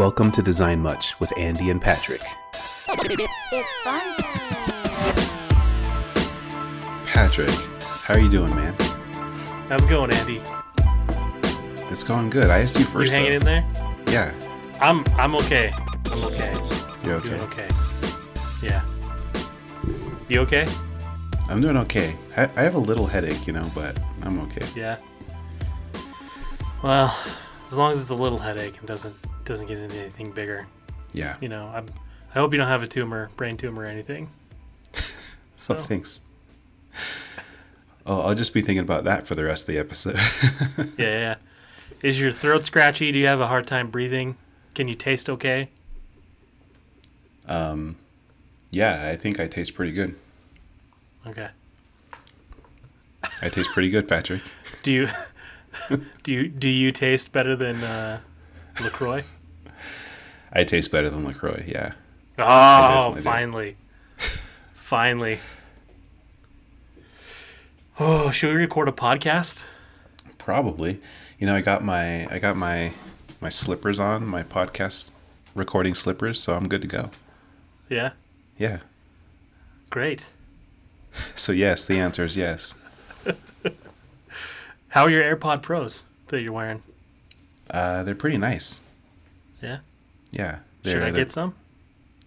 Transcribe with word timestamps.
Welcome 0.00 0.32
to 0.32 0.40
Design 0.40 0.80
Much 0.80 1.20
with 1.20 1.30
Andy 1.38 1.68
and 1.68 1.78
Patrick. 1.78 2.22
Patrick, 7.04 7.50
how 7.82 8.14
are 8.14 8.18
you 8.18 8.30
doing, 8.30 8.56
man? 8.56 8.74
How's 9.68 9.84
it 9.84 9.90
going, 9.90 10.10
Andy? 10.14 10.40
It's 11.92 12.02
going 12.02 12.30
good. 12.30 12.48
I 12.48 12.60
asked 12.60 12.78
you 12.78 12.86
first. 12.86 13.12
you 13.12 13.18
hanging 13.18 13.40
though. 13.40 13.50
in 13.50 13.62
there? 13.62 14.02
Yeah, 14.06 14.32
I'm 14.80 15.04
I'm 15.18 15.34
okay. 15.34 15.70
I'm 16.06 16.24
okay. 16.24 16.54
you're 17.04 17.16
I'm 17.16 17.20
doing 17.20 17.40
okay. 17.42 17.66
okay. 17.66 17.68
Yeah. 18.62 18.82
You 20.30 20.40
okay? 20.40 20.66
I'm 21.50 21.60
doing 21.60 21.76
okay. 21.76 22.16
I, 22.38 22.48
I 22.56 22.62
have 22.62 22.74
a 22.74 22.78
little 22.78 23.06
headache, 23.06 23.46
you 23.46 23.52
know, 23.52 23.70
but 23.74 23.98
I'm 24.22 24.40
okay. 24.44 24.66
Yeah. 24.74 24.96
Well, 26.82 27.14
as 27.66 27.76
long 27.76 27.90
as 27.90 28.00
it's 28.00 28.08
a 28.08 28.14
little 28.14 28.38
headache 28.38 28.78
and 28.78 28.88
doesn't 28.88 29.14
doesn't 29.50 29.66
get 29.66 29.78
into 29.78 29.96
anything 29.98 30.30
bigger, 30.30 30.64
Yeah. 31.12 31.36
you 31.40 31.48
know. 31.48 31.66
I'm, 31.74 31.86
I 32.32 32.38
hope 32.38 32.52
you 32.52 32.58
don't 32.58 32.68
have 32.68 32.84
a 32.84 32.86
tumor, 32.86 33.30
brain 33.36 33.56
tumor, 33.56 33.82
or 33.82 33.86
anything. 33.86 34.30
So 35.56 35.74
So 35.74 35.74
thanks. 35.74 36.20
Oh, 38.06 38.22
I'll 38.22 38.34
just 38.34 38.54
be 38.54 38.60
thinking 38.62 38.82
about 38.82 39.04
that 39.04 39.26
for 39.26 39.34
the 39.34 39.44
rest 39.44 39.68
of 39.68 39.74
the 39.74 39.78
episode. 39.80 40.16
yeah, 40.98 41.18
yeah. 41.18 41.34
Is 42.02 42.18
your 42.18 42.32
throat 42.32 42.64
scratchy? 42.64 43.12
Do 43.12 43.18
you 43.18 43.26
have 43.26 43.40
a 43.40 43.46
hard 43.46 43.66
time 43.66 43.90
breathing? 43.90 44.36
Can 44.74 44.88
you 44.88 44.94
taste 44.94 45.28
okay? 45.28 45.68
um, 47.46 47.96
yeah, 48.70 49.08
I 49.10 49.16
think 49.16 49.40
I 49.40 49.48
taste 49.48 49.74
pretty 49.74 49.92
good. 49.92 50.14
Okay. 51.26 51.48
I 53.42 53.48
taste 53.48 53.72
pretty 53.72 53.90
good, 53.90 54.06
Patrick. 54.08 54.40
Do 54.84 54.92
you 54.92 55.08
do 56.22 56.32
you 56.32 56.48
do 56.48 56.68
you 56.68 56.90
taste 56.92 57.32
better 57.32 57.54
than 57.54 57.76
uh, 57.84 58.20
Lacroix? 58.82 59.22
I 60.52 60.64
taste 60.64 60.90
better 60.90 61.08
than 61.08 61.24
Lacroix. 61.24 61.64
Yeah. 61.66 61.92
Oh, 62.38 63.14
finally. 63.22 63.76
finally. 64.74 65.38
Oh, 67.98 68.30
should 68.30 68.54
we 68.54 68.60
record 68.60 68.88
a 68.88 68.92
podcast? 68.92 69.64
Probably. 70.38 71.00
You 71.38 71.46
know, 71.46 71.54
I 71.54 71.60
got 71.60 71.84
my 71.84 72.26
I 72.32 72.38
got 72.38 72.56
my 72.56 72.92
my 73.40 73.48
slippers 73.48 73.98
on, 73.98 74.26
my 74.26 74.42
podcast 74.42 75.10
recording 75.54 75.94
slippers, 75.94 76.40
so 76.40 76.54
I'm 76.54 76.68
good 76.68 76.82
to 76.82 76.88
go. 76.88 77.10
Yeah. 77.88 78.12
Yeah. 78.58 78.78
Great. 79.90 80.26
So 81.34 81.50
yes, 81.50 81.84
the 81.84 81.98
answer 81.98 82.22
is 82.24 82.36
yes. 82.36 82.76
How 84.88 85.04
are 85.04 85.10
your 85.10 85.24
AirPod 85.24 85.60
Pros 85.60 86.04
that 86.28 86.40
you're 86.40 86.52
wearing? 86.52 86.84
Uh, 87.68 88.04
they're 88.04 88.14
pretty 88.14 88.38
nice. 88.38 88.80
Yeah. 90.30 90.58
Yeah. 90.82 90.94
Should 90.94 91.02
I 91.02 91.10
get 91.10 91.30
some? 91.30 91.54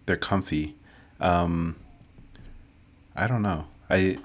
they're 0.06 0.18
comfy. 0.18 0.76
Um, 1.20 1.76
I 3.16 3.28
don't 3.28 3.42
know. 3.42 3.68
I 3.90 4.18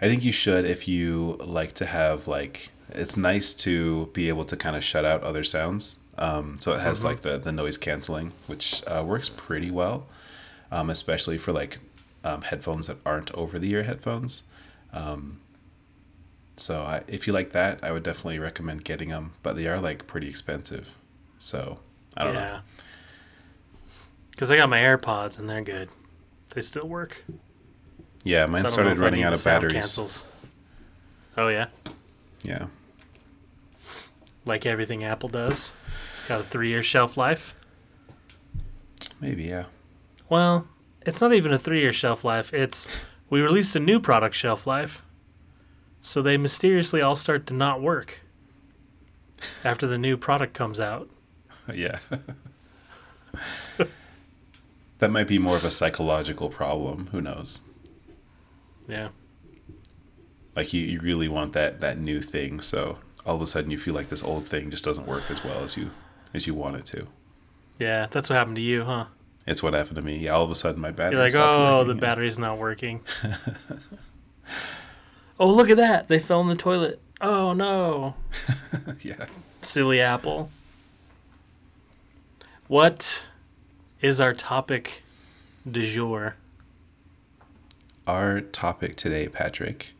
I 0.00 0.06
think 0.06 0.24
you 0.24 0.32
should 0.32 0.64
if 0.66 0.88
you 0.88 1.36
like 1.44 1.72
to 1.74 1.86
have 1.86 2.26
like 2.26 2.70
it's 2.90 3.16
nice 3.16 3.54
to 3.54 4.06
be 4.06 4.28
able 4.28 4.44
to 4.44 4.56
kind 4.56 4.76
of 4.76 4.84
shut 4.84 5.04
out 5.04 5.22
other 5.22 5.44
sounds. 5.44 5.98
Um, 6.18 6.58
so 6.60 6.72
it 6.72 6.80
has 6.80 7.02
like 7.04 7.20
the 7.20 7.38
the 7.38 7.52
noise 7.52 7.76
canceling, 7.76 8.32
which 8.46 8.82
uh, 8.86 9.02
works 9.06 9.28
pretty 9.28 9.70
well, 9.70 10.06
um, 10.70 10.90
especially 10.90 11.38
for 11.38 11.52
like 11.52 11.78
um, 12.24 12.42
headphones 12.42 12.86
that 12.86 12.98
aren't 13.04 13.32
over 13.34 13.58
the 13.58 13.70
ear 13.72 13.82
headphones. 13.82 14.44
Um, 14.92 15.40
so 16.56 16.76
I, 16.80 17.02
if 17.08 17.26
you 17.26 17.32
like 17.32 17.50
that, 17.52 17.82
I 17.82 17.92
would 17.92 18.02
definitely 18.02 18.38
recommend 18.38 18.84
getting 18.84 19.08
them, 19.08 19.32
but 19.42 19.56
they 19.56 19.66
are 19.66 19.80
like 19.80 20.06
pretty 20.06 20.28
expensive. 20.28 20.94
So 21.38 21.80
I 22.16 22.24
don't 22.24 22.34
know. 22.34 22.60
Because 24.42 24.50
I 24.50 24.56
got 24.56 24.70
my 24.70 24.80
AirPods 24.80 25.38
and 25.38 25.48
they're 25.48 25.62
good. 25.62 25.88
They 26.52 26.62
still 26.62 26.88
work. 26.88 27.24
Yeah, 28.24 28.44
mine 28.46 28.66
I 28.66 28.70
started 28.70 28.98
running 28.98 29.22
out 29.22 29.32
of 29.32 29.44
batteries. 29.44 29.74
Cancels. 29.74 30.26
Oh 31.38 31.46
yeah. 31.46 31.68
Yeah. 32.42 32.66
Like 34.44 34.66
everything 34.66 35.04
Apple 35.04 35.28
does. 35.28 35.70
It's 36.10 36.26
got 36.26 36.40
a 36.40 36.42
three-year 36.42 36.82
shelf 36.82 37.16
life. 37.16 37.54
Maybe, 39.20 39.44
yeah. 39.44 39.66
Well, 40.28 40.66
it's 41.06 41.20
not 41.20 41.32
even 41.32 41.52
a 41.52 41.58
three-year 41.58 41.92
shelf 41.92 42.24
life. 42.24 42.52
It's 42.52 42.88
we 43.30 43.42
released 43.42 43.76
a 43.76 43.80
new 43.80 44.00
product 44.00 44.34
shelf 44.34 44.66
life, 44.66 45.04
so 46.00 46.20
they 46.20 46.36
mysteriously 46.36 47.00
all 47.00 47.14
start 47.14 47.46
to 47.46 47.54
not 47.54 47.80
work 47.80 48.18
after 49.64 49.86
the 49.86 49.98
new 49.98 50.16
product 50.16 50.52
comes 50.52 50.80
out. 50.80 51.08
Yeah. 51.72 52.00
that 55.02 55.10
might 55.10 55.26
be 55.26 55.36
more 55.36 55.56
of 55.56 55.64
a 55.64 55.70
psychological 55.72 56.48
problem. 56.48 57.08
Who 57.08 57.20
knows? 57.20 57.62
Yeah. 58.86 59.08
Like 60.54 60.72
you, 60.72 60.80
you 60.80 61.00
really 61.00 61.28
want 61.28 61.54
that 61.54 61.80
that 61.80 61.98
new 61.98 62.20
thing, 62.20 62.60
so 62.60 62.98
all 63.26 63.34
of 63.34 63.42
a 63.42 63.48
sudden 63.48 63.72
you 63.72 63.78
feel 63.78 63.94
like 63.94 64.10
this 64.10 64.22
old 64.22 64.46
thing 64.46 64.70
just 64.70 64.84
doesn't 64.84 65.08
work 65.08 65.28
as 65.28 65.42
well 65.42 65.58
as 65.58 65.76
you 65.76 65.90
as 66.34 66.46
you 66.46 66.54
want 66.54 66.76
it 66.76 66.86
to. 66.86 67.08
Yeah, 67.80 68.06
that's 68.12 68.30
what 68.30 68.36
happened 68.36 68.54
to 68.56 68.62
you, 68.62 68.84
huh? 68.84 69.06
It's 69.44 69.60
what 69.60 69.74
happened 69.74 69.96
to 69.96 70.02
me. 70.02 70.18
Yeah, 70.18 70.34
all 70.34 70.44
of 70.44 70.52
a 70.52 70.54
sudden 70.54 70.80
my 70.80 70.92
battery. 70.92 71.16
You're 71.16 71.24
like, 71.24 71.34
oh, 71.34 71.78
working. 71.78 71.88
the 71.88 72.00
battery's 72.00 72.38
not 72.38 72.58
working. 72.58 73.00
oh, 75.40 75.48
look 75.48 75.68
at 75.68 75.78
that! 75.78 76.06
They 76.06 76.20
fell 76.20 76.42
in 76.42 76.46
the 76.46 76.54
toilet. 76.54 77.00
Oh 77.20 77.54
no, 77.54 78.14
yeah. 79.00 79.26
silly 79.62 80.00
Apple. 80.00 80.48
What 82.68 83.24
is 84.02 84.20
our 84.20 84.34
topic 84.34 85.02
du 85.70 85.80
jour? 85.86 86.34
Our 88.06 88.40
topic 88.40 88.96
today, 88.96 89.28
Patrick, 89.28 89.92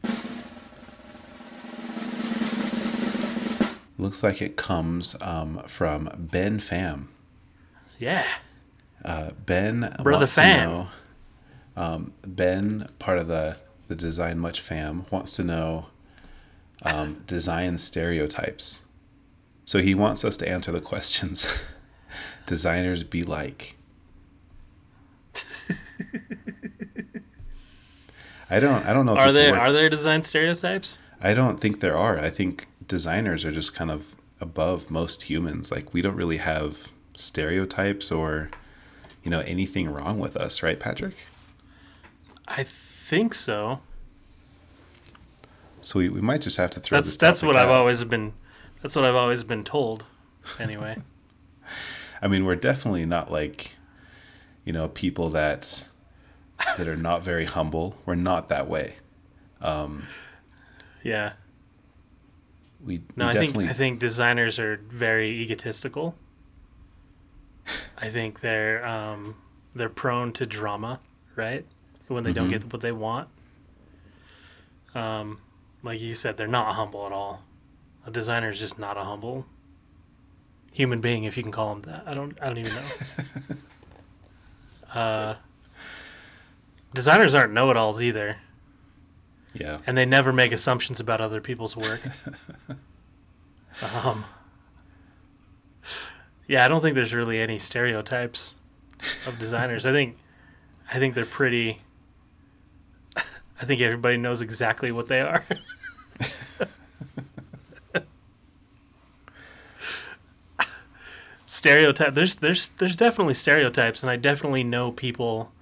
looks 3.96 4.24
like 4.24 4.42
it 4.42 4.56
comes 4.56 5.14
um, 5.22 5.58
from 5.68 6.10
Ben 6.18 6.58
Pham. 6.58 7.06
Yeah. 8.00 8.26
Uh, 9.04 9.30
ben 9.46 9.88
Brother 10.02 10.18
wants 10.18 10.36
Pham. 10.36 10.56
to 10.58 10.66
know. 10.66 10.86
Um, 11.76 12.12
ben, 12.26 12.86
part 12.98 13.18
of 13.18 13.28
the 13.28 13.56
the 13.88 13.96
Design 13.96 14.38
Much 14.38 14.60
fam, 14.60 15.06
wants 15.10 15.36
to 15.36 15.44
know 15.44 15.86
um, 16.82 17.22
design 17.26 17.76
stereotypes. 17.78 18.84
So 19.64 19.80
he 19.80 19.94
wants 19.94 20.24
us 20.24 20.36
to 20.38 20.48
answer 20.48 20.72
the 20.72 20.80
questions 20.80 21.62
designers 22.46 23.02
be 23.02 23.22
like. 23.22 23.76
I 28.50 28.60
don't. 28.60 28.84
I 28.86 28.92
don't 28.92 29.06
know. 29.06 29.14
If 29.14 29.18
Are 29.18 29.32
there 29.32 29.58
are 29.58 29.72
there 29.72 29.88
design 29.88 30.22
stereotypes? 30.22 30.98
I 31.20 31.34
don't 31.34 31.58
think 31.58 31.80
there 31.80 31.96
are. 31.96 32.18
I 32.18 32.28
think 32.28 32.66
designers 32.86 33.44
are 33.44 33.52
just 33.52 33.74
kind 33.74 33.90
of 33.90 34.14
above 34.40 34.90
most 34.90 35.22
humans. 35.22 35.70
Like 35.70 35.94
we 35.94 36.02
don't 36.02 36.16
really 36.16 36.36
have 36.38 36.90
stereotypes 37.16 38.10
or, 38.10 38.50
you 39.22 39.30
know, 39.30 39.40
anything 39.40 39.88
wrong 39.88 40.18
with 40.18 40.36
us, 40.36 40.62
right, 40.62 40.78
Patrick? 40.78 41.14
I 42.48 42.64
think 42.64 43.34
so. 43.34 43.80
So 45.80 45.98
we, 45.98 46.08
we 46.08 46.20
might 46.20 46.42
just 46.42 46.56
have 46.58 46.70
to 46.70 46.80
throw 46.80 46.98
That's 46.98 47.10
this. 47.10 47.16
that's 47.16 47.42
what 47.42 47.56
I've 47.56 47.70
always 47.70 48.02
been. 48.04 48.32
That's 48.82 48.96
what 48.96 49.04
I've 49.04 49.14
always 49.14 49.44
been 49.44 49.64
told. 49.64 50.04
Anyway. 50.58 50.96
I 52.22 52.28
mean, 52.28 52.44
we're 52.44 52.56
definitely 52.56 53.06
not 53.06 53.30
like, 53.32 53.71
you 54.64 54.72
know, 54.72 54.88
people 54.88 55.28
that 55.30 55.88
that 56.76 56.86
are 56.88 56.96
not 56.96 57.22
very 57.22 57.44
humble. 57.44 57.96
We're 58.06 58.14
not 58.14 58.48
that 58.48 58.68
way. 58.68 58.94
yeah. 61.02 61.32
We, 62.84 63.00
No, 63.16 63.26
we 63.26 63.30
I 63.30 63.34
think. 63.46 63.56
I 63.56 63.72
think 63.72 63.98
designers 64.00 64.58
are 64.58 64.76
very 64.88 65.30
egotistical. 65.40 66.14
I 67.96 68.10
think 68.10 68.40
they're 68.40 68.84
um, 68.84 69.36
they're 69.74 69.88
prone 69.88 70.32
to 70.34 70.46
drama, 70.46 70.98
right? 71.36 71.64
When 72.08 72.24
they 72.24 72.32
don't 72.32 72.44
Mm-hmm. 72.50 72.52
get 72.64 72.72
what 72.72 72.82
they 72.82 72.92
want. 72.92 73.28
Um, 74.94 75.38
like 75.82 76.00
you 76.00 76.14
said, 76.14 76.36
they're 76.36 76.46
not 76.48 76.74
humble 76.74 77.06
at 77.06 77.12
all. 77.12 77.42
A 78.06 78.10
designer 78.10 78.50
is 78.50 78.58
just 78.58 78.78
not 78.78 78.96
a 78.96 79.04
humble 79.04 79.46
human 80.72 81.00
being, 81.00 81.24
if 81.24 81.36
you 81.36 81.42
can 81.42 81.52
call 81.52 81.72
him 81.72 81.82
that. 81.82 82.02
I 82.06 82.14
don't. 82.14 82.36
I 82.42 82.46
don't 82.46 82.58
even 82.58 82.72
know. 82.74 83.56
uh, 84.94 85.34
designers 86.94 87.34
aren't 87.34 87.52
know-it-alls 87.52 88.02
either, 88.02 88.36
yeah. 89.54 89.78
and 89.86 89.96
they 89.96 90.04
never 90.06 90.32
make 90.32 90.52
assumptions 90.52 91.00
about 91.00 91.20
other 91.20 91.40
people's 91.40 91.76
work. 91.76 92.00
um, 94.04 94.24
yeah, 96.46 96.64
I 96.64 96.68
don't 96.68 96.80
think 96.80 96.94
there's 96.94 97.14
really 97.14 97.40
any 97.40 97.58
stereotypes 97.58 98.56
of 99.26 99.38
designers. 99.38 99.86
I 99.86 99.92
think, 99.92 100.18
I 100.92 100.98
think 100.98 101.14
they're 101.14 101.24
pretty. 101.24 101.78
I 103.16 103.64
think 103.64 103.80
everybody 103.80 104.16
knows 104.16 104.42
exactly 104.42 104.92
what 104.92 105.08
they 105.08 105.20
are. 105.20 105.44
stereotype 111.52 112.14
there's 112.14 112.36
there's 112.36 112.70
there's 112.78 112.96
definitely 112.96 113.34
stereotypes 113.34 114.02
and 114.02 114.10
I 114.10 114.16
definitely 114.16 114.64
know 114.64 114.90
people 114.90 115.52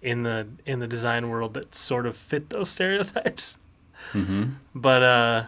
in 0.00 0.22
the 0.22 0.46
in 0.64 0.78
the 0.78 0.86
design 0.86 1.28
world 1.28 1.54
that 1.54 1.74
sort 1.74 2.06
of 2.06 2.16
fit 2.16 2.50
those 2.50 2.70
stereotypes. 2.76 3.58
Mm-hmm. 4.12 4.44
But 4.76 5.02
uh 5.02 5.44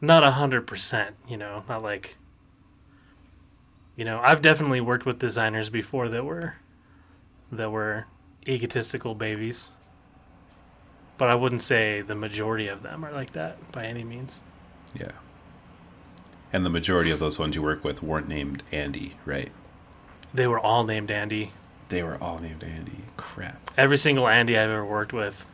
not 0.00 0.24
a 0.24 0.30
hundred 0.30 0.66
percent, 0.66 1.16
you 1.28 1.36
know, 1.36 1.64
not 1.68 1.82
like 1.82 2.16
you 3.94 4.06
know, 4.06 4.22
I've 4.24 4.40
definitely 4.40 4.80
worked 4.80 5.04
with 5.04 5.18
designers 5.18 5.68
before 5.68 6.08
that 6.08 6.24
were 6.24 6.54
that 7.52 7.70
were 7.70 8.06
egotistical 8.48 9.14
babies. 9.14 9.68
But 11.18 11.28
I 11.28 11.34
wouldn't 11.34 11.60
say 11.60 12.00
the 12.00 12.14
majority 12.14 12.68
of 12.68 12.82
them 12.82 13.04
are 13.04 13.12
like 13.12 13.32
that 13.32 13.70
by 13.70 13.84
any 13.84 14.02
means. 14.02 14.40
Yeah. 14.98 15.12
And 16.52 16.64
the 16.66 16.70
majority 16.70 17.10
of 17.10 17.18
those 17.18 17.38
ones 17.38 17.54
you 17.56 17.62
work 17.62 17.82
with 17.84 18.02
weren't 18.02 18.28
named 18.28 18.62
Andy, 18.72 19.14
right? 19.24 19.50
They 20.34 20.46
were 20.46 20.60
all 20.60 20.84
named 20.84 21.10
Andy. 21.10 21.52
They 21.88 22.02
were 22.02 22.16
all 22.22 22.38
named 22.38 22.62
Andy. 22.64 22.98
Crap. 23.16 23.70
Every 23.76 23.98
single 23.98 24.28
Andy 24.28 24.56
I've 24.58 24.70
ever 24.70 24.84
worked 24.84 25.12
with. 25.12 25.48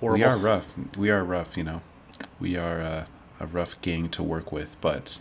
Horrible. 0.00 0.18
We 0.18 0.24
are 0.24 0.36
rough. 0.36 0.72
We 0.96 1.10
are 1.10 1.24
rough, 1.24 1.56
you 1.56 1.64
know. 1.64 1.82
We 2.40 2.56
are 2.56 2.80
uh, 2.80 3.04
a 3.40 3.46
rough 3.46 3.80
gang 3.80 4.08
to 4.10 4.22
work 4.22 4.50
with, 4.52 4.80
but 4.80 5.20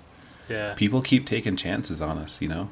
Yeah. 0.49 0.73
people 0.75 1.01
keep 1.01 1.25
taking 1.25 1.55
chances 1.55 2.01
on 2.01 2.17
us, 2.17 2.41
you 2.41 2.47
know? 2.47 2.69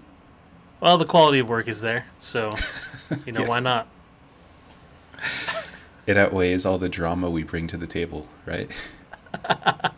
Well, 0.82 0.98
the 0.98 1.06
quality 1.06 1.40
of 1.40 1.50
work 1.50 1.68
is 1.68 1.82
there, 1.82 2.06
so 2.20 2.52
you 3.26 3.32
know 3.32 3.42
Yeah. 3.42 3.48
why 3.48 3.60
not? 3.60 3.88
It 6.08 6.18
outweighs 6.18 6.66
all 6.66 6.78
the 6.80 6.90
drama 6.90 7.30
we 7.30 7.44
bring 7.44 7.68
to 7.68 7.78
the 7.78 7.86
table, 7.88 8.28
right? 8.46 8.76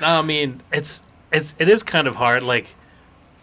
No, 0.00 0.18
I 0.18 0.22
mean 0.22 0.62
it's 0.72 1.02
it's 1.32 1.54
it 1.58 1.68
is 1.68 1.82
kind 1.82 2.08
of 2.08 2.16
hard. 2.16 2.42
Like, 2.42 2.74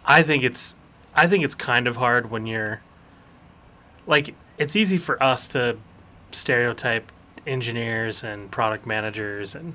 I 0.04 0.22
think 0.22 0.44
it's 0.44 0.74
I 1.14 1.26
think 1.26 1.42
it's 1.42 1.54
kind 1.54 1.86
of 1.86 1.96
hard 1.96 2.30
when 2.30 2.46
you're 2.46 2.82
like 4.06 4.34
it's 4.58 4.76
easy 4.76 4.98
for 4.98 5.20
us 5.22 5.48
to 5.48 5.76
stereotype 6.32 7.10
engineers 7.46 8.22
and 8.22 8.50
product 8.50 8.86
managers 8.86 9.54
and 9.54 9.74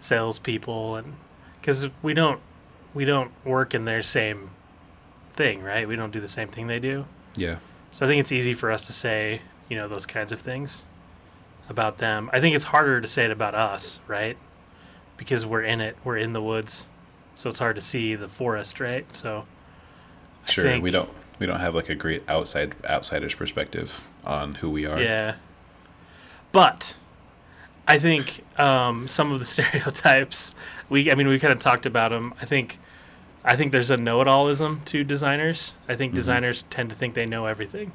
salespeople 0.00 0.96
and 0.96 1.14
because 1.60 1.88
we 2.02 2.12
don't 2.12 2.40
we 2.92 3.04
don't 3.04 3.32
work 3.44 3.74
in 3.74 3.84
their 3.84 4.02
same 4.02 4.50
thing, 5.34 5.62
right? 5.62 5.88
We 5.88 5.96
don't 5.96 6.12
do 6.12 6.20
the 6.20 6.28
same 6.28 6.48
thing 6.48 6.66
they 6.66 6.80
do. 6.80 7.06
Yeah. 7.36 7.56
So 7.92 8.04
I 8.04 8.08
think 8.08 8.20
it's 8.20 8.32
easy 8.32 8.52
for 8.52 8.70
us 8.70 8.86
to 8.86 8.92
say, 8.92 9.40
you 9.68 9.76
know, 9.76 9.88
those 9.88 10.06
kinds 10.06 10.32
of 10.32 10.40
things 10.40 10.84
about 11.70 11.96
them. 11.98 12.28
I 12.32 12.40
think 12.40 12.54
it's 12.54 12.64
harder 12.64 13.00
to 13.00 13.06
say 13.08 13.24
it 13.24 13.30
about 13.30 13.54
us, 13.54 14.00
right? 14.06 14.36
Because 15.16 15.46
we're 15.46 15.62
in 15.62 15.80
it, 15.80 15.96
we're 16.04 16.18
in 16.18 16.32
the 16.32 16.42
woods, 16.42 16.88
so 17.34 17.48
it's 17.48 17.58
hard 17.58 17.76
to 17.76 17.82
see 17.82 18.14
the 18.16 18.28
forest, 18.28 18.80
right? 18.80 19.10
So 19.14 19.46
I 20.46 20.50
Sure. 20.50 20.64
think- 20.64 20.82
We 20.84 20.90
don't 20.90 21.08
we 21.38 21.46
don't 21.46 21.60
have 21.60 21.74
like 21.74 21.88
a 21.88 21.94
great 21.94 22.22
outside 22.28 22.74
outsider's 22.84 23.34
perspective 23.34 24.10
on 24.26 24.54
who 24.56 24.68
we 24.68 24.84
are. 24.84 25.00
Yeah. 25.00 25.36
But 26.52 26.96
I 27.88 27.98
think 27.98 28.44
um, 28.58 29.08
some 29.08 29.32
of 29.32 29.38
the 29.38 29.44
stereotypes 29.54 30.54
we 30.90 31.10
I 31.10 31.14
mean 31.14 31.28
we 31.28 31.38
kind 31.38 31.52
of 31.52 31.60
talked 31.60 31.86
about 31.86 32.10
them. 32.10 32.34
I 32.40 32.44
think 32.44 32.78
I 33.42 33.56
think 33.56 33.72
there's 33.72 33.88
a 33.90 33.96
know-it-allism 33.96 34.82
to 34.86 35.02
designers. 35.02 35.74
I 35.88 35.94
think 35.96 36.12
Mhm. 36.12 36.16
designers 36.16 36.64
tend 36.68 36.90
to 36.90 36.94
think 36.96 37.14
they 37.14 37.24
know 37.24 37.46
everything. 37.46 37.92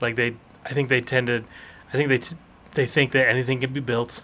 Like 0.00 0.16
they 0.16 0.34
I 0.64 0.72
think 0.72 0.88
they 0.88 1.00
tend 1.02 1.26
to 1.26 1.44
I 1.92 1.96
think 1.96 2.08
they 2.08 2.18
t- 2.18 2.36
they 2.74 2.86
think 2.86 3.12
that 3.12 3.28
anything 3.28 3.60
can 3.60 3.72
be 3.72 3.80
built. 3.80 4.22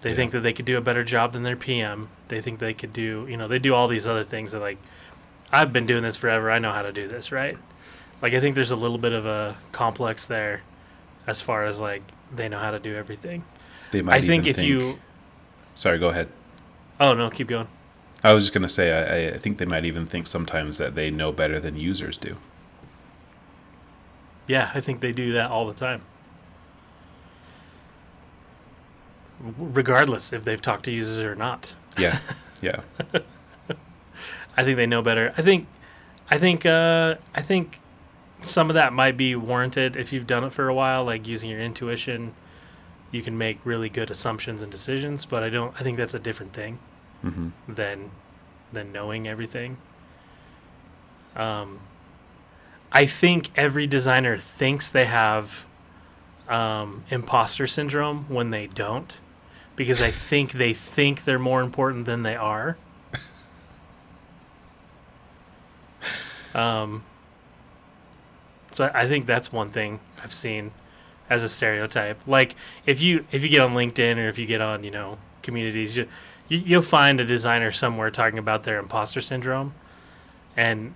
They 0.00 0.10
Yeah. 0.10 0.16
think 0.16 0.32
that 0.32 0.40
they 0.40 0.52
could 0.52 0.64
do 0.64 0.76
a 0.76 0.80
better 0.80 1.04
job 1.04 1.32
than 1.32 1.42
their 1.44 1.56
PM. 1.56 2.08
They 2.28 2.40
think 2.40 2.58
they 2.58 2.74
could 2.74 2.92
do, 2.92 3.26
you 3.28 3.36
know, 3.36 3.46
they 3.48 3.58
do 3.58 3.74
all 3.74 3.86
these 3.88 4.06
other 4.06 4.24
things 4.24 4.52
that 4.52 4.60
like 4.60 4.78
I've 5.52 5.72
been 5.72 5.86
doing 5.86 6.02
this 6.02 6.16
forever. 6.16 6.50
I 6.50 6.58
know 6.58 6.72
how 6.72 6.82
to 6.82 6.92
do 6.92 7.06
this, 7.08 7.30
right? 7.30 7.56
Like 8.20 8.34
I 8.34 8.40
think 8.40 8.54
there's 8.54 8.70
a 8.70 8.76
little 8.76 8.98
bit 8.98 9.12
of 9.12 9.26
a 9.26 9.56
complex 9.70 10.26
there 10.26 10.62
as 11.26 11.40
far 11.40 11.64
as 11.64 11.80
like 11.80 12.02
they 12.34 12.48
know 12.48 12.58
how 12.58 12.70
to 12.70 12.78
do 12.78 12.96
everything. 12.96 13.44
They 13.90 14.02
might 14.02 14.14
I 14.16 14.20
think 14.20 14.46
even 14.46 14.50
if 14.50 14.56
think 14.56 14.68
you 14.68 14.98
Sorry, 15.74 15.98
go 15.98 16.08
ahead. 16.08 16.28
Oh 17.00 17.14
no, 17.14 17.30
keep 17.30 17.48
going. 17.48 17.68
I 18.24 18.32
was 18.32 18.44
just 18.44 18.54
gonna 18.54 18.68
say 18.68 18.92
I, 18.92 19.34
I 19.34 19.38
think 19.38 19.58
they 19.58 19.66
might 19.66 19.84
even 19.84 20.06
think 20.06 20.26
sometimes 20.26 20.78
that 20.78 20.94
they 20.94 21.10
know 21.10 21.32
better 21.32 21.60
than 21.60 21.76
users 21.76 22.18
do. 22.18 22.36
Yeah, 24.46 24.70
I 24.74 24.80
think 24.80 25.00
they 25.00 25.12
do 25.12 25.32
that 25.32 25.50
all 25.50 25.66
the 25.66 25.74
time. 25.74 26.02
Regardless 29.58 30.32
if 30.32 30.44
they've 30.44 30.62
talked 30.62 30.84
to 30.84 30.90
users 30.92 31.18
or 31.20 31.34
not. 31.34 31.72
Yeah. 31.98 32.18
Yeah. 32.62 32.80
I 34.56 34.62
think 34.62 34.76
they 34.76 34.86
know 34.86 35.02
better. 35.02 35.34
I 35.36 35.42
think 35.42 35.66
I 36.30 36.38
think 36.38 36.64
uh 36.64 37.16
I 37.34 37.42
think 37.42 37.80
some 38.40 38.70
of 38.70 38.74
that 38.74 38.92
might 38.92 39.16
be 39.16 39.34
warranted 39.34 39.96
if 39.96 40.12
you've 40.12 40.28
done 40.28 40.44
it 40.44 40.52
for 40.52 40.68
a 40.68 40.74
while, 40.74 41.04
like 41.04 41.26
using 41.26 41.50
your 41.50 41.58
intuition. 41.58 42.34
You 43.10 43.20
can 43.20 43.36
make 43.36 43.58
really 43.64 43.88
good 43.88 44.12
assumptions 44.12 44.62
and 44.62 44.70
decisions, 44.70 45.24
but 45.24 45.42
I 45.42 45.48
don't 45.48 45.74
I 45.76 45.82
think 45.82 45.96
that's 45.96 46.14
a 46.14 46.20
different 46.20 46.52
thing. 46.52 46.78
hmm 47.22 47.48
than 47.66 48.10
than 48.72 48.92
knowing 48.92 49.26
everything. 49.26 49.76
Um, 51.34 51.80
I 52.92 53.06
think 53.06 53.50
every 53.56 53.86
designer 53.88 54.36
thinks 54.36 54.88
they 54.90 55.06
have 55.06 55.66
um, 56.48 57.04
imposter 57.10 57.66
syndrome 57.66 58.26
when 58.28 58.50
they 58.50 58.66
don't, 58.66 59.18
because 59.76 60.02
I 60.02 60.10
think 60.10 60.52
they 60.52 60.74
think 60.74 61.24
they're 61.24 61.38
more 61.38 61.62
important 61.62 62.06
than 62.06 62.22
they 62.22 62.36
are. 62.36 62.76
Um, 66.54 67.02
so 68.72 68.90
I 68.92 69.06
think 69.06 69.26
that's 69.26 69.52
one 69.52 69.68
thing 69.68 70.00
I've 70.22 70.34
seen 70.34 70.72
as 71.30 71.42
a 71.42 71.48
stereotype. 71.48 72.20
Like 72.26 72.56
if 72.86 73.00
you 73.00 73.24
if 73.32 73.42
you 73.42 73.48
get 73.48 73.60
on 73.60 73.74
LinkedIn 73.74 74.16
or 74.16 74.28
if 74.28 74.38
you 74.38 74.46
get 74.46 74.60
on 74.60 74.84
you 74.84 74.90
know 74.90 75.18
communities, 75.42 75.96
you, 75.96 76.08
you 76.48 76.58
you'll 76.58 76.82
find 76.82 77.20
a 77.20 77.24
designer 77.24 77.72
somewhere 77.72 78.10
talking 78.10 78.38
about 78.38 78.64
their 78.64 78.78
imposter 78.78 79.20
syndrome, 79.20 79.74
and 80.56 80.94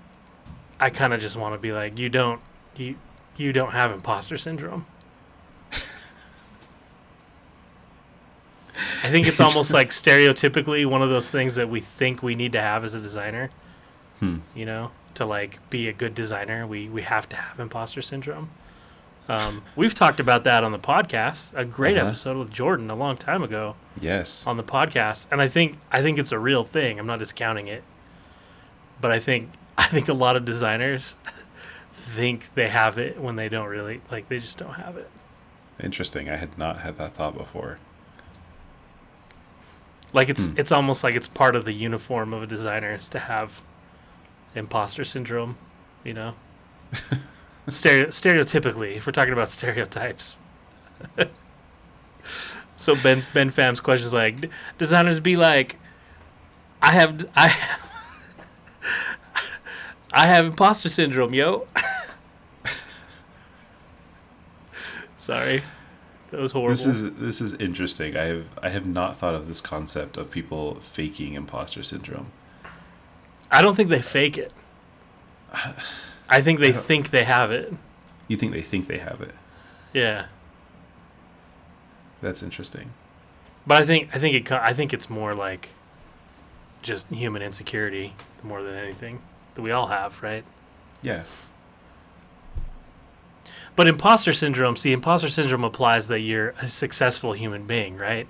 I 0.80 0.90
kind 0.90 1.12
of 1.12 1.20
just 1.20 1.36
want 1.36 1.54
to 1.54 1.58
be 1.58 1.72
like, 1.72 1.98
you 1.98 2.08
don't 2.08 2.40
you 2.76 2.96
you 3.36 3.52
don't 3.52 3.72
have 3.72 3.92
imposter 3.92 4.38
syndrome. 4.38 4.86
I 9.06 9.10
think 9.10 9.26
it's 9.28 9.40
almost 9.40 9.72
like 9.72 9.90
stereotypically 9.90 10.84
one 10.86 11.02
of 11.02 11.10
those 11.10 11.30
things 11.30 11.54
that 11.54 11.68
we 11.68 11.80
think 11.80 12.22
we 12.22 12.34
need 12.34 12.52
to 12.52 12.60
have 12.60 12.84
as 12.84 12.94
a 12.94 13.00
designer. 13.00 13.50
Hmm. 14.20 14.38
You 14.54 14.66
know, 14.66 14.90
to 15.14 15.24
like 15.26 15.58
be 15.70 15.88
a 15.88 15.92
good 15.92 16.14
designer, 16.14 16.66
we 16.66 16.88
we 16.88 17.02
have 17.02 17.28
to 17.30 17.36
have 17.36 17.60
imposter 17.60 18.02
syndrome. 18.02 18.50
Um, 19.28 19.62
we've 19.74 19.94
talked 19.94 20.20
about 20.20 20.44
that 20.44 20.62
on 20.62 20.70
the 20.72 20.78
podcast, 20.78 21.52
a 21.56 21.64
great 21.64 21.96
Uh-huh. 21.98 22.06
episode 22.08 22.36
with 22.36 22.50
Jordan 22.52 22.90
a 22.90 22.94
long 22.94 23.16
time 23.16 23.42
ago 23.42 23.74
Yes. 24.00 24.46
on 24.46 24.56
the 24.56 24.62
podcast, 24.62 25.26
and 25.30 25.40
I 25.42 25.48
think 25.48 25.78
I 25.90 26.00
think 26.02 26.18
it's 26.18 26.32
a 26.32 26.38
real 26.38 26.64
thing. 26.64 26.98
I'm 26.98 27.06
not 27.06 27.18
discounting 27.18 27.66
it, 27.66 27.82
but 29.00 29.10
I 29.10 29.18
think 29.20 29.50
I 29.78 29.86
think 29.86 30.08
a 30.08 30.14
lot 30.14 30.36
of 30.36 30.44
designers 30.44 31.16
think 31.92 32.54
they 32.54 32.68
have 32.68 32.98
it 32.98 33.20
when 33.20 33.36
they 33.36 33.48
don't 33.48 33.66
really 33.68 34.00
like. 34.10 34.28
They 34.28 34.38
just 34.38 34.58
don't 34.58 34.74
have 34.74 34.96
it. 34.96 35.10
Interesting. 35.82 36.30
I 36.30 36.36
had 36.36 36.56
not 36.56 36.78
had 36.78 36.96
that 36.96 37.12
thought 37.12 37.36
before. 37.36 37.78
Like 40.16 40.30
it's 40.30 40.46
Hmm. 40.46 40.58
it's 40.58 40.72
almost 40.72 41.04
like 41.04 41.14
it's 41.14 41.28
part 41.28 41.54
of 41.54 41.66
the 41.66 41.74
uniform 41.74 42.32
of 42.32 42.42
a 42.42 42.46
designer 42.46 42.94
is 42.94 43.10
to 43.10 43.18
have 43.18 43.62
imposter 44.54 45.04
syndrome. 45.04 45.58
You 46.04 46.14
know, 46.14 46.34
Stereo, 47.68 48.06
stereotypically, 48.06 48.96
if 48.96 49.06
we're 49.06 49.12
talking 49.12 49.34
about 49.34 49.50
stereotypes. 49.50 50.38
so 52.78 52.94
Ben 53.02 53.22
Ben 53.34 53.50
Pham's 53.50 53.80
question 53.80 54.06
is 54.06 54.14
like, 54.14 54.48
designers 54.78 55.20
be 55.20 55.36
like, 55.36 55.76
I 56.80 56.92
have 56.92 57.28
I 57.36 57.48
have, 57.48 57.80
I 60.14 60.26
have 60.26 60.46
imposter 60.46 60.88
syndrome, 60.88 61.34
yo. 61.34 61.66
Sorry, 65.18 65.62
that 66.30 66.40
was 66.40 66.52
horrible. 66.52 66.70
This 66.70 66.86
is 66.86 67.12
this 67.14 67.40
is 67.40 67.54
interesting. 67.54 68.16
I 68.16 68.24
have 68.24 68.46
I 68.62 68.68
have 68.70 68.86
not 68.86 69.16
thought 69.16 69.34
of 69.34 69.48
this 69.48 69.60
concept 69.60 70.16
of 70.16 70.30
people 70.30 70.76
faking 70.76 71.34
imposter 71.34 71.82
syndrome. 71.82 72.30
I 73.50 73.62
don't 73.62 73.74
think 73.74 73.88
they 73.88 74.02
fake 74.02 74.36
it. 74.38 74.52
I 76.28 76.42
think 76.42 76.58
they 76.60 76.70
I 76.70 76.72
think 76.72 77.10
they 77.10 77.24
have 77.24 77.52
it. 77.52 77.72
You 78.28 78.36
think 78.36 78.52
they 78.52 78.60
think 78.60 78.88
they 78.88 78.98
have 78.98 79.20
it? 79.20 79.32
Yeah, 79.92 80.26
That's 82.20 82.42
interesting. 82.42 82.90
but 83.66 83.82
I 83.82 83.86
think 83.86 84.10
I 84.14 84.18
think 84.18 84.34
it 84.36 84.52
I 84.52 84.72
think 84.74 84.92
it's 84.92 85.08
more 85.08 85.32
like 85.34 85.70
just 86.82 87.08
human 87.08 87.40
insecurity 87.42 88.14
more 88.42 88.62
than 88.62 88.74
anything 88.74 89.20
that 89.54 89.62
we 89.62 89.70
all 89.70 89.86
have, 89.86 90.22
right? 90.22 90.44
Yeah. 91.02 91.22
But 93.76 93.86
imposter 93.86 94.32
syndrome, 94.32 94.76
see, 94.76 94.92
imposter 94.92 95.28
syndrome 95.28 95.64
applies 95.64 96.08
that 96.08 96.20
you're 96.20 96.54
a 96.60 96.66
successful 96.66 97.34
human 97.34 97.66
being, 97.66 97.96
right? 97.96 98.26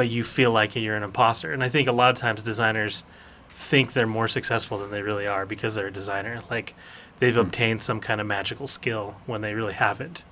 but 0.00 0.08
you 0.08 0.24
feel 0.24 0.50
like 0.50 0.74
you're 0.74 0.96
an 0.96 1.02
imposter. 1.02 1.52
And 1.52 1.62
I 1.62 1.68
think 1.68 1.86
a 1.86 1.92
lot 1.92 2.10
of 2.10 2.16
times 2.16 2.42
designers 2.42 3.04
think 3.50 3.92
they're 3.92 4.06
more 4.06 4.28
successful 4.28 4.78
than 4.78 4.90
they 4.90 5.02
really 5.02 5.26
are 5.26 5.44
because 5.44 5.74
they're 5.74 5.88
a 5.88 5.92
designer. 5.92 6.40
Like 6.50 6.74
they've 7.18 7.34
hmm. 7.34 7.40
obtained 7.40 7.82
some 7.82 8.00
kind 8.00 8.18
of 8.18 8.26
magical 8.26 8.66
skill 8.66 9.16
when 9.26 9.42
they 9.42 9.52
really 9.52 9.74
haven't. 9.74 10.24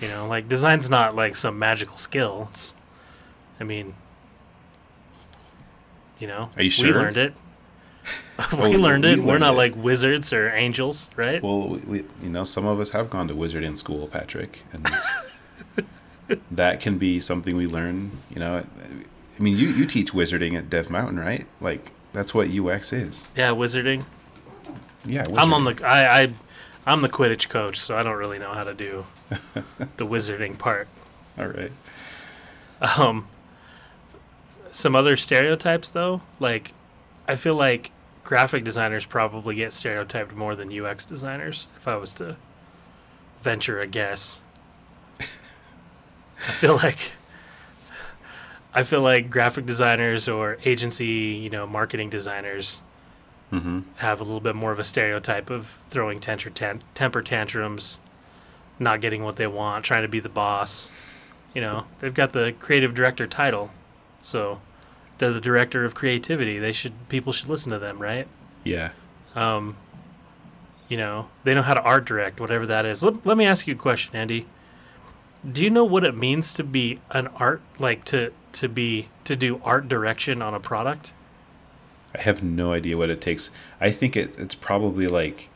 You 0.00 0.08
know, 0.08 0.26
like 0.26 0.48
design's 0.48 0.88
not 0.88 1.14
like 1.14 1.36
some 1.36 1.58
magical 1.58 1.98
skill. 1.98 2.48
It's, 2.50 2.74
I 3.60 3.64
mean, 3.64 3.94
you 6.18 6.26
know, 6.26 6.48
Are 6.56 6.62
you 6.62 6.68
We 6.68 6.70
sure? 6.70 6.94
learned 6.94 7.18
it. 7.18 7.34
we 8.52 8.58
Oh, 8.58 8.70
learned 8.70 9.04
we 9.04 9.10
it. 9.12 9.18
We're 9.18 9.26
learned 9.32 9.40
not 9.40 9.54
it. 9.54 9.56
like 9.58 9.76
wizards 9.76 10.32
or 10.32 10.50
angels, 10.50 11.08
right? 11.16 11.42
Well, 11.42 11.68
we, 11.68 11.78
we, 11.78 11.96
you 12.22 12.28
know, 12.30 12.44
some 12.44 12.66
of 12.66 12.80
us 12.80 12.90
have 12.90 13.10
gone 13.10 13.28
to 13.28 13.34
wizarding 13.34 13.76
school, 13.78 14.08
Patrick, 14.08 14.62
and 14.72 14.88
that 16.50 16.80
can 16.80 16.98
be 16.98 17.20
something 17.20 17.56
we 17.56 17.66
learn. 17.66 18.10
You 18.30 18.40
know, 18.40 18.64
I 19.38 19.42
mean, 19.42 19.56
you 19.56 19.68
you 19.68 19.86
teach 19.86 20.12
wizarding 20.12 20.56
at 20.56 20.70
Dev 20.70 20.90
Mountain, 20.90 21.18
right? 21.18 21.46
Like 21.60 21.90
that's 22.12 22.34
what 22.34 22.48
UX 22.48 22.92
is. 22.92 23.26
yeah, 23.36 23.48
wizarding. 23.48 24.04
Yeah, 25.04 25.24
I'm 25.36 25.52
on 25.52 25.64
the 25.64 25.84
I, 25.84 26.22
I 26.22 26.32
I'm 26.86 27.02
the 27.02 27.08
Quidditch 27.08 27.48
coach, 27.48 27.78
so 27.78 27.96
I 27.96 28.02
don't 28.02 28.16
really 28.16 28.38
know 28.38 28.52
how 28.52 28.64
to 28.64 28.74
do 28.74 29.04
the 29.96 30.06
wizarding 30.06 30.58
part. 30.58 30.88
All 31.38 31.46
right. 31.48 31.72
Um, 32.98 33.26
some 34.70 34.96
other 34.96 35.16
stereotypes 35.16 35.90
though, 35.90 36.20
like 36.40 36.72
I 37.32 37.36
feel 37.36 37.54
like 37.54 37.90
graphic 38.24 38.62
designers 38.62 39.06
probably 39.06 39.54
get 39.54 39.72
stereotyped 39.72 40.34
more 40.34 40.54
than 40.54 40.70
UX 40.70 41.06
designers. 41.06 41.66
If 41.78 41.88
I 41.88 41.96
was 41.96 42.12
to 42.14 42.36
venture 43.42 43.80
a 43.80 43.86
guess, 43.86 44.40
I 45.18 45.24
feel 46.52 46.76
like 46.76 46.98
I 48.74 48.82
feel 48.82 49.00
like 49.00 49.30
graphic 49.30 49.64
designers 49.64 50.28
or 50.28 50.58
agency, 50.64 51.06
you 51.06 51.48
know, 51.50 51.66
marketing 51.66 52.10
designers 52.10 52.82
Mm-hmm. 53.52 53.80
have 53.96 54.18
a 54.20 54.24
little 54.24 54.40
bit 54.40 54.54
more 54.56 54.72
of 54.72 54.78
a 54.78 54.84
stereotype 54.84 55.50
of 55.50 55.78
throwing 55.90 56.18
temper, 56.20 56.48
tan- 56.48 56.82
temper 56.94 57.20
tantrums, 57.20 58.00
not 58.78 59.02
getting 59.02 59.24
what 59.24 59.36
they 59.36 59.46
want, 59.46 59.84
trying 59.84 60.00
to 60.02 60.08
be 60.08 60.20
the 60.20 60.30
boss. 60.30 60.90
You 61.54 61.60
know, 61.60 61.84
they've 61.98 62.14
got 62.14 62.32
the 62.32 62.54
creative 62.60 62.94
director 62.94 63.26
title, 63.26 63.70
so 64.22 64.58
they're 65.22 65.32
the 65.32 65.40
director 65.40 65.84
of 65.84 65.94
creativity. 65.94 66.58
They 66.58 66.72
should 66.72 66.92
people 67.08 67.32
should 67.32 67.48
listen 67.48 67.70
to 67.70 67.78
them, 67.78 68.00
right? 68.00 68.26
Yeah. 68.64 68.90
Um, 69.36 69.76
you 70.88 70.96
know, 70.96 71.28
they 71.44 71.54
know 71.54 71.62
how 71.62 71.74
to 71.74 71.80
art 71.80 72.06
direct, 72.06 72.40
whatever 72.40 72.66
that 72.66 72.84
is. 72.84 73.04
Let, 73.04 73.24
let 73.24 73.36
me 73.36 73.46
ask 73.46 73.68
you 73.68 73.74
a 73.74 73.78
question, 73.78 74.16
Andy. 74.16 74.46
Do 75.48 75.62
you 75.62 75.70
know 75.70 75.84
what 75.84 76.02
it 76.02 76.16
means 76.16 76.52
to 76.54 76.64
be 76.64 76.98
an 77.12 77.28
art 77.36 77.62
like 77.78 78.04
to 78.06 78.32
to 78.54 78.68
be 78.68 79.10
to 79.22 79.36
do 79.36 79.60
art 79.64 79.88
direction 79.88 80.42
on 80.42 80.54
a 80.54 80.60
product? 80.60 81.14
I 82.16 82.20
have 82.22 82.42
no 82.42 82.72
idea 82.72 82.96
what 82.96 83.08
it 83.08 83.20
takes. 83.20 83.52
I 83.80 83.92
think 83.92 84.16
it, 84.16 84.36
it's 84.40 84.56
probably 84.56 85.06
like 85.06 85.50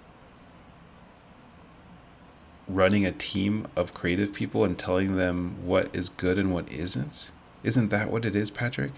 running 2.68 3.04
a 3.04 3.11
team 3.11 3.66
of 3.75 3.94
creative 3.94 4.32
people 4.32 4.64
and 4.64 4.78
telling 4.78 5.16
them 5.16 5.56
what 5.64 5.94
is 5.94 6.08
good 6.08 6.38
and 6.38 6.52
what 6.54 6.70
isn't. 6.73 7.32
Isn't 7.64 7.90
that 7.90 8.12
what 8.12 8.25
it 8.25 8.37
is, 8.37 8.49
Patrick? 8.52 8.92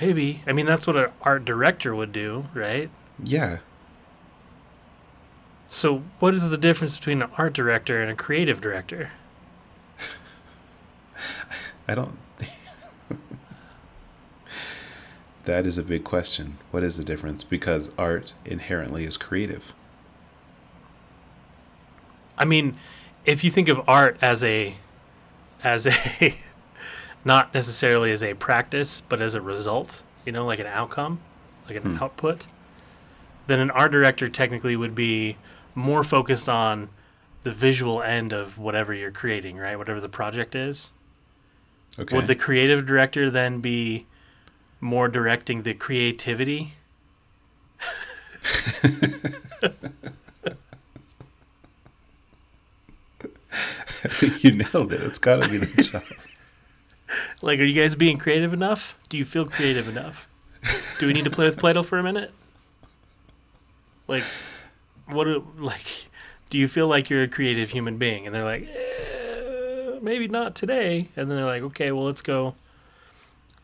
Maybe. 0.00 0.42
I 0.46 0.52
mean, 0.52 0.66
that's 0.66 0.86
what 0.86 0.96
an 0.96 1.10
art 1.22 1.44
director 1.44 1.94
would 1.94 2.12
do, 2.12 2.46
right? 2.54 2.88
Yeah. 3.22 3.58
So, 5.68 6.02
what 6.18 6.34
is 6.34 6.48
the 6.48 6.58
difference 6.58 6.96
between 6.96 7.22
an 7.22 7.30
art 7.36 7.52
director 7.52 8.02
and 8.02 8.10
a 8.10 8.16
creative 8.16 8.60
director? 8.60 9.10
I 11.88 11.94
don't. 11.94 12.18
that 15.44 15.66
is 15.66 15.76
a 15.78 15.82
big 15.82 16.02
question. 16.02 16.56
What 16.70 16.82
is 16.82 16.96
the 16.96 17.04
difference? 17.04 17.44
Because 17.44 17.90
art 17.98 18.34
inherently 18.44 19.04
is 19.04 19.16
creative. 19.16 19.74
I 22.38 22.46
mean, 22.46 22.76
if 23.26 23.44
you 23.44 23.50
think 23.50 23.68
of 23.68 23.86
art 23.86 24.16
as 24.22 24.42
a 24.42 24.74
as 25.62 25.86
a 25.86 26.34
not 27.24 27.52
necessarily 27.54 28.12
as 28.12 28.22
a 28.22 28.34
practice, 28.34 29.02
but 29.08 29.20
as 29.20 29.34
a 29.34 29.40
result, 29.40 30.02
you 30.24 30.32
know, 30.32 30.46
like 30.46 30.58
an 30.58 30.66
outcome, 30.66 31.20
like 31.66 31.76
an 31.76 31.82
Hmm. 31.96 32.02
output, 32.02 32.46
then 33.46 33.60
an 33.60 33.70
art 33.70 33.92
director 33.92 34.28
technically 34.28 34.76
would 34.76 34.94
be 34.94 35.36
more 35.74 36.02
focused 36.04 36.48
on 36.48 36.88
the 37.42 37.50
visual 37.50 38.02
end 38.02 38.32
of 38.32 38.58
whatever 38.58 38.92
you're 38.94 39.10
creating, 39.10 39.56
right? 39.56 39.76
Whatever 39.76 40.00
the 40.00 40.08
project 40.08 40.54
is. 40.54 40.92
Okay. 41.98 42.14
Would 42.16 42.26
the 42.26 42.34
creative 42.36 42.86
director 42.86 43.30
then 43.30 43.60
be 43.60 44.06
more 44.80 45.08
directing 45.08 45.62
the 45.62 45.74
creativity? 45.74 46.74
I 54.02 54.08
think 54.08 54.44
you 54.44 54.52
nailed 54.52 54.92
it. 54.92 55.02
It's 55.02 55.18
got 55.18 55.42
to 55.42 55.48
be 55.48 55.58
the 55.58 55.82
job. 55.82 56.02
Like, 57.42 57.58
are 57.58 57.64
you 57.64 57.74
guys 57.80 57.94
being 57.94 58.18
creative 58.18 58.52
enough? 58.52 58.94
Do 59.08 59.18
you 59.18 59.24
feel 59.24 59.44
creative 59.46 59.88
enough? 59.88 60.28
Do 60.98 61.06
we 61.06 61.12
need 61.12 61.24
to 61.24 61.30
play 61.30 61.46
with 61.46 61.56
Play-Doh 61.58 61.82
for 61.82 61.98
a 61.98 62.02
minute? 62.02 62.30
Like, 64.06 64.22
what? 65.06 65.24
Do, 65.24 65.44
like, 65.58 66.06
do 66.50 66.58
you 66.58 66.68
feel 66.68 66.86
like 66.88 67.10
you're 67.10 67.22
a 67.22 67.28
creative 67.28 67.70
human 67.70 67.96
being? 67.98 68.26
And 68.26 68.34
they're 68.34 68.44
like, 68.44 68.68
eh, 68.68 69.98
maybe 70.02 70.28
not 70.28 70.54
today. 70.54 71.08
And 71.16 71.30
then 71.30 71.36
they're 71.36 71.46
like, 71.46 71.62
okay, 71.62 71.90
well, 71.92 72.04
let's 72.04 72.22
go. 72.22 72.54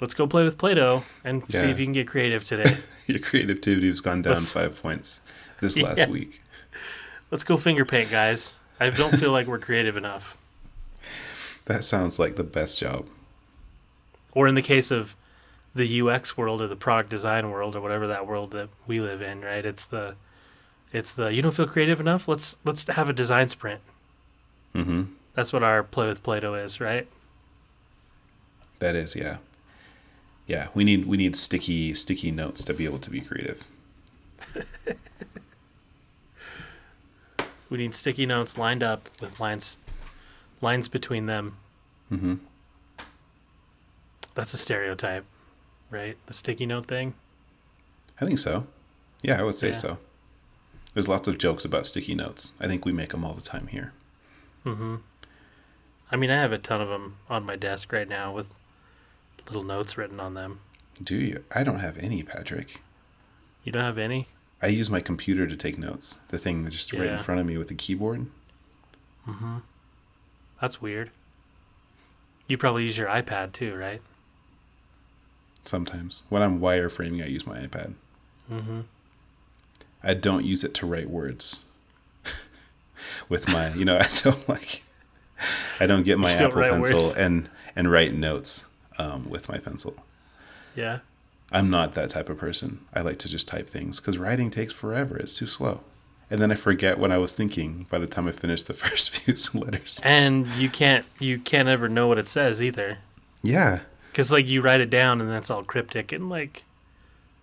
Let's 0.01 0.15
go 0.15 0.27
play 0.27 0.45
with 0.45 0.59
Play-Doh 0.59 1.03
and 1.25 1.43
see 1.51 1.59
if 1.59 1.79
you 1.79 1.87
can 1.87 1.93
get 1.95 2.07
creative 2.09 2.45
today. 2.45 2.71
Your 3.07 3.19
creativity 3.19 3.89
has 3.89 4.01
gone 4.01 4.23
down 4.23 4.35
Let's- 4.35 4.53
five 4.53 4.81
points 4.83 5.21
this 5.61 5.77
Yeah. 5.79 5.85
last 5.85 6.09
week. 6.09 6.43
let's 7.31 7.45
go 7.45 7.57
finger 7.57 7.85
paint, 7.85 8.11
guys. 8.11 8.57
I 8.79 8.91
don't 8.91 9.17
feel 9.17 9.33
like 9.33 9.47
we're 9.47 9.59
creative 9.59 9.97
enough. 9.97 10.37
That 11.65 11.85
sounds 11.85 12.19
like 12.19 12.37
the 12.37 12.45
best 12.45 12.79
job. 12.79 13.07
Or 14.37 14.47
in 14.47 14.55
the 14.55 14.63
case 14.63 14.91
of 14.91 15.17
the 15.75 16.01
UX 16.01 16.37
world 16.37 16.61
or 16.61 16.69
the 16.69 16.77
product 16.77 17.11
design 17.11 17.51
world 17.51 17.75
or 17.75 17.81
whatever 17.81 18.07
that 18.07 18.27
world 18.27 18.51
that 18.53 18.69
we 18.87 19.01
live 19.01 19.23
in, 19.23 19.41
right? 19.41 19.65
It's 19.65 19.87
the 19.87 20.15
it's 20.93 21.15
the 21.15 21.33
you 21.33 21.43
don't 21.43 21.55
feel 21.55 21.67
creative 21.67 22.01
enough. 22.01 22.29
Let's 22.29 22.57
let's 22.65 22.87
have 22.87 23.09
a 23.09 23.13
design 23.13 23.49
sprint. 23.49 23.81
Mm-hmm. 24.75 25.05
That's 25.35 25.53
what 25.53 25.63
our 25.63 25.83
play 25.83 26.07
with 26.07 26.23
Play-Doh 26.23 26.55
is, 26.55 26.81
right? 26.81 27.09
That 28.79 28.95
is, 28.95 29.17
yeah. 29.17 29.39
Yeah, 30.47 30.69
we 30.75 30.85
need 30.85 31.07
we 31.07 31.17
need 31.17 31.35
sticky 31.35 31.95
sticky 31.95 32.31
notes 32.31 32.63
to 32.65 32.75
be 32.75 32.85
able 32.85 32.99
to 33.01 33.11
be 33.11 33.21
creative. 33.21 33.69
We 37.69 37.79
need 37.79 37.95
sticky 37.95 38.27
notes 38.27 38.57
lined 38.57 38.83
up 38.83 39.09
with 39.21 39.41
lines 39.41 39.79
lines 40.61 40.89
between 40.89 41.27
them. 41.27 41.57
Mm-hmm. 42.13 42.35
That's 44.37 44.55
a 44.55 44.59
stereotype, 44.59 45.25
right? 45.91 46.17
The 46.27 46.33
sticky 46.33 46.67
note 46.67 46.87
thing. 46.87 47.15
I 48.21 48.27
think 48.27 48.39
so. 48.39 48.67
Yeah, 49.23 49.41
I 49.41 49.43
would 49.43 49.59
say 49.59 49.69
Yeah. 49.69 49.73
so. 49.75 49.99
There's 50.95 51.09
lots 51.09 51.27
of 51.27 51.37
jokes 51.39 51.65
about 51.65 51.87
sticky 51.87 52.15
notes. 52.15 52.53
I 52.61 52.69
think 52.69 52.85
we 52.85 52.93
make 52.93 53.11
them 53.11 53.25
all 53.25 53.33
the 53.35 53.43
time 53.43 53.67
here. 53.67 53.93
Mm-hmm. 54.65 54.97
I 56.11 56.17
mean, 56.17 56.31
I 56.31 56.37
have 56.41 56.53
a 56.53 56.59
ton 56.59 56.81
of 56.81 56.89
them 56.89 57.17
on 57.29 57.45
my 57.45 57.57
desk 57.57 57.93
right 57.93 58.09
now 58.09 58.33
with 58.33 58.55
little 59.49 59.63
notes 59.65 59.99
written 59.99 60.21
on 60.21 60.35
them. 60.35 60.61
Do 61.03 61.17
you? 61.17 61.45
I 61.55 61.65
don't 61.65 61.81
have 61.81 61.99
any, 61.99 62.23
Patrick. 62.23 62.81
You 63.65 63.73
don't 63.73 63.83
have 63.83 63.99
any? 63.99 64.29
I 64.63 64.69
use 64.69 64.89
my 64.89 65.01
computer 65.01 65.47
to 65.47 65.57
take 65.57 65.79
notes. 65.79 66.19
The 66.29 66.39
thing 66.39 66.63
that's 66.63 66.77
just 66.77 66.93
right 66.93 67.09
in 67.09 67.19
front 67.19 67.41
of 67.41 67.47
me 67.47 67.59
with 67.59 67.69
the 67.69 67.75
keyboard. 67.75 68.27
Mm-hmm. 69.29 69.57
That's 70.61 70.81
weird. 70.81 71.11
You 72.47 72.57
probably 72.57 72.85
use 72.85 72.97
your 72.97 73.09
iPad 73.09 73.53
too, 73.53 73.75
right? 73.75 74.01
Sometimes 75.69 76.23
when 76.29 76.43
I'm 76.43 76.61
wireframing, 76.61 77.23
I 77.23 77.27
use 77.27 77.47
my 77.47 77.59
iPad. 77.59 77.95
Mm-hmm. 78.51 78.81
I 80.03 80.15
don't 80.15 80.45
use 80.45 80.63
it 80.65 80.75
to 80.75 80.87
write 80.87 81.11
words. 81.11 81.65
with 83.29 83.49
my, 83.49 83.73
you 83.75 83.85
know, 83.85 83.97
I 84.01 84.09
don't 84.23 84.49
like. 84.49 84.83
I 85.81 85.87
don't 85.87 86.05
get 86.05 86.19
my 86.19 86.33
Apple 86.33 86.63
Pencil 86.63 86.99
words. 86.99 87.15
and 87.15 87.51
and 87.75 87.91
write 87.91 88.15
notes 88.15 88.67
um, 88.99 89.29
with 89.29 89.49
my 89.49 89.59
pencil. 89.59 89.95
Yeah. 90.75 91.01
I'm 91.53 91.71
not 91.71 91.95
that 91.95 92.11
type 92.11 92.29
of 92.29 92.39
person. 92.39 92.81
I 92.95 93.03
like 93.03 93.19
to 93.19 93.29
just 93.29 93.47
type 93.47 93.69
things 93.69 94.01
because 94.01 94.19
writing 94.19 94.51
takes 94.51 94.73
forever. 94.73 95.17
It's 95.17 95.37
too 95.37 95.47
slow. 95.47 95.81
And 96.31 96.41
then 96.41 96.51
I 96.51 96.57
forget 96.57 96.99
what 96.99 97.13
I 97.13 97.19
was 97.19 97.33
thinking 97.33 97.87
by 97.89 97.99
the 97.99 98.07
time 98.07 98.27
I 98.27 98.33
finish 98.33 98.63
the 98.65 98.75
first 98.85 99.11
few 99.11 99.61
letters. 99.61 100.01
And 100.03 100.47
you 100.55 100.69
can't 100.69 101.05
you 101.21 101.39
can't 101.39 101.69
ever 101.69 101.89
know 101.89 102.09
what 102.09 102.19
it 102.19 102.29
says 102.29 102.63
either, 102.63 102.99
Yeah. 103.43 103.81
Because 104.17 104.33
like 104.33 104.47
you 104.49 104.63
write 104.63 104.81
it 104.81 104.89
down 104.89 105.21
and 105.21 105.29
that's 105.31 105.51
all 105.51 105.63
cryptic 105.63 106.11
and 106.11 106.31
like 106.31 106.65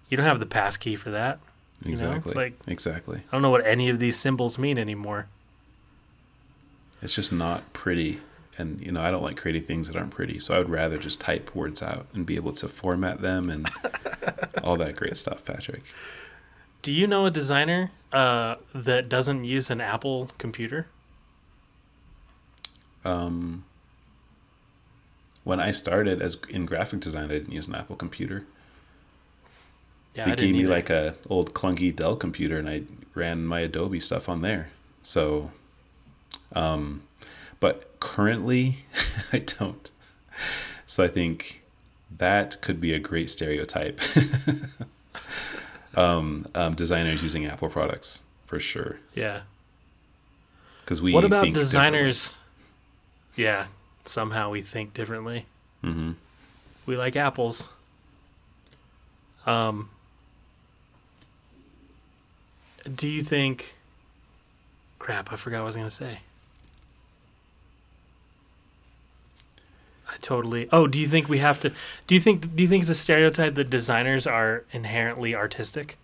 you 0.09 0.17
don't 0.17 0.25
have 0.27 0.39
the 0.39 0.45
pass 0.47 0.75
key 0.75 0.95
for 0.95 1.11
that. 1.11 1.37
You 1.83 1.89
know, 1.89 1.91
Exactly. 1.91 2.19
it's 2.31 2.35
like- 2.35 2.53
exactly. 2.67 3.19
I 3.19 3.31
don't 3.31 3.43
know 3.43 3.51
what 3.51 3.63
any 3.67 3.89
of 3.89 3.99
these 3.99 4.17
symbols 4.17 4.57
mean 4.57 4.79
anymore. 4.79 5.27
It's 7.03 7.13
just 7.13 7.31
not 7.31 7.71
pretty 7.73 8.21
and 8.57 8.83
you 8.83 8.91
know 8.91 9.01
I 9.01 9.11
don't 9.11 9.21
like 9.21 9.37
creating 9.37 9.65
things 9.65 9.87
that 9.87 9.95
aren't 9.97 10.09
pretty, 10.11 10.39
so 10.39 10.55
I 10.55 10.57
would 10.57 10.69
rather 10.69 10.97
just 10.97 11.21
type 11.21 11.53
words 11.55 11.83
out 11.83 12.07
and 12.15 12.25
be 12.25 12.37
able 12.37 12.53
to 12.53 12.67
format 12.67 13.19
them 13.19 13.51
and 13.51 13.69
all 14.63 14.75
that 14.77 14.95
great 14.95 15.15
stuff, 15.17 15.45
Patrick. 15.45 15.83
Do 16.81 16.91
you 16.91 17.05
know 17.05 17.27
a 17.27 17.31
designer 17.31 17.91
uh, 18.11 18.55
that 18.73 19.09
doesn't 19.09 19.43
use 19.43 19.69
an 19.69 19.79
Apple 19.79 20.31
computer? 20.39 20.87
Um, 23.05 23.65
when 25.43 25.59
I 25.59 25.71
started 25.71 26.21
as 26.21 26.37
in 26.49 26.65
graphic 26.65 26.99
design, 26.99 27.25
I 27.25 27.33
didn't 27.33 27.51
use 27.51 27.67
an 27.67 27.75
Apple 27.75 27.95
computer. 27.95 28.45
Yeah, 30.15 30.25
they 30.25 30.31
I 30.31 30.35
gave 30.35 30.53
me 30.53 30.61
either. 30.61 30.71
like 30.71 30.89
a 30.89 31.15
old 31.29 31.53
clunky 31.53 31.93
Dell 31.95 32.15
computer, 32.15 32.57
and 32.57 32.69
I 32.69 32.83
ran 33.13 33.45
my 33.45 33.61
Adobe 33.61 33.99
stuff 33.99 34.29
on 34.29 34.41
there. 34.41 34.69
So, 35.01 35.51
um, 36.53 37.03
but 37.59 37.99
currently, 37.99 38.77
I 39.33 39.39
don't. 39.39 39.91
So 40.85 41.03
I 41.03 41.07
think 41.07 41.63
that 42.17 42.61
could 42.61 42.79
be 42.79 42.93
a 42.93 42.99
great 42.99 43.29
stereotype. 43.29 43.99
um, 45.95 46.45
um, 46.55 46.75
designers 46.75 47.23
using 47.23 47.45
Apple 47.45 47.69
products 47.69 48.23
for 48.45 48.59
sure, 48.59 48.99
yeah. 49.15 49.41
because 50.81 51.01
we. 51.01 51.13
what 51.13 51.25
about 51.25 51.51
designers? 51.53 52.37
Yeah, 53.35 53.65
somehow 54.05 54.49
we 54.49 54.61
think 54.61 54.93
differently. 54.93 55.45
hmm 55.81 56.11
We 56.85 56.97
like 56.97 57.15
apples. 57.15 57.69
Um, 59.45 59.89
do 62.95 63.07
you 63.07 63.23
think? 63.23 63.75
Crap! 64.99 65.31
I 65.33 65.35
forgot 65.35 65.57
what 65.57 65.63
I 65.63 65.67
was 65.67 65.75
gonna 65.75 65.89
say. 65.89 66.19
I 70.09 70.15
totally. 70.21 70.69
Oh, 70.71 70.87
do 70.87 70.99
you 70.99 71.07
think 71.07 71.27
we 71.27 71.39
have 71.39 71.59
to? 71.61 71.71
Do 72.07 72.15
you 72.15 72.21
think? 72.21 72.55
Do 72.55 72.63
you 72.63 72.69
think 72.69 72.83
it's 72.83 72.89
a 72.89 72.95
stereotype 72.95 73.55
that 73.55 73.69
designers 73.69 74.27
are 74.27 74.63
inherently 74.71 75.33
artistic? 75.35 75.97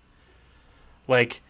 Like, 1.08 1.42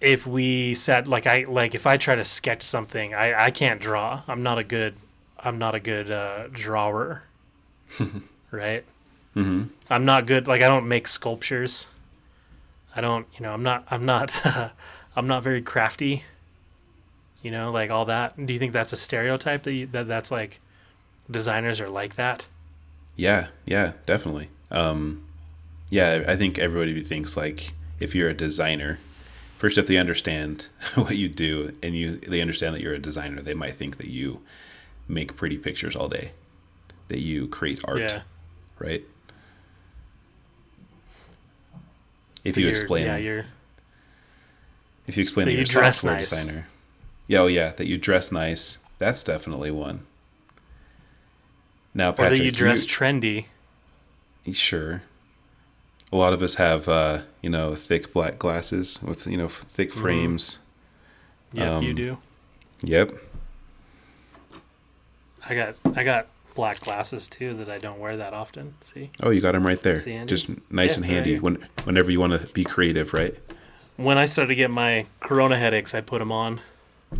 if 0.00 0.26
we 0.26 0.74
said, 0.74 1.08
like 1.08 1.26
I 1.26 1.44
like 1.48 1.74
if 1.74 1.86
I 1.86 1.96
try 1.96 2.14
to 2.14 2.24
sketch 2.24 2.62
something, 2.62 3.14
I 3.14 3.46
I 3.46 3.50
can't 3.50 3.80
draw. 3.80 4.22
I'm 4.28 4.42
not 4.42 4.58
a 4.58 4.64
good. 4.64 4.94
I'm 5.38 5.58
not 5.58 5.74
a 5.74 5.80
good 5.80 6.10
uh, 6.10 6.48
drawer. 6.48 7.22
right. 8.50 8.84
hmm 9.34 9.64
I'm 9.88 10.04
not 10.04 10.26
good. 10.26 10.46
Like 10.46 10.62
I 10.62 10.68
don't 10.68 10.88
make 10.88 11.06
sculptures. 11.08 11.86
I 12.94 13.00
don't. 13.00 13.26
You 13.34 13.44
know. 13.44 13.52
I'm 13.52 13.62
not. 13.62 13.86
I'm 13.90 14.04
not. 14.04 14.34
I'm 15.16 15.26
not 15.26 15.42
very 15.42 15.62
crafty. 15.62 16.24
You 17.42 17.50
know, 17.50 17.70
like 17.70 17.90
all 17.90 18.04
that. 18.06 18.34
Do 18.46 18.52
you 18.52 18.58
think 18.58 18.72
that's 18.72 18.92
a 18.92 18.96
stereotype 18.96 19.62
that 19.62 19.72
you, 19.72 19.86
that 19.88 20.08
that's 20.08 20.30
like 20.30 20.60
designers 21.30 21.80
are 21.80 21.88
like 21.88 22.16
that? 22.16 22.46
Yeah, 23.16 23.48
yeah, 23.64 23.92
definitely. 24.06 24.48
Um, 24.70 25.24
yeah, 25.90 26.24
I 26.28 26.36
think 26.36 26.58
everybody 26.58 27.00
thinks 27.02 27.36
like 27.36 27.72
if 28.00 28.14
you're 28.14 28.28
a 28.28 28.34
designer, 28.34 28.98
first 29.56 29.78
if 29.78 29.86
they 29.86 29.96
understand 29.96 30.68
what 30.94 31.16
you 31.16 31.28
do 31.28 31.72
and 31.82 31.94
you 31.94 32.16
they 32.16 32.40
understand 32.40 32.74
that 32.74 32.82
you're 32.82 32.94
a 32.94 32.98
designer, 32.98 33.40
they 33.40 33.54
might 33.54 33.72
think 33.74 33.96
that 33.96 34.08
you 34.08 34.40
make 35.08 35.36
pretty 35.36 35.58
pictures 35.58 35.96
all 35.96 36.08
day, 36.08 36.30
that 37.08 37.20
you 37.20 37.48
create 37.48 37.80
art, 37.84 37.98
Yeah. 37.98 38.20
right? 38.78 39.02
If 42.44 42.54
That 42.54 42.60
you 42.60 42.68
explain, 42.68 43.06
Yeah, 43.06 43.16
you're. 43.16 43.46
if 45.06 45.16
you 45.16 45.22
explain 45.22 45.46
that 45.46 45.52
you 45.52 45.58
you're 45.58 45.64
a 45.64 45.66
software 45.92 46.14
nice. 46.14 46.30
designer, 46.30 46.66
yeah, 47.26 47.40
oh 47.40 47.46
yeah, 47.46 47.70
that 47.72 47.86
you 47.86 47.98
dress 47.98 48.30
nice. 48.32 48.78
That's 48.98 49.22
definitely 49.22 49.70
one. 49.70 50.00
Now, 51.94 52.10
Or 52.10 52.12
Patrick, 52.12 52.38
that 52.38 52.44
you 52.44 52.52
dress 52.52 52.84
trendy. 52.86 53.46
Sure. 54.52 55.02
A 56.12 56.16
lot 56.16 56.32
of 56.32 56.40
us 56.42 56.54
have, 56.54 56.88
uh, 56.88 57.18
you 57.42 57.50
know, 57.50 57.74
thick 57.74 58.12
black 58.12 58.38
glasses 58.38 58.98
with, 59.02 59.26
you 59.26 59.36
know, 59.36 59.48
thick 59.48 59.90
Mm-hmm. 59.90 60.00
frames. 60.00 60.58
Yeah, 61.52 61.80
you 61.80 61.90
Um, 61.90 61.94
do. 61.96 62.18
Yep. 62.82 63.12
I 65.48 65.54
got 65.54 65.74
I 65.96 66.02
got 66.04 66.26
black 66.54 66.80
glasses 66.80 67.28
too 67.28 67.54
that 67.54 67.70
I 67.70 67.78
don't 67.78 67.98
wear 68.00 68.16
that 68.16 68.32
often. 68.34 68.74
See, 68.80 69.10
Oh, 69.22 69.30
you 69.30 69.40
got 69.40 69.52
them 69.52 69.66
right 69.66 69.80
there. 69.82 70.24
Just 70.26 70.48
nice 70.70 70.96
Yeah, 70.96 71.04
and 71.04 71.06
handy 71.12 71.38
when, 71.38 71.66
whenever 71.84 72.10
you 72.10 72.18
want 72.20 72.32
to 72.34 72.46
be 72.52 72.64
creative, 72.64 73.14
right? 73.14 73.38
when 73.96 74.16
I 74.18 74.26
started 74.26 74.48
to 74.48 74.54
get 74.54 74.70
my 74.70 75.06
corona 75.20 75.56
headaches, 75.58 75.92
I 75.94 76.00
put 76.00 76.18
them 76.20 76.30
on 76.30 76.60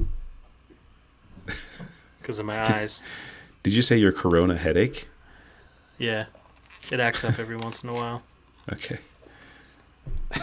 because 2.21 2.39
of 2.39 2.47
my 2.47 2.61
eyes. 2.73 3.03
Did 3.65 3.73
you 3.75 3.83
say 3.83 3.97
your 3.97 4.13
corona 4.13 4.55
headache? 4.57 5.09
Yeah, 5.99 6.27
it 6.93 7.01
acts 7.01 7.25
up 7.25 7.39
every 7.39 7.57
once 7.57 7.83
in 7.83 7.89
a 7.91 7.95
while. 7.95 8.23
Okay. 8.73 8.99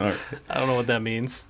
All 0.00 0.08
right. 0.08 0.18
I 0.50 0.58
don't 0.58 0.66
know 0.68 0.74
what 0.74 0.88
that 0.88 1.02
means, 1.02 1.44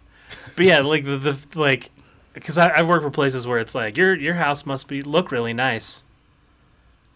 but 0.57 0.65
yeah, 0.67 0.81
like 0.81 1.05
the, 1.05 1.17
the 1.19 1.39
like, 1.59 1.91
because 2.35 2.59
I 2.59 2.71
I've 2.77 2.89
worked 2.89 3.05
for 3.05 3.11
places 3.11 3.47
where 3.47 3.59
it's 3.59 3.75
like 3.75 3.97
your 3.97 4.15
your 4.15 4.35
house 4.35 4.67
must 4.67 4.87
be 4.89 5.01
look 5.01 5.33
really 5.33 5.55
nice, 5.55 6.03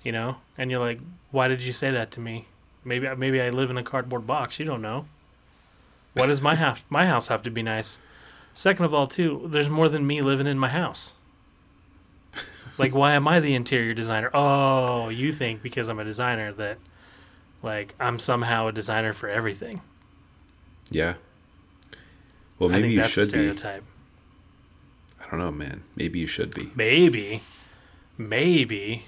you 0.02 0.12
know, 0.12 0.37
and 0.57 0.70
you're 0.70 0.81
like, 0.81 1.00
why 1.31 1.48
did 1.48 1.62
you 1.62 1.72
say 1.72 1.90
that 1.90 2.11
to 2.12 2.20
me? 2.20 2.46
Maybe 2.85 3.14
maybe 3.16 3.42
I 3.42 3.50
live 3.50 3.68
in 3.68 3.76
a 3.76 3.83
cardboard 3.83 4.26
box. 4.26 4.59
You 4.59 4.64
don't 4.64 4.81
know. 4.81 5.07
Why 6.14 6.26
does 6.26 6.40
my 6.40 6.54
house 6.64 6.81
my 6.88 7.04
house 7.04 7.28
have 7.28 7.42
to 7.42 7.50
be 7.50 7.62
nice? 7.62 7.98
Second 8.54 8.87
of 8.87 8.94
all, 8.94 9.07
too, 9.07 9.46
there's 9.46 9.68
more 9.68 9.88
than 9.88 10.04
me 10.04 10.20
living 10.20 10.48
in 10.48 10.59
my 10.59 10.68
house. 10.68 11.14
Like, 12.76 12.92
why 12.92 13.12
am 13.12 13.28
I 13.28 13.38
the 13.38 13.54
interior 13.54 13.94
designer? 13.94 14.31
Oh, 14.35 15.11
you 15.11 15.33
think 15.33 15.62
because 15.62 15.88
I'm 15.88 16.00
a 16.00 16.04
designer 16.04 16.52
that, 16.54 16.78
like, 17.62 17.94
I'm 18.00 18.18
somehow 18.18 18.66
a 18.66 18.72
designer 18.72 19.12
for 19.12 19.28
everything. 19.28 19.81
Yeah. 20.90 21.14
Well, 22.59 22.68
maybe 22.68 22.90
you 22.90 23.00
that's 23.00 23.16
a 23.16 23.31
should 23.31 23.33
be. 23.33 23.52
I 25.28 25.32
don't 25.32 25.40
know, 25.40 25.52
man. 25.52 25.84
Maybe 25.94 26.18
you 26.18 26.26
should 26.26 26.54
be. 26.54 26.70
Maybe, 26.74 27.42
maybe, 28.16 29.04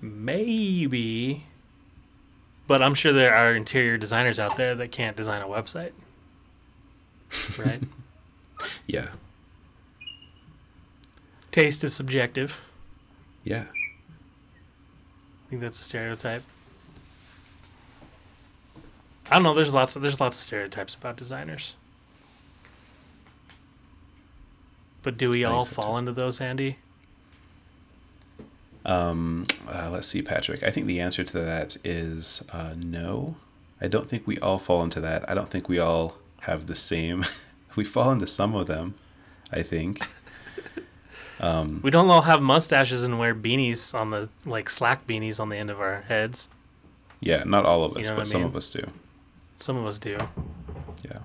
maybe. 0.00 1.44
But 2.68 2.80
I'm 2.80 2.94
sure 2.94 3.12
there 3.12 3.34
are 3.34 3.54
interior 3.54 3.98
designers 3.98 4.38
out 4.38 4.56
there 4.56 4.76
that 4.76 4.92
can't 4.92 5.16
design 5.16 5.42
a 5.42 5.46
website. 5.46 5.92
Right? 7.58 7.80
Yeah. 8.86 9.08
Taste 11.50 11.82
is 11.82 11.92
subjective. 11.92 12.60
Yeah. 13.42 13.64
I 13.64 15.50
think 15.50 15.62
that's 15.62 15.80
a 15.80 15.82
stereotype. 15.82 16.42
I 19.30 19.34
don't 19.34 19.42
know. 19.42 19.54
There's 19.54 19.74
lots 19.74 19.96
of 19.96 20.02
there's 20.02 20.20
lots 20.20 20.38
of 20.38 20.44
stereotypes 20.44 20.94
about 20.94 21.16
designers. 21.16 21.74
But 25.02 25.18
do 25.18 25.28
we 25.28 25.44
I 25.44 25.50
all 25.50 25.62
so, 25.62 25.72
fall 25.74 25.92
too. 25.94 25.98
into 25.98 26.12
those, 26.12 26.40
Andy? 26.40 26.76
Um, 28.84 29.44
uh, 29.68 29.90
let's 29.92 30.08
see, 30.08 30.22
Patrick. 30.22 30.62
I 30.62 30.70
think 30.70 30.86
the 30.86 31.00
answer 31.00 31.22
to 31.24 31.38
that 31.40 31.76
is 31.84 32.44
uh, 32.52 32.74
no. 32.76 33.36
I 33.80 33.88
don't 33.88 34.08
think 34.08 34.26
we 34.26 34.38
all 34.38 34.58
fall 34.58 34.82
into 34.82 35.00
that. 35.00 35.28
I 35.30 35.34
don't 35.34 35.48
think 35.48 35.68
we 35.68 35.78
all 35.78 36.18
have 36.40 36.66
the 36.66 36.76
same. 36.76 37.24
we 37.76 37.84
fall 37.84 38.10
into 38.12 38.26
some 38.26 38.54
of 38.54 38.66
them, 38.66 38.94
I 39.52 39.62
think. 39.62 40.00
Um, 41.40 41.80
We 41.82 41.90
don't 41.90 42.08
all 42.08 42.20
have 42.22 42.40
mustaches 42.40 43.02
and 43.02 43.18
wear 43.18 43.34
beanies 43.34 43.94
on 43.98 44.10
the 44.10 44.28
like 44.44 44.68
slack 44.68 45.08
beanies 45.08 45.40
on 45.40 45.48
the 45.48 45.56
end 45.56 45.70
of 45.70 45.80
our 45.80 46.02
heads. 46.02 46.48
yeah, 47.18 47.42
not 47.44 47.64
all 47.64 47.82
of 47.82 47.94
You 47.94 48.00
us, 48.02 48.08
know 48.10 48.14
but 48.14 48.18
what 48.18 48.26
I 48.28 48.30
some 48.30 48.44
of 48.44 48.54
us 48.54 48.70
do. 48.70 48.84
Some 49.58 49.76
of 49.76 49.84
us 49.84 49.98
do. 49.98 50.18
Yeah. 51.04 51.18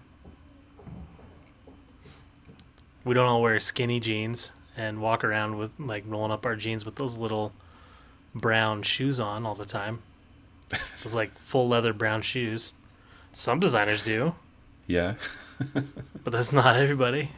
We 3.08 3.14
don't 3.14 3.26
all 3.28 3.42
wear 3.42 3.60
skinny 3.60 4.00
jeans 4.00 4.52
and 4.76 5.02
walk 5.02 5.24
around 5.24 5.58
with 5.58 5.72
like 5.80 6.04
rolling 6.08 6.32
up 6.32 6.46
our 6.46 6.56
jeans 6.56 6.86
with 6.86 6.96
those 6.96 7.18
little 7.18 7.54
brown 8.36 8.84
shoes 8.84 9.20
on 9.20 9.46
all 9.46 9.56
the 9.56 9.66
time. 9.66 10.02
Those 11.04 11.14
like 11.14 11.30
full 11.30 11.68
leather 11.70 11.94
brown 11.94 12.22
shoes. 12.22 12.74
Some 13.32 13.60
designers 13.62 14.04
do, 14.04 14.36
Yeah. 14.88 15.16
but 16.24 16.32
that's 16.34 16.52
not 16.52 16.76
everybody. 16.76 17.32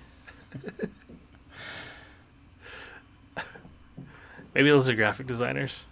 Maybe 4.55 4.69
those 4.69 4.89
are 4.89 4.95
graphic 4.95 5.27
designers. 5.27 5.85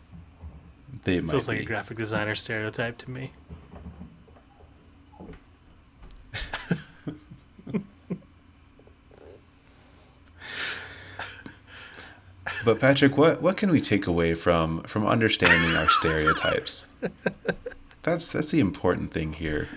they 1.04 1.22
might 1.22 1.32
Feels 1.32 1.48
be. 1.48 1.54
like 1.54 1.62
a 1.64 1.66
graphic 1.66 1.98
designer 1.98 2.34
stereotype 2.36 2.98
to 3.00 3.10
me. 3.12 3.32
But 12.68 12.82
Patrick, 12.82 13.16
what 13.16 13.42
what 13.42 13.56
can 13.56 13.72
we 13.72 13.80
take 13.80 14.08
away 14.08 14.34
from 14.34 14.82
from 14.82 15.08
understanding 15.08 15.74
our 15.78 15.88
stereotypes? 15.88 16.88
That's 18.04 18.28
that's 18.28 18.52
the 18.52 18.60
important 18.60 19.14
thing 19.14 19.32
here. 19.32 19.70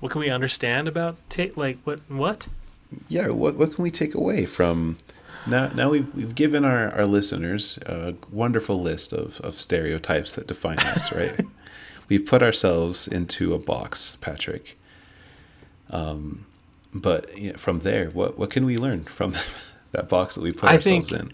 What 0.00 0.10
can 0.10 0.22
we 0.22 0.30
understand 0.30 0.88
about 0.88 1.18
ta- 1.28 1.52
like 1.54 1.76
what 1.84 2.00
what? 2.08 2.48
yeah, 3.08 3.28
what 3.28 3.56
what 3.56 3.74
can 3.74 3.82
we 3.82 3.90
take 3.90 4.14
away 4.14 4.46
from 4.46 4.96
now? 5.46 5.68
Now 5.68 5.90
we've 5.90 6.14
we've 6.14 6.34
given 6.34 6.64
our 6.64 6.94
our 6.94 7.04
listeners 7.04 7.78
a 7.84 8.14
wonderful 8.32 8.80
list 8.80 9.12
of 9.12 9.42
of 9.42 9.52
stereotypes 9.52 10.32
that 10.32 10.46
define 10.46 10.78
us, 10.78 11.12
right? 11.20 11.38
we've 12.08 12.24
put 12.24 12.42
ourselves 12.42 13.06
into 13.06 13.52
a 13.52 13.58
box, 13.58 14.16
Patrick. 14.22 14.78
Um, 15.90 16.46
but 16.94 17.36
yeah, 17.36 17.58
from 17.58 17.80
there, 17.80 18.06
what 18.12 18.38
what 18.38 18.48
can 18.48 18.64
we 18.64 18.78
learn 18.78 19.04
from 19.04 19.34
that 19.92 20.08
box 20.08 20.34
that 20.34 20.42
we 20.42 20.52
put 20.52 20.70
I 20.70 20.74
ourselves 20.76 21.10
think- 21.10 21.22
in? 21.22 21.32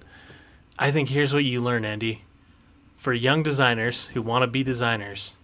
I 0.79 0.91
think 0.91 1.09
here's 1.09 1.33
what 1.33 1.45
you 1.45 1.61
learn, 1.61 1.85
Andy. 1.85 2.23
For 2.97 3.13
young 3.13 3.43
designers 3.43 4.07
who 4.07 4.23
want 4.23 4.43
to 4.43 4.47
be 4.49 4.65
designers, 4.65 5.37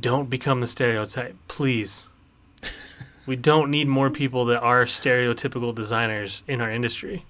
don't 0.00 0.28
become 0.30 0.60
the 0.60 0.66
stereotype, 0.66 1.36
please. 1.46 2.06
we 3.26 3.36
don't 3.36 3.70
need 3.70 3.86
more 3.86 4.10
people 4.10 4.46
that 4.46 4.60
are 4.60 4.84
stereotypical 4.86 5.74
designers 5.74 6.42
in 6.48 6.60
our 6.60 6.70
industry, 6.70 7.24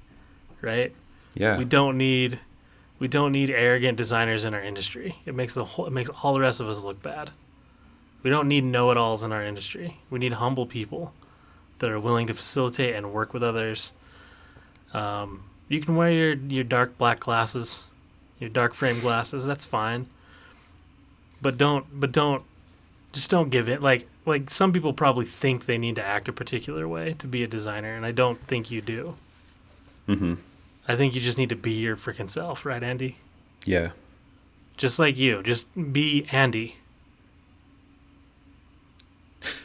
right? 0.63 0.95
Yeah, 1.35 1.59
We 1.59 1.65
don't 1.65 1.97
need 1.99 2.39
we 2.99 3.09
don't 3.09 3.33
need 3.33 3.51
arrogant 3.51 3.97
designers 3.99 4.45
in 4.45 4.55
our 4.55 4.63
industry. 4.63 5.17
It 5.27 5.35
makes 5.35 5.55
the 5.55 5.65
whole 5.65 5.87
it 5.87 5.93
makes 5.93 6.09
all 6.23 6.33
the 6.35 6.41
rest 6.41 6.61
of 6.61 6.69
us 6.69 6.83
look 6.85 7.03
bad. 7.03 7.31
We 8.23 8.31
don't 8.31 8.47
need 8.49 8.63
know-it-alls 8.65 9.25
in 9.25 9.33
our 9.33 9.43
industry. 9.45 9.99
We 10.09 10.21
need 10.21 10.35
humble 10.35 10.65
people 10.67 11.13
that 11.81 11.91
are 11.91 11.99
willing 11.99 12.29
to 12.29 12.35
facilitate 12.35 12.95
and 12.95 13.13
work 13.13 13.35
with 13.35 13.43
others. 13.43 13.93
Um, 14.93 15.45
you 15.69 15.81
can 15.81 15.97
wear 15.97 16.11
your 16.13 16.35
your 16.35 16.65
dark 16.65 16.99
black 16.99 17.21
glasses, 17.21 17.85
your 18.39 18.51
dark 18.51 18.75
frame 18.75 19.01
glasses. 19.07 19.45
That's 19.47 19.65
fine. 19.65 20.07
But 21.41 21.59
don't 21.59 21.87
but 21.99 22.13
don't 22.13 22.43
just 23.13 23.31
don't 23.31 23.51
give 23.51 23.69
it 23.69 23.83
like 23.83 24.07
like 24.27 24.49
some 24.51 24.73
people 24.73 24.93
probably 24.93 25.25
think 25.27 25.67
they 25.67 25.77
need 25.79 25.97
to 25.97 26.05
act 26.05 26.29
a 26.29 26.33
particular 26.33 26.87
way 26.87 27.15
to 27.19 27.27
be 27.27 27.43
a 27.43 27.47
designer 27.47 27.95
and 27.97 28.07
I 28.07 28.13
don't 28.13 28.39
think 28.41 28.71
you 28.71 28.81
do. 28.81 29.17
hmm 30.07 30.35
I 30.89 30.97
think 30.97 31.15
you 31.15 31.21
just 31.21 31.39
need 31.39 31.49
to 31.51 31.57
be 31.57 31.73
your 31.73 31.97
freaking 31.97 32.29
self, 32.31 32.65
right, 32.67 32.83
Andy? 32.83 33.17
yeah, 33.65 33.91
Just 34.77 34.99
like 34.99 35.17
you, 35.17 35.43
just 35.45 35.67
be 35.93 36.27
Andy. 36.33 36.77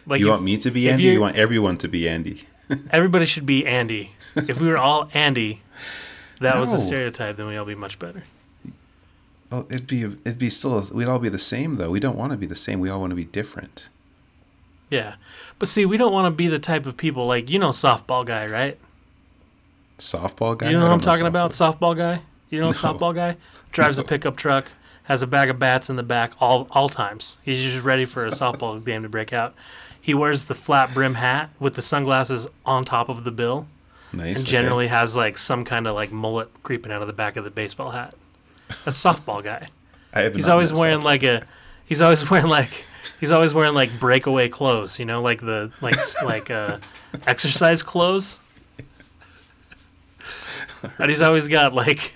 Like 0.06 0.20
you 0.20 0.28
if- 0.28 0.32
want 0.32 0.44
me 0.44 0.58
to 0.58 0.72
be 0.72 0.90
Andy? 0.90 1.04
You 1.06 1.20
want 1.22 1.38
everyone 1.38 1.78
to 1.80 1.88
be 1.88 2.08
Andy? 2.08 2.42
everybody 2.92 3.26
should 3.26 3.46
be 3.46 3.66
Andy. 3.66 4.12
If 4.36 4.60
we 4.62 4.68
were 4.68 4.78
all 4.78 5.10
Andy, 5.14 5.62
that 6.42 6.60
was 6.60 6.70
No. 6.72 6.76
a 6.76 6.80
stereotype, 6.80 7.38
then 7.38 7.48
we'd 7.48 7.58
all 7.58 7.66
be 7.66 7.76
much 7.76 7.98
better. 8.00 8.24
Well, 9.52 9.66
it'd 9.72 9.88
be 9.88 10.04
it'd 10.04 10.38
be 10.40 10.50
still 10.50 10.84
we'd 10.94 11.08
all 11.08 11.20
be 11.20 11.30
the 11.30 11.40
same 11.40 11.76
though. 11.78 11.90
We 11.90 12.00
don't 12.00 12.18
want 12.18 12.32
to 12.34 12.38
be 12.38 12.46
the 12.46 12.56
same. 12.56 12.80
We 12.80 12.90
all 12.90 13.00
want 13.00 13.12
to 13.12 13.16
be 13.16 13.24
different. 13.26 13.90
Yeah. 14.90 15.16
But 15.60 15.70
see, 15.70 15.86
we 15.86 15.98
don't 15.98 16.12
want 16.14 16.26
to 16.26 16.32
be 16.36 16.48
the 16.48 16.60
type 16.60 16.86
of 16.86 16.98
people 16.98 17.26
like 17.28 17.50
you 17.50 17.58
know 17.60 17.70
softball 17.70 18.26
guy, 18.26 18.46
right? 18.48 18.78
Softball 20.00 20.58
guy. 20.58 20.70
You 20.70 20.78
know 20.78 20.84
what 20.84 20.92
I'm 20.92 21.02
talking 21.02 21.26
about? 21.26 21.52
softball. 21.52 21.78
Softball 21.80 21.98
guy? 21.98 22.22
You 22.50 22.60
know 22.60 22.68
No. 22.68 22.74
softball 22.74 23.16
guy? 23.16 23.38
Drives 23.72 23.98
a 23.98 24.04
pickup 24.04 24.38
truck, 24.38 24.68
has 25.04 25.22
a 25.22 25.28
bag 25.28 25.50
of 25.50 25.60
bats 25.60 25.90
in 25.90 25.96
the 25.96 26.04
back 26.04 26.32
all 26.40 26.68
all 26.72 26.90
times. 26.90 27.38
He's 27.44 27.62
just 27.62 27.84
ready 27.84 28.06
for 28.06 28.26
a 28.26 28.30
softball 28.32 28.84
game 28.84 29.04
to 29.04 29.10
break 29.10 29.34
out. 29.34 29.56
He 30.08 30.14
wears 30.14 30.46
the 30.46 30.56
flat 30.56 30.94
brim 30.94 31.16
hat 31.16 31.50
with 31.60 31.76
the 31.76 31.82
sunglasses 31.82 32.48
on 32.66 32.86
top 32.86 33.10
of 33.10 33.26
the 33.26 33.32
bill 33.32 33.68
Nice. 34.14 34.38
and 34.38 34.38
okay. 34.38 34.52
generally 34.52 34.88
has 34.88 35.18
like 35.18 35.38
some 35.38 35.66
kind 35.66 35.86
of 35.86 35.96
like 35.96 36.14
mullet 36.14 36.48
creeping 36.64 36.94
out 36.94 37.02
of 37.02 37.08
the 37.08 37.14
back 37.14 37.36
of 37.36 37.44
the 37.44 37.50
baseball 37.50 37.92
hat. 37.92 38.16
A 38.70 38.92
softball 38.92 39.44
guy. 39.44 39.68
I 40.14 40.22
have 40.22 40.34
He's 40.34 40.48
always 40.48 40.72
wearing 40.72 41.02
like 41.02 41.24
a 41.24 41.42
he's 41.88 42.02
always 42.02 42.30
wearing 42.30 42.48
like 42.48 42.86
he's 43.20 43.34
always 43.34 43.54
wearing 43.54 43.74
like 43.74 43.90
breakaway 44.00 44.48
clothes, 44.48 44.98
you 44.98 45.04
know, 45.04 45.22
like 45.22 45.42
the 45.42 45.74
like 45.82 45.96
like 46.24 46.50
uh 46.50 46.78
exercise 47.28 47.84
clothes. 47.84 48.40
And 51.00 51.10
he's 51.10 51.22
always 51.22 51.50
got 51.50 51.74
like 51.74 52.14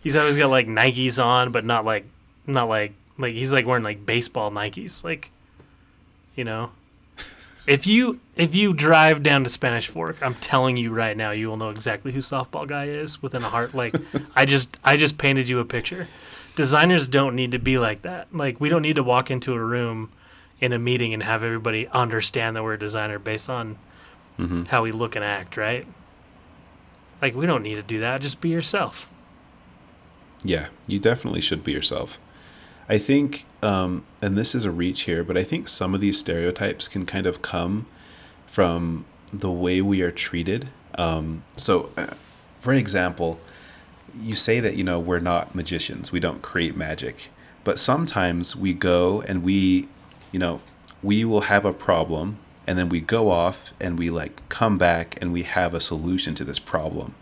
he's 0.00 0.14
always 0.14 0.36
got 0.36 0.50
like 0.50 0.68
Nikes 0.68 1.20
on, 1.20 1.50
but 1.50 1.64
not 1.64 1.84
like 1.84 2.04
not 2.46 2.68
like 2.68 2.92
like 3.18 3.34
he's 3.34 3.52
like 3.52 3.66
wearing 3.66 3.82
like 3.82 4.06
baseball 4.06 4.52
Nikes, 4.52 5.02
like 5.02 5.32
you 6.36 6.44
know. 6.44 6.70
If 7.66 7.86
you 7.86 8.20
if 8.36 8.54
you 8.54 8.72
drive 8.72 9.22
down 9.22 9.44
to 9.44 9.50
Spanish 9.50 9.88
Fork, 9.88 10.18
I'm 10.22 10.34
telling 10.34 10.76
you 10.76 10.92
right 10.92 11.16
now, 11.16 11.32
you 11.32 11.48
will 11.48 11.56
know 11.56 11.70
exactly 11.70 12.12
who 12.12 12.18
softball 12.20 12.66
guy 12.66 12.86
is 12.86 13.20
within 13.22 13.42
a 13.42 13.48
heart. 13.48 13.74
Like 13.74 13.94
I 14.36 14.44
just 14.44 14.76
I 14.84 14.96
just 14.96 15.18
painted 15.18 15.48
you 15.48 15.58
a 15.58 15.64
picture. 15.64 16.06
Designers 16.54 17.06
don't 17.08 17.34
need 17.34 17.52
to 17.52 17.58
be 17.58 17.78
like 17.78 18.02
that. 18.02 18.28
Like 18.34 18.60
we 18.60 18.68
don't 18.68 18.82
need 18.82 18.96
to 18.96 19.02
walk 19.02 19.30
into 19.30 19.52
a 19.52 19.58
room 19.60 20.10
in 20.60 20.72
a 20.72 20.78
meeting 20.78 21.12
and 21.12 21.22
have 21.22 21.42
everybody 21.42 21.86
understand 21.88 22.56
that 22.56 22.62
we're 22.62 22.74
a 22.74 22.78
designer 22.78 23.18
based 23.18 23.50
on 23.50 23.78
Mhm. 24.38 24.66
how 24.68 24.82
we 24.82 24.92
look 24.92 25.16
and 25.16 25.24
act, 25.24 25.56
right? 25.56 25.86
Like 27.22 27.34
we 27.34 27.46
don't 27.46 27.62
need 27.62 27.76
to 27.76 27.82
do 27.82 28.00
that. 28.00 28.20
Just 28.20 28.40
be 28.40 28.50
yourself. 28.50 29.08
Yeah, 30.44 30.66
you 30.86 30.98
definitely 30.98 31.40
should 31.40 31.64
be 31.64 31.72
yourself. 31.72 32.20
I 32.88 32.98
think, 32.98 33.44
um, 33.62 34.04
and 34.22 34.36
this 34.36 34.54
is 34.54 34.64
a 34.64 34.70
reach 34.70 35.02
here, 35.02 35.24
but 35.24 35.36
I 35.36 35.42
think 35.42 35.68
some 35.68 35.94
of 35.94 36.00
these 36.00 36.18
stereotypes 36.18 36.86
can 36.88 37.04
kind 37.04 37.26
of 37.26 37.42
come 37.42 37.86
from 38.46 39.04
the 39.32 39.50
way 39.50 39.80
we 39.80 40.02
are 40.02 40.12
treated. 40.12 40.68
Um, 40.96 41.42
so, 41.56 41.90
uh, 41.96 42.14
for 42.60 42.72
an 42.72 42.78
example, 42.78 43.40
you 44.20 44.34
say 44.34 44.60
that 44.60 44.76
you 44.76 44.84
know 44.84 45.00
we're 45.00 45.20
not 45.20 45.54
magicians, 45.54 46.12
we 46.12 46.20
don't 46.20 46.42
create 46.42 46.76
magic, 46.76 47.30
but 47.64 47.78
sometimes 47.78 48.54
we 48.54 48.72
go 48.72 49.20
and 49.22 49.42
we, 49.42 49.88
you 50.30 50.38
know, 50.38 50.60
we 51.02 51.24
will 51.24 51.42
have 51.42 51.64
a 51.64 51.72
problem, 51.72 52.38
and 52.66 52.78
then 52.78 52.88
we 52.88 53.00
go 53.00 53.30
off 53.30 53.72
and 53.80 53.98
we 53.98 54.10
like 54.10 54.48
come 54.48 54.78
back 54.78 55.18
and 55.20 55.32
we 55.32 55.42
have 55.42 55.74
a 55.74 55.80
solution 55.80 56.34
to 56.36 56.44
this 56.44 56.58
problem 56.58 57.14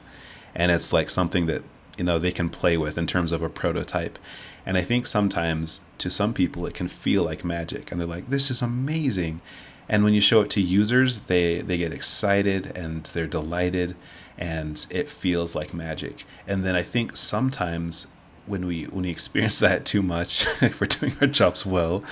and 0.54 0.70
it's 0.72 0.92
like 0.92 1.10
something 1.10 1.46
that 1.46 1.62
you 1.98 2.04
know 2.04 2.18
they 2.18 2.32
can 2.32 2.48
play 2.48 2.76
with 2.76 2.96
in 2.98 3.06
terms 3.06 3.32
of 3.32 3.42
a 3.42 3.48
prototype 3.48 4.18
and 4.66 4.76
i 4.76 4.80
think 4.80 5.06
sometimes 5.06 5.80
to 5.98 6.10
some 6.10 6.34
people 6.34 6.66
it 6.66 6.74
can 6.74 6.88
feel 6.88 7.22
like 7.22 7.44
magic 7.44 7.90
and 7.90 8.00
they're 8.00 8.06
like 8.08 8.28
this 8.28 8.50
is 8.50 8.62
amazing. 8.62 9.40
And 9.86 10.02
when 10.02 10.14
you 10.14 10.20
show 10.22 10.40
it 10.40 10.50
to 10.50 10.62
users 10.62 11.20
they 11.20 11.58
they 11.58 11.76
get 11.76 11.92
excited 11.92 12.76
and 12.76 13.04
they're 13.06 13.26
delighted 13.26 13.96
and 14.38 14.86
it 14.90 15.08
feels 15.08 15.54
like 15.54 15.74
magic. 15.74 16.24
And 16.46 16.64
then 16.64 16.74
i 16.74 16.82
think 16.82 17.16
sometimes 17.16 18.06
when 18.46 18.66
we 18.66 18.84
when 18.84 19.02
we 19.02 19.10
experience 19.18 19.58
that 19.58 19.84
too 19.84 20.02
much 20.02 20.46
if 20.62 20.80
we're 20.80 20.86
doing 20.86 21.14
our 21.20 21.26
jobs 21.26 21.64
well 21.66 22.02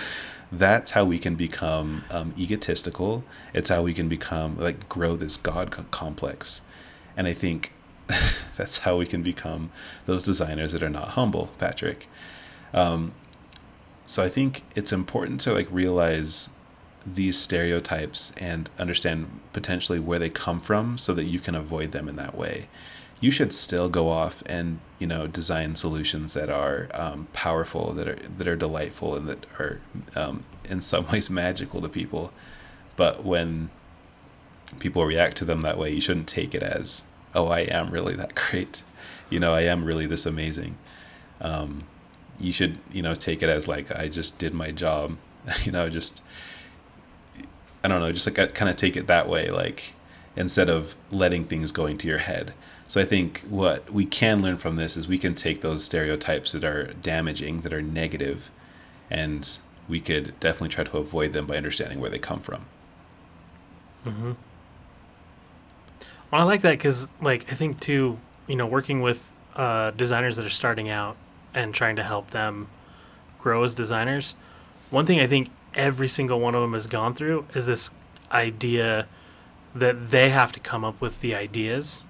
that's 0.51 0.91
how 0.91 1.05
we 1.05 1.19
can 1.19 1.35
become 1.35 2.05
um, 2.11 2.35
egotistical. 2.39 3.25
It's 3.55 3.71
how 3.71 3.83
we 3.83 3.95
can 3.95 4.07
become 4.07 4.59
like 4.59 4.87
grow 4.87 5.17
this 5.17 5.39
god 5.39 5.71
co- 5.71 5.85
complex. 5.91 6.61
And 7.17 7.27
i 7.27 7.33
think 7.33 7.73
that's 8.57 8.79
how 8.79 8.97
we 8.99 9.07
can 9.07 9.23
become 9.23 9.71
those 10.05 10.25
designers 10.25 10.73
that 10.73 10.83
are 10.83 10.91
not 10.91 11.09
humble 11.11 11.51
patrick 11.59 12.09
um, 12.75 13.13
so 14.07 14.23
i 14.23 14.29
think 14.29 14.63
it's 14.75 14.93
important 14.93 15.41
to 15.41 15.53
like 15.53 15.69
realize 15.71 16.51
these 17.07 17.39
stereotypes 17.39 18.33
and 18.41 18.71
understand 18.79 19.41
potentially 19.53 19.99
where 19.99 20.19
they 20.19 20.29
come 20.29 20.61
from 20.61 20.97
so 20.99 21.13
that 21.15 21.25
you 21.25 21.39
can 21.39 21.55
avoid 21.55 21.93
them 21.93 22.09
in 22.09 22.17
that 22.17 22.37
way. 22.37 22.69
You 23.21 23.31
should 23.31 23.53
still 23.53 23.89
go 23.89 24.09
off 24.09 24.43
and 24.47 24.81
you 24.99 25.07
know 25.07 25.27
design 25.27 25.77
solutions 25.77 26.35
that 26.35 26.51
are 26.51 26.89
um, 26.95 27.29
powerful 27.33 27.93
that 27.93 28.09
are 28.09 28.17
that 28.39 28.49
are 28.49 28.57
delightful 28.57 29.15
and 29.15 29.29
that 29.29 29.47
are 29.59 29.81
um, 30.17 30.43
in 30.69 30.81
some 30.83 31.07
ways 31.13 31.31
magical 31.31 31.81
to 31.81 31.89
people. 31.89 32.33
But 32.97 33.25
when 33.25 33.71
people 34.79 35.05
react 35.05 35.37
to 35.37 35.45
them 35.45 35.61
that 35.61 35.77
way 35.77 35.91
you 35.91 36.01
shouldn't 36.01 36.27
take 36.27 36.55
it 36.55 36.63
as 36.63 37.05
oh 37.35 37.49
i 37.49 37.61
am 37.61 37.91
really 37.91 38.15
that 38.15 38.35
great. 38.51 38.83
You 39.31 39.39
know 39.41 39.55
i 39.55 39.63
am 39.63 39.85
really 39.85 40.07
this 40.07 40.27
amazing. 40.27 40.77
Um, 41.41 41.85
you 42.43 42.53
should 42.53 42.79
you 42.93 43.03
know 43.03 43.15
take 43.15 43.43
it 43.43 43.49
as 43.49 43.67
like 43.69 43.91
i 43.93 44.09
just 44.09 44.39
did 44.39 44.53
my 44.53 44.71
job 44.71 45.17
you 45.63 45.73
know 45.73 45.89
just 45.89 46.23
i 47.85 47.89
don't 47.89 48.01
know 48.01 48.13
just 48.13 48.27
like 48.27 48.55
kind 48.55 48.71
of 48.71 48.77
take 48.77 48.97
it 48.97 49.07
that 49.07 49.29
way 49.29 49.51
like 49.51 49.95
instead 50.37 50.71
of 50.71 50.95
letting 51.11 51.45
things 51.45 51.73
go 51.73 51.87
into 51.87 52.09
your 52.09 52.19
head 52.19 52.55
so 52.89 53.01
i 53.01 53.05
think 53.05 53.41
what 53.49 53.91
we 53.91 54.05
can 54.05 54.43
learn 54.43 54.57
from 54.57 54.77
this 54.77 54.97
is 54.97 55.09
we 55.09 55.19
can 55.19 55.35
take 55.35 55.61
those 55.61 55.85
stereotypes 55.85 56.53
that 56.53 56.65
are 56.65 56.93
damaging 57.01 57.61
that 57.61 57.73
are 57.73 57.83
negative 57.83 58.51
and 59.11 59.61
we 59.89 60.01
could 60.01 60.39
definitely 60.41 60.69
try 60.69 60.85
to 60.85 60.97
avoid 60.97 61.33
them 61.33 61.47
by 61.47 61.57
understanding 61.57 62.01
where 62.01 62.11
they 62.11 62.19
come 62.19 62.41
from 62.41 62.65
Mm-hmm. 64.07 64.33
Well, 66.31 66.41
I 66.41 66.45
like 66.45 66.63
that 66.63 66.73
because, 66.73 67.09
like, 67.21 67.51
I 67.53 67.55
think 67.55 67.81
too, 67.81 68.19
you 68.47 68.57
know, 68.57 68.67
working 68.67 69.03
with 69.03 69.31
uh, 69.55 69.91
designers 69.93 70.37
that 70.37 70.47
are 70.47 70.51
starting 70.51 70.89
out 70.89 71.17
and 71.55 71.75
trying 71.75 71.97
to 71.97 72.03
help 72.03 72.31
them 72.31 72.69
grow 73.39 73.63
as 73.65 73.75
designers. 73.75 74.37
One 74.91 75.07
thing 75.07 75.21
I 75.21 75.27
think 75.27 75.51
every 75.75 76.09
single 76.09 76.41
one 76.41 76.55
of 76.55 76.61
them 76.61 76.75
has 76.75 76.87
gone 76.87 77.15
through 77.15 77.47
is 77.55 77.67
this 77.67 77.91
idea 78.31 79.07
that 79.75 80.11
they 80.11 80.29
have 80.29 80.53
to 80.53 80.61
come 80.61 80.85
up 80.85 81.01
with 81.01 81.21
the 81.21 81.35
ideas, 81.35 82.05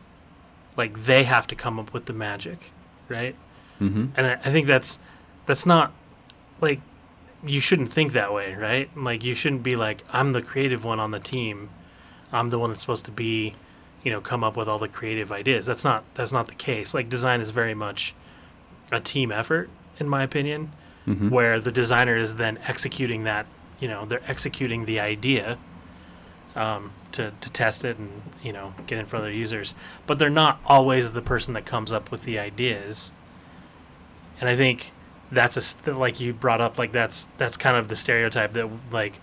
like 0.76 1.04
they 1.04 1.24
have 1.24 1.46
to 1.48 1.54
come 1.54 1.78
up 1.78 1.92
with 1.92 2.06
the 2.06 2.12
magic, 2.12 2.72
right? 3.08 3.36
mm-hmm. 3.80 4.06
and 4.16 4.26
I, 4.26 4.32
I 4.44 4.52
think 4.52 4.66
that's 4.66 4.98
that's 5.46 5.66
not 5.66 5.92
like 6.60 6.80
you 7.44 7.60
shouldn't 7.60 7.92
think 7.92 8.12
that 8.12 8.32
way 8.32 8.54
right 8.54 8.88
like 8.96 9.24
you 9.24 9.34
shouldn't 9.34 9.64
be 9.64 9.74
like 9.74 10.04
i'm 10.12 10.32
the 10.32 10.40
creative 10.40 10.84
one 10.84 11.00
on 11.00 11.10
the 11.10 11.18
team 11.18 11.68
I'm 12.32 12.48
the 12.50 12.58
one 12.58 12.70
that's 12.70 12.80
supposed 12.80 13.04
to 13.04 13.10
be, 13.10 13.54
you 14.02 14.10
know, 14.10 14.20
come 14.20 14.42
up 14.42 14.56
with 14.56 14.66
all 14.66 14.78
the 14.78 14.88
creative 14.88 15.30
ideas. 15.30 15.66
That's 15.66 15.84
not 15.84 16.04
that's 16.14 16.32
not 16.32 16.48
the 16.48 16.54
case. 16.54 16.94
Like 16.94 17.08
design 17.08 17.40
is 17.40 17.50
very 17.50 17.74
much 17.74 18.14
a 18.94 19.00
team 19.00 19.32
effort, 19.32 19.68
in 19.98 20.08
my 20.08 20.22
opinion, 20.22 20.72
Mhm. 21.06 21.30
where 21.30 21.58
the 21.60 21.72
designer 21.72 22.16
is 22.16 22.36
then 22.36 22.58
executing 22.68 23.24
that. 23.24 23.46
You 23.80 23.88
know, 23.88 24.04
they're 24.06 24.22
executing 24.28 24.84
the 24.84 25.00
idea 25.00 25.58
um, 26.54 26.92
to 27.12 27.32
to 27.40 27.50
test 27.50 27.82
it 27.84 27.96
and 27.98 28.10
you 28.42 28.52
know 28.52 28.74
get 28.86 28.98
in 28.98 29.06
front 29.06 29.24
of 29.24 29.30
their 29.30 29.38
users, 29.38 29.74
but 30.06 30.18
they're 30.18 30.28
not 30.30 30.60
always 30.66 31.12
the 31.12 31.22
person 31.22 31.54
that 31.54 31.64
comes 31.64 31.92
up 31.92 32.10
with 32.12 32.24
the 32.24 32.38
ideas. 32.38 33.10
And 34.40 34.48
I 34.50 34.54
think 34.56 34.92
that's 35.30 35.56
a 35.86 35.92
like 35.94 36.20
you 36.20 36.34
brought 36.34 36.60
up 36.60 36.78
like 36.78 36.92
that's 36.92 37.26
that's 37.38 37.56
kind 37.56 37.76
of 37.76 37.88
the 37.88 37.96
stereotype 37.96 38.52
that 38.52 38.68
like 38.90 39.20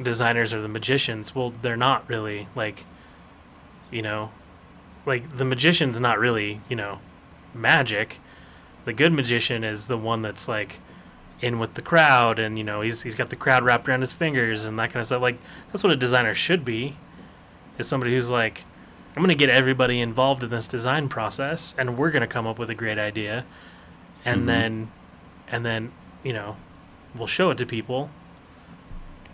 designers 0.00 0.54
are 0.54 0.62
the 0.62 0.68
magicians. 0.68 1.34
Well, 1.34 1.52
they're 1.62 1.76
not 1.76 2.08
really 2.08 2.46
like 2.54 2.84
you 3.90 4.02
know 4.02 4.30
like 5.04 5.36
the 5.36 5.44
magician's 5.44 5.98
not 6.00 6.18
really, 6.18 6.60
you 6.68 6.76
know, 6.76 6.98
magic. 7.54 8.20
The 8.86 8.92
good 8.94 9.12
magician 9.12 9.62
is 9.64 9.86
the 9.88 9.98
one 9.98 10.22
that's 10.22 10.48
like 10.48 10.80
in 11.42 11.58
with 11.58 11.74
the 11.74 11.82
crowd 11.82 12.38
and 12.38 12.56
you 12.56 12.64
know, 12.64 12.80
he's 12.80 13.02
he's 13.02 13.14
got 13.14 13.28
the 13.28 13.36
crowd 13.36 13.62
wrapped 13.62 13.88
around 13.88 14.00
his 14.00 14.14
fingers 14.14 14.64
and 14.64 14.78
that 14.78 14.86
kind 14.90 15.00
of 15.02 15.06
stuff. 15.06 15.20
Like 15.20 15.38
that's 15.70 15.84
what 15.84 15.92
a 15.92 15.96
designer 15.96 16.34
should 16.34 16.64
be. 16.64 16.96
Is 17.78 17.86
somebody 17.86 18.14
who's 18.14 18.30
like 18.30 18.64
I'm 19.14 19.22
going 19.22 19.36
to 19.36 19.46
get 19.46 19.50
everybody 19.50 20.00
involved 20.00 20.44
in 20.44 20.50
this 20.50 20.66
design 20.68 21.08
process 21.08 21.74
and 21.76 21.98
we're 21.98 22.10
going 22.10 22.20
to 22.22 22.26
come 22.26 22.46
up 22.46 22.58
with 22.58 22.70
a 22.70 22.74
great 22.74 22.98
idea 22.98 23.44
and 24.24 24.42
Mhm. 24.42 24.46
then 24.46 24.88
and 25.48 25.64
then, 25.64 25.92
you 26.24 26.32
know, 26.32 26.56
we'll 27.14 27.26
show 27.26 27.50
it 27.50 27.58
to 27.58 27.66
people. 27.66 28.10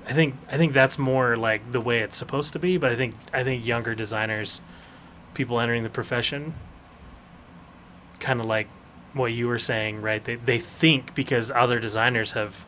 I 0.08 0.12
think 0.12 0.34
I 0.50 0.56
think 0.56 0.72
that's 0.72 0.98
more 0.98 1.36
like 1.36 1.70
the 1.72 1.80
way 1.80 2.00
it's 2.00 2.16
supposed 2.16 2.52
to 2.54 2.58
be, 2.58 2.76
but 2.78 2.90
I 2.90 2.96
think 2.96 3.14
I 3.32 3.44
think 3.44 3.64
younger 3.66 3.94
designers, 3.94 4.60
people 5.34 5.60
entering 5.60 5.82
the 5.84 5.88
profession, 5.90 6.54
kind 8.18 8.40
of 8.40 8.46
like 8.46 8.68
what 9.14 9.32
you 9.32 9.48
were 9.48 9.58
saying, 9.58 10.02
right? 10.02 10.24
They 10.24 10.36
they 10.36 10.58
think 10.58 11.14
because 11.14 11.50
other 11.50 11.78
designers 11.78 12.32
have 12.32 12.64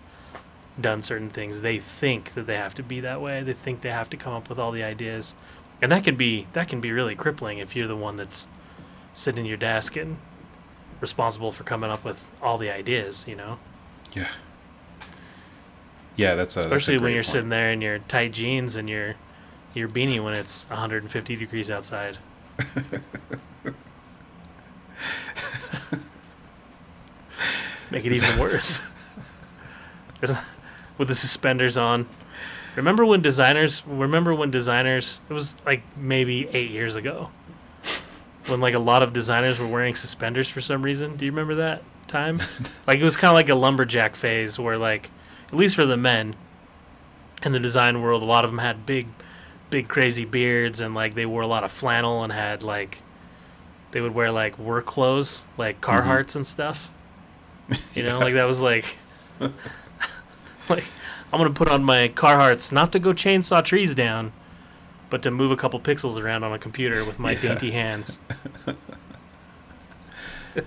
done 0.80 1.00
certain 1.00 1.30
things, 1.30 1.60
they 1.60 1.78
think 1.78 2.34
that 2.34 2.46
they 2.46 2.56
have 2.56 2.74
to 2.74 2.82
be 2.82 3.00
that 3.00 3.20
way. 3.20 3.42
They 3.42 3.52
think 3.52 3.80
they 3.80 3.90
have 3.90 4.10
to 4.10 4.16
come 4.16 4.32
up 4.32 4.48
with 4.48 4.58
all 4.58 4.72
the 4.72 4.82
ideas, 4.82 5.34
and 5.80 5.92
that 5.92 6.04
can 6.04 6.16
be 6.16 6.46
that 6.52 6.68
can 6.68 6.80
be 6.80 6.92
really 6.92 7.14
crippling 7.14 7.58
if 7.58 7.74
you're 7.76 7.88
the 7.88 7.96
one 7.96 8.16
that's 8.16 8.48
sitting 9.12 9.44
in 9.44 9.46
your 9.46 9.56
desk 9.56 9.96
and 9.96 10.18
responsible 11.00 11.52
for 11.52 11.64
coming 11.64 11.90
up 11.90 12.04
with 12.04 12.24
all 12.42 12.58
the 12.58 12.70
ideas. 12.70 13.24
You 13.28 13.36
know. 13.36 13.58
Yeah. 14.12 14.28
Yeah, 16.16 16.34
that's 16.34 16.56
a 16.56 16.60
that's 16.60 16.72
especially 16.72 16.98
when 16.98 17.12
you're 17.12 17.24
point. 17.24 17.32
sitting 17.32 17.48
there 17.48 17.72
in 17.72 17.80
your 17.80 17.98
tight 18.00 18.32
jeans 18.32 18.76
and 18.76 18.88
your 18.88 19.16
your 19.74 19.88
beanie 19.88 20.22
when 20.22 20.34
it's 20.34 20.68
150 20.68 21.36
degrees 21.36 21.70
outside. 21.70 22.18
Make 27.94 28.06
it 28.06 28.12
even 28.12 28.40
worse. 28.40 28.80
With 30.98 31.06
the 31.06 31.14
suspenders 31.14 31.76
on. 31.76 32.08
Remember 32.74 33.06
when 33.06 33.22
designers? 33.22 33.86
Remember 33.86 34.34
when 34.34 34.50
designers? 34.50 35.20
It 35.28 35.32
was 35.32 35.64
like 35.64 35.82
maybe 35.96 36.48
eight 36.52 36.72
years 36.72 36.96
ago. 36.96 37.30
When 38.46 38.60
like 38.60 38.74
a 38.74 38.80
lot 38.80 39.04
of 39.04 39.12
designers 39.12 39.60
were 39.60 39.68
wearing 39.68 39.94
suspenders 39.94 40.48
for 40.48 40.60
some 40.60 40.82
reason. 40.82 41.16
Do 41.16 41.24
you 41.24 41.30
remember 41.30 41.54
that 41.56 41.82
time? 42.08 42.40
like 42.86 42.98
it 42.98 43.04
was 43.04 43.14
kind 43.14 43.30
of 43.30 43.36
like 43.36 43.48
a 43.48 43.54
lumberjack 43.54 44.16
phase 44.16 44.58
where 44.58 44.76
like, 44.76 45.10
at 45.46 45.54
least 45.54 45.76
for 45.76 45.84
the 45.84 45.96
men, 45.96 46.34
in 47.44 47.52
the 47.52 47.60
design 47.60 48.02
world, 48.02 48.22
a 48.22 48.26
lot 48.26 48.44
of 48.44 48.50
them 48.50 48.58
had 48.58 48.84
big, 48.84 49.06
big 49.70 49.86
crazy 49.86 50.24
beards 50.24 50.80
and 50.80 50.96
like 50.96 51.14
they 51.14 51.26
wore 51.26 51.42
a 51.42 51.46
lot 51.46 51.62
of 51.62 51.70
flannel 51.70 52.24
and 52.24 52.32
had 52.32 52.64
like, 52.64 52.98
they 53.92 54.00
would 54.00 54.14
wear 54.14 54.32
like 54.32 54.58
work 54.58 54.84
clothes 54.84 55.44
like 55.56 55.80
Carhartts 55.80 56.30
mm-hmm. 56.30 56.38
and 56.38 56.46
stuff. 56.46 56.90
You 57.94 58.02
know, 58.02 58.18
like 58.26 58.34
that 58.34 58.44
was 58.46 58.60
like, 58.60 58.96
like 60.68 60.84
I'm 61.32 61.38
gonna 61.38 61.50
put 61.50 61.68
on 61.68 61.82
my 61.84 62.08
Carhartts 62.08 62.70
not 62.72 62.92
to 62.92 62.98
go 62.98 63.12
chainsaw 63.12 63.64
trees 63.64 63.94
down, 63.94 64.32
but 65.10 65.22
to 65.22 65.30
move 65.30 65.50
a 65.50 65.56
couple 65.56 65.80
pixels 65.80 66.22
around 66.22 66.44
on 66.44 66.52
a 66.52 66.58
computer 66.58 67.04
with 67.04 67.18
my 67.18 67.32
Yeah. 67.32 67.40
dainty 67.40 67.70
hands. 67.72 68.18
it 70.54 70.64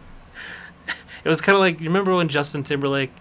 was 1.26 1.42
kind 1.42 1.56
of 1.56 1.60
like 1.60 1.80
you 1.80 1.88
remember 1.88 2.16
when 2.16 2.28
Justin 2.28 2.64
Timberlake, 2.64 3.12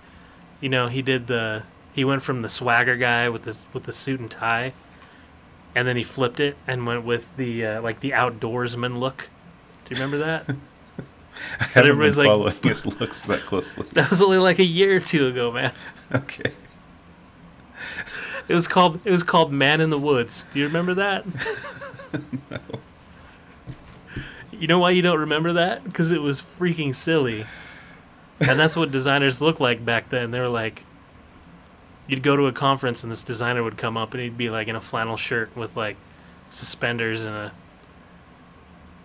you 0.61 0.69
know, 0.69 0.89
he 0.89 1.03
did 1.03 1.27
the 1.27 1.63
he 1.93 2.05
went 2.05 2.23
from 2.23 2.43
the 2.43 2.49
swagger 2.49 2.97
guy 2.97 3.29
with 3.29 3.43
this 3.43 3.67
with 3.73 3.85
the 3.85 3.93
suit 3.93 4.21
and 4.21 4.31
tie, 4.31 4.73
and 5.75 5.87
then 5.89 5.97
he 5.97 6.03
flipped 6.03 6.41
it 6.41 6.57
and 6.67 6.87
went 6.87 7.05
with 7.05 7.35
the 7.37 7.65
uh, 7.67 7.83
like 7.83 8.01
the 8.01 8.11
outdoorsman 8.13 8.97
look. 8.99 9.29
Do 9.85 9.95
you 9.95 10.01
remember 10.03 10.19
that? 10.19 10.57
I 11.61 11.65
haven't 11.65 11.99
been 11.99 12.15
like- 12.17 12.27
following 12.27 12.55
his 12.63 12.87
looks 12.87 13.23
that 13.23 13.47
closely. 13.47 13.87
that 13.93 14.11
was 14.11 14.23
only 14.23 14.39
like 14.39 14.59
a 14.59 14.65
year 14.65 14.97
or 14.97 15.01
two 15.01 15.27
ago, 15.29 15.51
man. 15.53 15.73
Okay. 16.15 16.51
It 18.49 18.55
was 18.55 18.69
called 18.69 19.01
it 19.05 19.11
was 19.11 19.23
called 19.23 19.53
Man 19.53 19.81
in 19.81 19.91
the 19.91 19.99
Woods. 19.99 20.45
Do 20.53 20.61
you 20.61 20.67
remember 20.67 20.95
that? 20.95 21.25
No. 22.51 22.59
You 24.59 24.67
know 24.69 24.79
why 24.79 24.91
you 24.91 25.03
don't 25.03 25.19
remember 25.19 25.55
that? 25.55 25.85
Because 25.85 26.13
it 26.13 26.23
was 26.23 26.41
freaking 26.59 26.95
silly. 26.95 27.45
And 28.41 28.59
that's 28.59 28.75
what 28.75 28.91
designers 28.91 29.43
looked 29.43 29.61
like 29.61 29.85
back 29.85 30.09
then. 30.09 30.31
They 30.31 30.41
were 30.41 30.49
like, 30.49 30.83
you'd 32.07 32.23
go 32.23 32.37
to 32.37 32.47
a 32.47 32.53
conference 32.53 33.03
and 33.03 33.13
this 33.13 33.25
designer 33.25 33.63
would 33.63 33.77
come 33.77 33.97
up 33.99 34.15
and 34.15 34.23
he'd 34.23 34.39
be 34.39 34.49
like 34.49 34.69
in 34.69 34.77
a 34.77 34.81
flannel 34.81 35.17
shirt 35.17 35.55
with 35.57 35.77
like 35.77 35.97
suspenders 36.51 37.25
and 37.25 37.35
a 37.35 37.53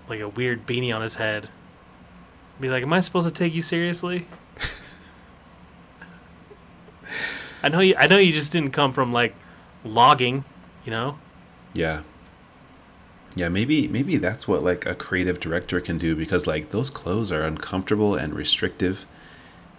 like 0.07 0.19
a 0.19 0.29
weird 0.29 0.65
beanie 0.65 0.95
on 0.95 1.01
his 1.01 1.15
head. 1.15 1.49
Be 2.61 2.69
like, 2.69 2.83
am 2.83 2.93
I 2.93 2.99
supposed 2.99 3.27
to 3.27 3.33
take 3.33 3.55
you 3.55 3.63
seriously? 3.63 4.27
I 7.63 7.69
know 7.69 7.79
you. 7.79 7.95
I 7.97 8.07
know 8.07 8.17
you 8.17 8.31
just 8.31 8.51
didn't 8.51 8.71
come 8.71 8.93
from 8.93 9.11
like 9.11 9.35
logging, 9.83 10.43
you 10.85 10.91
know. 10.91 11.17
Yeah. 11.73 12.01
Yeah, 13.35 13.49
maybe 13.49 13.87
maybe 13.87 14.17
that's 14.17 14.47
what 14.47 14.61
like 14.61 14.85
a 14.85 14.93
creative 14.93 15.39
director 15.39 15.79
can 15.79 15.97
do 15.97 16.15
because 16.15 16.47
like 16.47 16.69
those 16.69 16.89
clothes 16.89 17.31
are 17.31 17.43
uncomfortable 17.43 18.15
and 18.15 18.33
restrictive. 18.33 19.05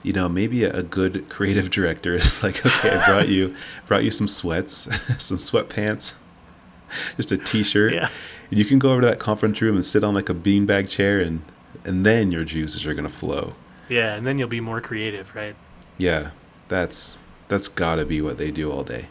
You 0.03 0.13
know, 0.13 0.29
maybe 0.29 0.65
a, 0.65 0.79
a 0.79 0.83
good 0.83 1.29
creative 1.29 1.71
director 1.71 2.15
is 2.15 2.43
like, 2.43 2.65
okay, 2.65 2.91
I 2.91 3.07
brought 3.07 3.29
you 3.29 3.55
brought 3.87 4.05
you 4.05 4.11
some 4.11 4.29
sweats, 4.29 4.75
some 5.23 5.37
sweatpants, 5.37 6.21
just 7.17 7.31
a 7.31 7.39
t-shirt. 7.39 7.93
Yeah. 7.93 8.09
And 8.51 8.59
you 8.59 8.65
can 8.65 8.79
go 8.79 8.91
over 8.91 9.03
to 9.03 9.07
that 9.07 9.19
conference 9.19 9.61
room 9.61 9.77
and 9.77 9.85
sit 9.85 10.03
on 10.03 10.15
like 10.15 10.29
a 10.29 10.35
beanbag 10.35 10.89
chair 10.89 11.21
and 11.21 11.43
and 11.85 12.07
then 12.07 12.33
your 12.33 12.45
juices 12.45 12.87
are 12.87 12.95
going 12.95 13.07
to 13.07 13.13
flow. 13.13 13.55
Yeah, 13.89 14.15
and 14.15 14.27
then 14.27 14.39
you'll 14.39 14.49
be 14.49 14.61
more 14.61 14.81
creative, 14.81 15.35
right? 15.35 15.55
Yeah. 15.99 16.31
That's 16.69 17.19
that's 17.49 17.69
got 17.69 17.97
to 17.97 18.07
be 18.07 18.23
what 18.23 18.39
they 18.39 18.51
do 18.51 18.73
all 18.73 18.83
day. 18.83 19.07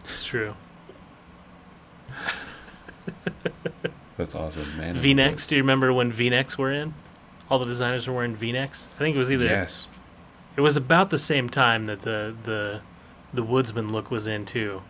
It's 0.00 0.26
true. 0.26 0.54
That's 4.16 4.34
awesome, 4.34 4.76
man. 4.76 4.94
V-necks. 4.94 5.46
Do 5.46 5.56
you 5.56 5.62
remember 5.62 5.92
when 5.92 6.10
V-necks 6.10 6.58
were 6.58 6.72
in? 6.72 6.92
All 7.48 7.58
the 7.58 7.64
designers 7.64 8.06
were 8.06 8.14
wearing 8.14 8.34
V-necks. 8.34 8.88
I 8.96 8.98
think 8.98 9.14
it 9.14 9.18
was 9.18 9.30
either. 9.30 9.44
Yes. 9.44 9.88
It 10.56 10.60
was 10.60 10.76
about 10.76 11.10
the 11.10 11.18
same 11.18 11.48
time 11.48 11.86
that 11.86 12.02
the 12.02 12.34
the 12.44 12.80
the 13.32 13.42
woodsman 13.42 13.92
look 13.92 14.10
was 14.10 14.26
in 14.26 14.44
too, 14.44 14.82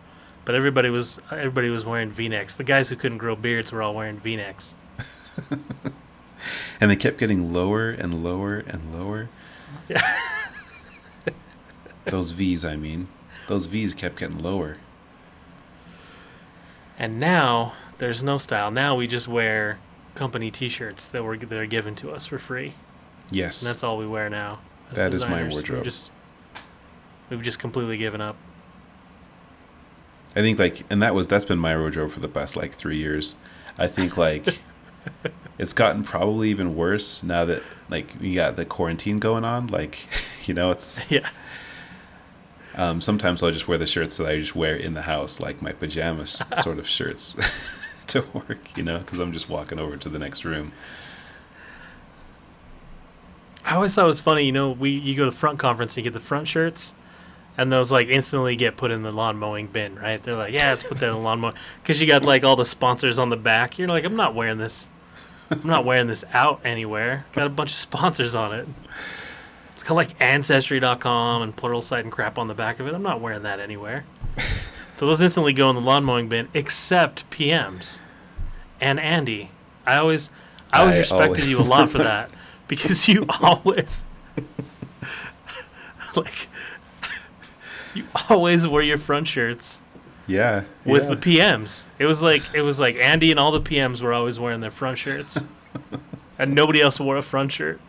but 0.45 0.55
everybody 0.55 0.89
was 0.89 1.19
everybody 1.31 1.69
was 1.69 1.85
wearing 1.85 2.09
V-necks. 2.09 2.55
The 2.55 2.63
guys 2.63 2.89
who 2.89 2.95
couldn't 2.95 3.19
grow 3.19 3.35
beards 3.35 3.71
were 3.71 3.83
all 3.83 3.93
wearing 3.93 4.19
V-necks. 4.19 4.73
And 6.81 6.89
they 6.89 6.95
kept 6.95 7.17
getting 7.17 7.51
lower 7.53 7.89
and 7.89 8.23
lower 8.23 8.59
and 8.59 8.97
lower. 8.97 9.29
Yeah. 9.89 10.01
Those 12.05 12.31
V's, 12.31 12.63
I 12.63 12.77
mean. 12.77 13.09
Those 13.49 13.65
V's 13.65 13.93
kept 13.93 14.17
getting 14.17 14.41
lower. 14.41 14.77
And 16.97 17.19
now 17.19 17.73
there's 17.97 18.23
no 18.23 18.37
style. 18.37 18.71
Now 18.71 18.95
we 18.95 19.07
just 19.07 19.27
wear 19.27 19.79
company 20.15 20.49
T-shirts 20.51 21.09
that 21.11 21.23
were 21.23 21.37
that 21.37 21.51
are 21.51 21.65
given 21.65 21.95
to 21.95 22.11
us 22.11 22.25
for 22.25 22.39
free, 22.39 22.73
Yes. 23.31 23.61
and 23.61 23.69
that's 23.69 23.83
all 23.83 23.97
we 23.97 24.07
wear 24.07 24.29
now. 24.29 24.53
as 24.89 24.95
That 24.95 25.13
is 25.13 25.25
my 25.25 25.43
wardrobe. 25.47 25.79
We've 25.79 25.83
just 25.85 26.11
we've 27.29 27.41
just 27.41 27.59
completely 27.59 27.97
given 27.97 28.21
up. 28.21 28.35
I 30.35 30.41
think 30.41 30.59
like 30.59 30.83
and 30.89 31.01
that 31.01 31.15
was 31.15 31.27
that's 31.27 31.45
been 31.45 31.59
my 31.59 31.75
wardrobe 31.77 32.11
for 32.11 32.19
the 32.19 32.27
past 32.27 32.55
like 32.55 32.73
3 32.73 32.95
years. 32.97 33.35
I 33.77 33.87
think 33.87 34.17
like 34.17 34.59
it's 35.57 35.73
gotten 35.73 36.03
probably 36.03 36.49
even 36.49 36.75
worse 36.75 37.21
now 37.23 37.45
that 37.45 37.61
like 37.89 38.15
we 38.19 38.33
got 38.33 38.55
the 38.55 38.65
quarantine 38.65 39.19
going 39.19 39.43
on 39.43 39.67
like 39.67 40.07
you 40.47 40.53
know 40.53 40.71
it's 40.71 40.99
yeah. 41.11 41.29
um 42.75 43.01
sometimes 43.01 43.43
I'll 43.43 43.51
just 43.51 43.67
wear 43.67 43.77
the 43.77 43.87
shirts 43.87 44.17
that 44.17 44.27
I 44.27 44.39
just 44.39 44.55
wear 44.55 44.75
in 44.75 44.93
the 44.93 45.01
house 45.01 45.39
like 45.41 45.61
my 45.61 45.71
pajamas 45.71 46.41
sort 46.57 46.79
of 46.79 46.87
shirts 46.87 47.35
to 48.07 48.25
work, 48.33 48.77
you 48.77 48.83
know, 48.83 48.99
cuz 49.01 49.19
I'm 49.19 49.33
just 49.33 49.49
walking 49.49 49.79
over 49.79 49.97
to 49.97 50.09
the 50.09 50.19
next 50.19 50.45
room. 50.45 50.71
I 53.65 53.75
always 53.75 53.93
thought 53.93 54.05
it 54.05 54.07
was 54.07 54.19
funny, 54.19 54.45
you 54.45 54.51
know, 54.51 54.71
we 54.71 54.89
you 54.89 55.15
go 55.15 55.25
to 55.25 55.31
front 55.31 55.59
conference 55.59 55.93
and 55.93 55.97
you 55.97 56.11
get 56.11 56.17
the 56.17 56.25
front 56.25 56.47
shirts, 56.47 56.93
and 57.57 57.71
those 57.71 57.91
like 57.91 58.07
instantly 58.07 58.55
get 58.55 58.77
put 58.77 58.89
in 58.89 59.03
the 59.03 59.11
lawn 59.11 59.37
mowing 59.37 59.67
bin, 59.67 59.95
right? 59.99 60.23
They're 60.23 60.35
like, 60.35 60.53
yeah, 60.53 60.69
let's 60.69 60.81
put 60.81 60.97
that 60.99 61.07
in 61.07 61.11
the 61.11 61.19
lawn 61.19 61.41
mowing 61.41 61.55
because 61.83 61.99
you 61.99 62.07
got 62.07 62.23
like 62.23 62.43
all 62.43 62.55
the 62.55 62.65
sponsors 62.65 63.19
on 63.19 63.29
the 63.29 63.37
back. 63.37 63.77
You're 63.77 63.89
like, 63.89 64.05
I'm 64.05 64.15
not 64.15 64.33
wearing 64.33 64.57
this. 64.57 64.89
I'm 65.51 65.65
not 65.67 65.85
wearing 65.85 66.07
this 66.07 66.23
out 66.33 66.61
anywhere. 66.63 67.25
Got 67.33 67.47
a 67.47 67.49
bunch 67.49 67.71
of 67.71 67.77
sponsors 67.77 68.35
on 68.35 68.53
it. 68.53 68.67
It's 69.73 69.83
got 69.83 69.95
like 69.95 70.19
Ancestry.com 70.21 71.41
and 71.41 71.55
Pluralsight 71.55 72.01
and 72.01 72.11
crap 72.11 72.37
on 72.37 72.47
the 72.47 72.53
back 72.53 72.79
of 72.79 72.87
it. 72.87 72.93
I'm 72.93 73.01
not 73.01 73.21
wearing 73.21 73.43
that 73.43 73.59
anywhere. 73.59 74.03
so 74.95 75.05
those 75.07 75.21
instantly 75.21 75.53
go 75.53 75.69
in 75.69 75.75
the 75.75 75.81
lawn 75.81 76.03
mowing 76.03 76.27
bin, 76.29 76.49
except 76.53 77.29
PMs 77.31 77.99
and 78.81 78.99
Andy. 78.99 79.51
I 79.87 79.97
always, 79.97 80.29
I 80.71 80.81
always 80.81 80.95
I 80.95 80.97
respected 80.99 81.27
always- 81.27 81.49
you 81.49 81.59
a 81.59 81.63
lot 81.63 81.89
for 81.89 81.99
that 81.99 82.29
because 82.67 83.07
you 83.07 83.25
always, 83.41 84.05
like, 86.15 86.47
you 87.95 88.05
always 88.29 88.67
wear 88.67 88.83
your 88.83 88.97
front 88.99 89.27
shirts 89.27 89.81
Yeah. 90.29 90.63
with 90.85 91.03
yeah. 91.03 91.09
the 91.09 91.15
PMs. 91.17 91.85
It 91.97 92.05
was 92.05 92.21
like 92.23 92.43
it 92.53 92.61
was 92.61 92.79
like 92.79 92.95
Andy 92.95 93.31
and 93.31 93.39
all 93.39 93.51
the 93.51 93.61
PMs 93.61 94.01
were 94.01 94.13
always 94.13 94.39
wearing 94.39 94.61
their 94.61 94.71
front 94.71 94.97
shirts, 94.97 95.43
and 96.39 96.53
nobody 96.53 96.81
else 96.81 96.99
wore 96.99 97.17
a 97.17 97.21
front 97.21 97.51
shirt. 97.51 97.81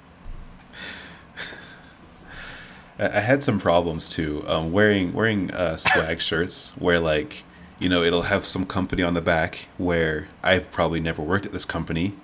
I 2.98 3.20
had 3.20 3.42
some 3.42 3.59
problems 3.59 4.09
too. 4.09 4.44
Um, 4.46 4.72
wearing 4.72 5.12
wearing 5.14 5.50
uh, 5.53 5.76
swag 5.76 6.20
shirts 6.20 6.76
where 6.76 7.00
like 7.00 7.44
you 7.79 7.88
know 7.88 8.03
it'll 8.03 8.22
have 8.22 8.44
some 8.44 8.66
company 8.66 9.03
on 9.03 9.14
the 9.14 9.22
back 9.22 9.68
where 9.79 10.29
I've 10.42 10.70
probably 10.70 11.00
never 11.00 11.22
worked 11.22 11.46
at 11.46 11.53
this 11.53 11.64
company, 11.64 12.14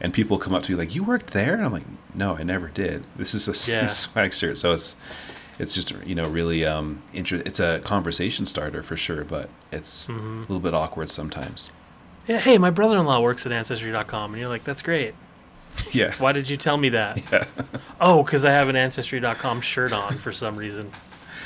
and 0.00 0.12
people 0.14 0.38
come 0.38 0.54
up 0.54 0.62
to 0.64 0.72
me 0.72 0.78
like, 0.78 0.94
"You 0.94 1.02
worked 1.02 1.32
there?" 1.32 1.54
And 1.54 1.64
I'm 1.64 1.72
like, 1.72 1.86
"No, 2.14 2.36
I 2.36 2.44
never 2.44 2.68
did. 2.68 3.04
This 3.16 3.34
is 3.34 3.48
a 3.48 3.72
Yeah. 3.72 3.86
swag 3.88 4.32
shirt." 4.32 4.58
So 4.58 4.72
it's 4.72 4.94
it's 5.58 5.74
just 5.74 5.92
you 6.06 6.14
know 6.14 6.28
really 6.28 6.64
um 6.64 7.02
inter- 7.14 7.42
It's 7.44 7.60
a 7.60 7.80
conversation 7.80 8.46
starter 8.46 8.82
for 8.82 8.96
sure, 8.96 9.24
but 9.24 9.48
it's 9.70 10.06
Mm-hmm. 10.06 10.38
a 10.38 10.40
little 10.42 10.60
bit 10.60 10.74
awkward 10.74 11.08
sometimes. 11.10 11.72
Yeah, 12.28 12.38
hey, 12.38 12.56
my 12.58 12.70
brother-in-law 12.70 13.20
works 13.20 13.46
at 13.46 13.52
Ancestry.com, 13.52 14.32
and 14.32 14.40
you're 14.40 14.48
like, 14.48 14.62
that's 14.64 14.82
great. 14.82 15.14
yeah. 15.92 16.12
Why 16.18 16.32
did 16.32 16.48
you 16.48 16.56
tell 16.56 16.76
me 16.76 16.90
that? 16.90 17.20
Yeah. 17.32 17.44
Oh, 18.00 18.22
because 18.22 18.44
I 18.44 18.50
have 18.52 18.68
an 18.68 18.76
Ancestry.com 18.76 19.60
shirt 19.60 19.92
on 19.92 20.14
for 20.14 20.32
some 20.32 20.56
reason. 20.56 20.90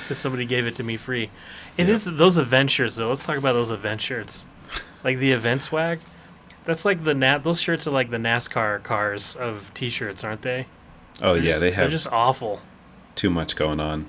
Because 0.03 0.19
somebody 0.19 0.45
gave 0.47 0.67
it 0.67 0.77
to 0.77 0.83
me 0.83 0.97
free. 0.97 1.31
It 1.77 1.89
Yeah. 1.89 1.95
is 1.95 2.05
those 2.05 2.39
event 2.39 2.71
shirts 2.71 2.97
though. 2.97 3.09
Let's 3.09 3.25
talk 3.27 3.37
about 3.39 3.53
those 3.55 3.71
event 3.71 4.01
shirts, 4.01 4.47
like 5.05 5.19
the 5.19 5.33
event 5.33 5.63
swag. 5.63 5.99
That's 6.65 6.85
like 6.85 7.05
the 7.05 7.15
nat. 7.15 7.39
Those 7.45 7.61
shirts 7.61 7.87
are 7.87 7.91
like 7.93 8.11
the 8.11 8.17
NASCAR 8.17 8.83
cars 8.83 9.37
of 9.37 9.71
T-shirts, 9.75 10.25
aren't 10.25 10.43
they? 10.43 10.67
Oh 11.23 11.35
They're 11.35 11.43
yeah, 11.43 11.49
just- 11.51 11.61
they 11.61 11.71
have. 11.71 11.83
They're 11.85 11.91
just 11.91 12.09
awful. 12.13 12.61
Too 13.17 13.31
much 13.31 13.57
going 13.57 13.81
on. 13.81 14.07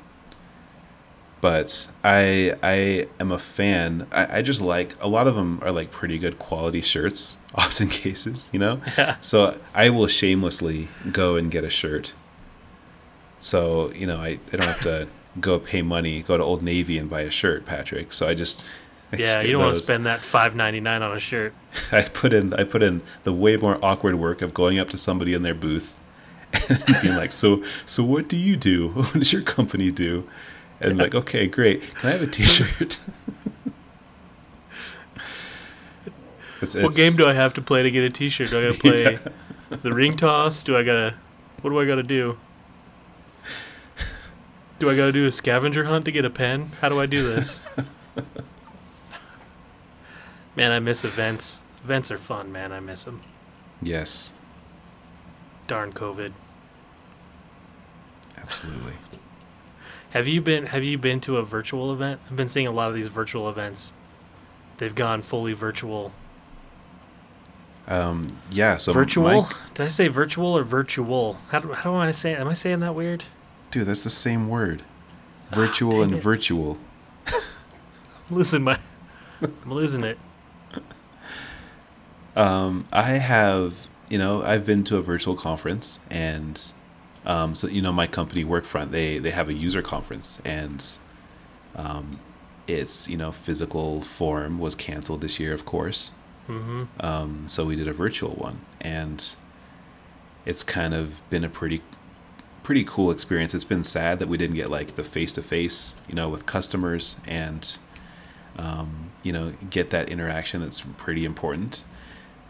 But 1.41 1.87
I 2.03 2.53
I 2.63 3.07
am 3.19 3.31
a 3.31 3.37
fan. 3.39 4.07
I, 4.11 4.39
I 4.39 4.41
just 4.41 4.61
like 4.61 4.95
a 5.03 5.07
lot 5.07 5.27
of 5.27 5.35
them 5.35 5.59
are 5.63 5.71
like 5.71 5.91
pretty 5.91 6.17
good 6.19 6.39
quality 6.39 6.81
shirts, 6.81 7.37
often 7.55 7.89
cases, 7.89 8.49
you 8.51 8.59
know. 8.59 8.81
Yeah. 8.97 9.17
So 9.21 9.59
I 9.73 9.89
will 9.91 10.07
shamelessly 10.07 10.89
go 11.11 11.35
and 11.35 11.51
get 11.51 11.63
a 11.63 11.69
shirt. 11.69 12.15
So 13.39 13.91
you 13.93 14.07
know 14.07 14.17
I, 14.17 14.39
I 14.51 14.57
don't 14.57 14.67
have 14.67 14.79
to 14.81 15.09
go 15.39 15.59
pay 15.59 15.81
money, 15.81 16.21
go 16.23 16.37
to 16.37 16.43
Old 16.43 16.63
Navy 16.63 16.97
and 16.97 17.09
buy 17.09 17.21
a 17.21 17.31
shirt, 17.31 17.65
Patrick. 17.65 18.13
So 18.13 18.27
I 18.27 18.33
just 18.33 18.67
I 19.11 19.17
Yeah, 19.17 19.37
get 19.37 19.45
you 19.45 19.51
don't 19.51 19.61
want 19.61 19.75
to 19.75 19.75
spend 19.75 20.05
that 20.05 20.23
five 20.23 20.55
ninety 20.55 20.79
nine 20.81 21.01
on 21.01 21.15
a 21.15 21.19
shirt. 21.19 21.55
I 21.91 22.03
put 22.03 22.33
in 22.33 22.53
I 22.53 22.63
put 22.63 22.83
in 22.83 23.03
the 23.23 23.33
way 23.33 23.57
more 23.57 23.79
awkward 23.83 24.15
work 24.15 24.41
of 24.41 24.53
going 24.53 24.79
up 24.79 24.89
to 24.89 24.97
somebody 24.97 25.33
in 25.33 25.43
their 25.43 25.55
booth 25.55 25.99
being 27.01 27.15
like, 27.15 27.31
"So 27.31 27.63
so 27.85 28.03
what 28.03 28.27
do 28.27 28.35
you 28.37 28.55
do? 28.55 28.89
What 28.95 29.13
does 29.13 29.31
your 29.33 29.41
company 29.41 29.91
do?" 29.91 30.27
And 30.79 30.97
like, 30.97 31.15
"Okay, 31.15 31.47
great. 31.47 31.81
Can 31.95 32.09
I 32.09 32.11
have 32.13 32.21
a 32.21 32.27
T-shirt?" 32.27 32.99
it's, 36.61 36.75
What 36.75 36.95
game 36.95 37.13
do 37.15 37.27
I 37.27 37.33
have 37.33 37.53
to 37.55 37.61
play 37.61 37.83
to 37.83 37.91
get 37.91 38.03
a 38.03 38.09
T-shirt? 38.09 38.49
Do 38.49 38.59
I 38.59 38.63
gotta 38.67 38.79
play 38.79 39.03
Yeah. 39.13 39.17
the 39.81 39.91
ring 39.93 40.15
toss? 40.17 40.63
Do 40.63 40.77
I 40.77 40.83
gotta? 40.83 41.15
What 41.61 41.71
do 41.71 41.79
I 41.79 41.85
gotta 41.85 42.03
do? 42.03 42.37
Do 44.79 44.89
I 44.91 44.95
gotta 44.95 45.11
do 45.11 45.25
a 45.25 45.31
scavenger 45.31 45.85
hunt 45.85 46.05
to 46.05 46.11
get 46.11 46.23
a 46.23 46.29
pen? 46.29 46.69
How 46.81 46.89
do 46.89 46.99
I 46.99 47.07
do 47.07 47.23
this? 47.23 47.67
man, 50.55 50.71
I 50.71 50.79
miss 50.79 51.03
events. 51.03 51.59
Events 51.83 52.11
are 52.11 52.17
fun, 52.17 52.51
man. 52.51 52.71
I 52.71 52.79
miss 52.79 53.03
them. 53.05 53.21
Yes, 53.81 54.33
Darn 55.67 55.91
COVID. 55.93 56.31
Absolutely. 58.47 58.93
Have 60.11 60.27
you 60.27 60.41
been 60.41 60.67
Have 60.67 60.83
you 60.83 60.97
been 60.97 61.19
to 61.21 61.37
a 61.37 61.43
virtual 61.43 61.91
event? 61.93 62.19
I've 62.29 62.35
been 62.35 62.47
seeing 62.47 62.67
a 62.67 62.71
lot 62.71 62.89
of 62.89 62.95
these 62.95 63.07
virtual 63.07 63.49
events. 63.49 63.93
They've 64.77 64.95
gone 64.95 65.21
fully 65.21 65.53
virtual. 65.53 66.11
Um, 67.87 68.27
yeah. 68.51 68.77
So 68.77 68.93
virtual? 68.93 69.43
Mike, 69.43 69.53
Did 69.73 69.85
I 69.85 69.89
say 69.89 70.07
virtual 70.07 70.57
or 70.57 70.63
virtual? 70.63 71.37
How 71.49 71.59
do, 71.59 71.71
how 71.73 71.91
do 71.91 71.97
I 71.97 72.11
say? 72.11 72.35
Am 72.35 72.47
I 72.47 72.53
saying 72.53 72.79
that 72.81 72.95
weird? 72.95 73.23
dude, 73.71 73.85
that's 73.85 74.03
the 74.03 74.09
same 74.09 74.47
word. 74.49 74.81
Virtual 75.51 75.91
dang 75.91 76.01
and 76.03 76.13
it. 76.15 76.19
virtual. 76.21 76.77
I'm 77.27 77.33
losing 78.31 78.63
my. 78.63 78.77
I'm 79.41 79.71
losing 79.71 80.03
it. 80.03 80.17
Um, 82.35 82.85
I 82.93 83.03
have, 83.13 83.87
you 84.09 84.17
know, 84.17 84.41
I've 84.41 84.65
been 84.65 84.83
to 84.85 84.97
a 84.97 85.01
virtual 85.01 85.35
conference, 85.35 85.99
and 86.11 86.61
um, 87.27 87.55
so 87.55 87.67
you 87.67 87.81
know, 87.83 87.93
my 87.93 88.07
company 88.07 88.45
Workfront, 88.45 88.91
they 88.91 89.19
they 89.19 89.31
have 89.31 89.49
a 89.49 89.53
user 89.53 89.83
conference, 89.83 90.39
and 90.45 90.97
um, 91.75 92.19
its 92.67 93.07
you 93.09 93.17
know 93.17 93.31
physical 93.31 94.01
form 94.01 94.59
was 94.59 94.75
canceled 94.75 95.21
this 95.21 95.39
year, 95.39 95.53
of 95.53 95.65
course. 95.65 96.13
hmm 96.47 96.83
Um, 97.01 97.47
so 97.47 97.65
we 97.65 97.75
did 97.75 97.87
a 97.87 97.93
virtual 97.93 98.31
one, 98.31 98.61
and 98.81 99.35
it's 100.45 100.63
kind 100.63 100.93
of 100.93 101.21
been 101.29 101.43
a 101.43 101.49
pretty 101.49 101.81
pretty 102.63 102.85
cool 102.85 103.11
experience. 103.11 103.53
It's 103.53 103.63
been 103.65 103.83
sad 103.83 104.19
that 104.19 104.27
we 104.29 104.37
didn't 104.37 104.55
get 104.55 104.71
like 104.71 104.95
the 104.95 105.03
face 105.03 105.31
to 105.33 105.41
face, 105.41 105.95
you 106.07 106.15
know, 106.15 106.29
with 106.29 106.45
customers 106.45 107.17
and 107.27 107.77
um, 108.57 109.11
you 109.23 109.33
know 109.33 109.53
get 109.69 109.89
that 109.91 110.09
interaction. 110.09 110.61
That's 110.61 110.81
pretty 110.81 111.25
important. 111.25 111.83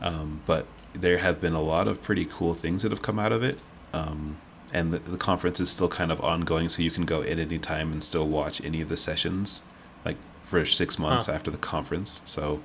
Um, 0.02 0.42
but 0.46 0.68
there 0.94 1.18
have 1.18 1.42
been 1.42 1.54
a 1.54 1.62
lot 1.62 1.88
of 1.88 2.02
pretty 2.04 2.26
cool 2.26 2.54
things 2.54 2.84
that 2.84 2.92
have 2.92 3.02
come 3.02 3.20
out 3.20 3.32
of 3.32 3.44
it. 3.44 3.62
Um, 3.94 4.38
and 4.74 4.94
the, 4.94 5.00
the 5.00 5.18
conference 5.18 5.60
is 5.60 5.70
still 5.70 5.88
kind 5.88 6.12
of 6.12 6.22
ongoing, 6.22 6.70
so 6.70 6.82
you 6.82 6.92
can 6.92 7.06
go 7.06 7.22
at 7.22 7.40
any 7.40 7.58
time 7.60 7.92
and 7.92 8.04
still 8.04 8.28
watch 8.28 8.64
any 8.64 8.82
of 8.82 8.90
the 8.90 8.98
sessions, 8.98 9.62
like 10.06 10.18
for 10.42 10.66
six 10.66 10.98
months 11.00 11.26
Huh. 11.28 11.34
after 11.34 11.52
the 11.52 11.58
conference. 11.58 12.22
So 12.26 12.62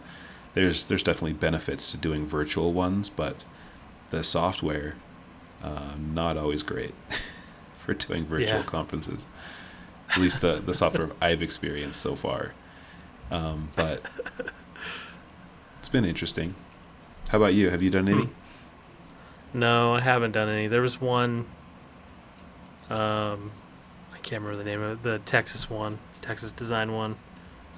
there's 0.55 0.85
there's 0.87 1.03
definitely 1.03 1.35
benefits 1.35 1.91
to 1.93 1.97
doing 1.99 2.27
virtual 2.27 2.73
ones, 2.73 3.09
but 3.09 3.45
the 4.11 4.23
software 4.25 4.97
uh, 5.63 5.95
not 5.99 6.37
always 6.37 6.63
great 6.63 6.95
for 7.75 7.95
doing 7.95 8.25
virtual 8.27 8.59
Yeah. 8.59 8.63
conferences. 8.65 9.27
At 10.11 10.19
least 10.19 10.41
the 10.41 10.61
the 10.61 10.75
software 10.75 11.11
I've 11.23 11.43
experienced 11.43 12.01
so 12.01 12.15
far. 12.17 12.53
Um, 13.31 13.71
but 13.77 14.03
it's 15.79 15.89
been 15.89 16.05
interesting. 16.05 16.55
How 17.31 17.39
about 17.39 17.55
you? 17.55 17.71
Have 17.71 17.81
you 17.83 17.89
done 17.91 18.09
any? 18.09 18.29
No, 19.55 19.95
I 19.95 20.01
haven't 20.01 20.33
done 20.33 20.49
any. 20.49 20.67
There 20.67 20.83
was 20.83 21.01
one. 21.01 21.47
Um, 22.93 23.51
I 24.15 24.19
can't 24.19 24.43
remember 24.43 24.57
the 24.57 24.65
name 24.69 24.81
of 24.83 24.99
it. 24.99 25.03
The 25.03 25.19
Texas 25.21 25.71
one, 25.71 25.99
Texas 26.21 26.53
design 26.53 26.93
one. 26.93 27.17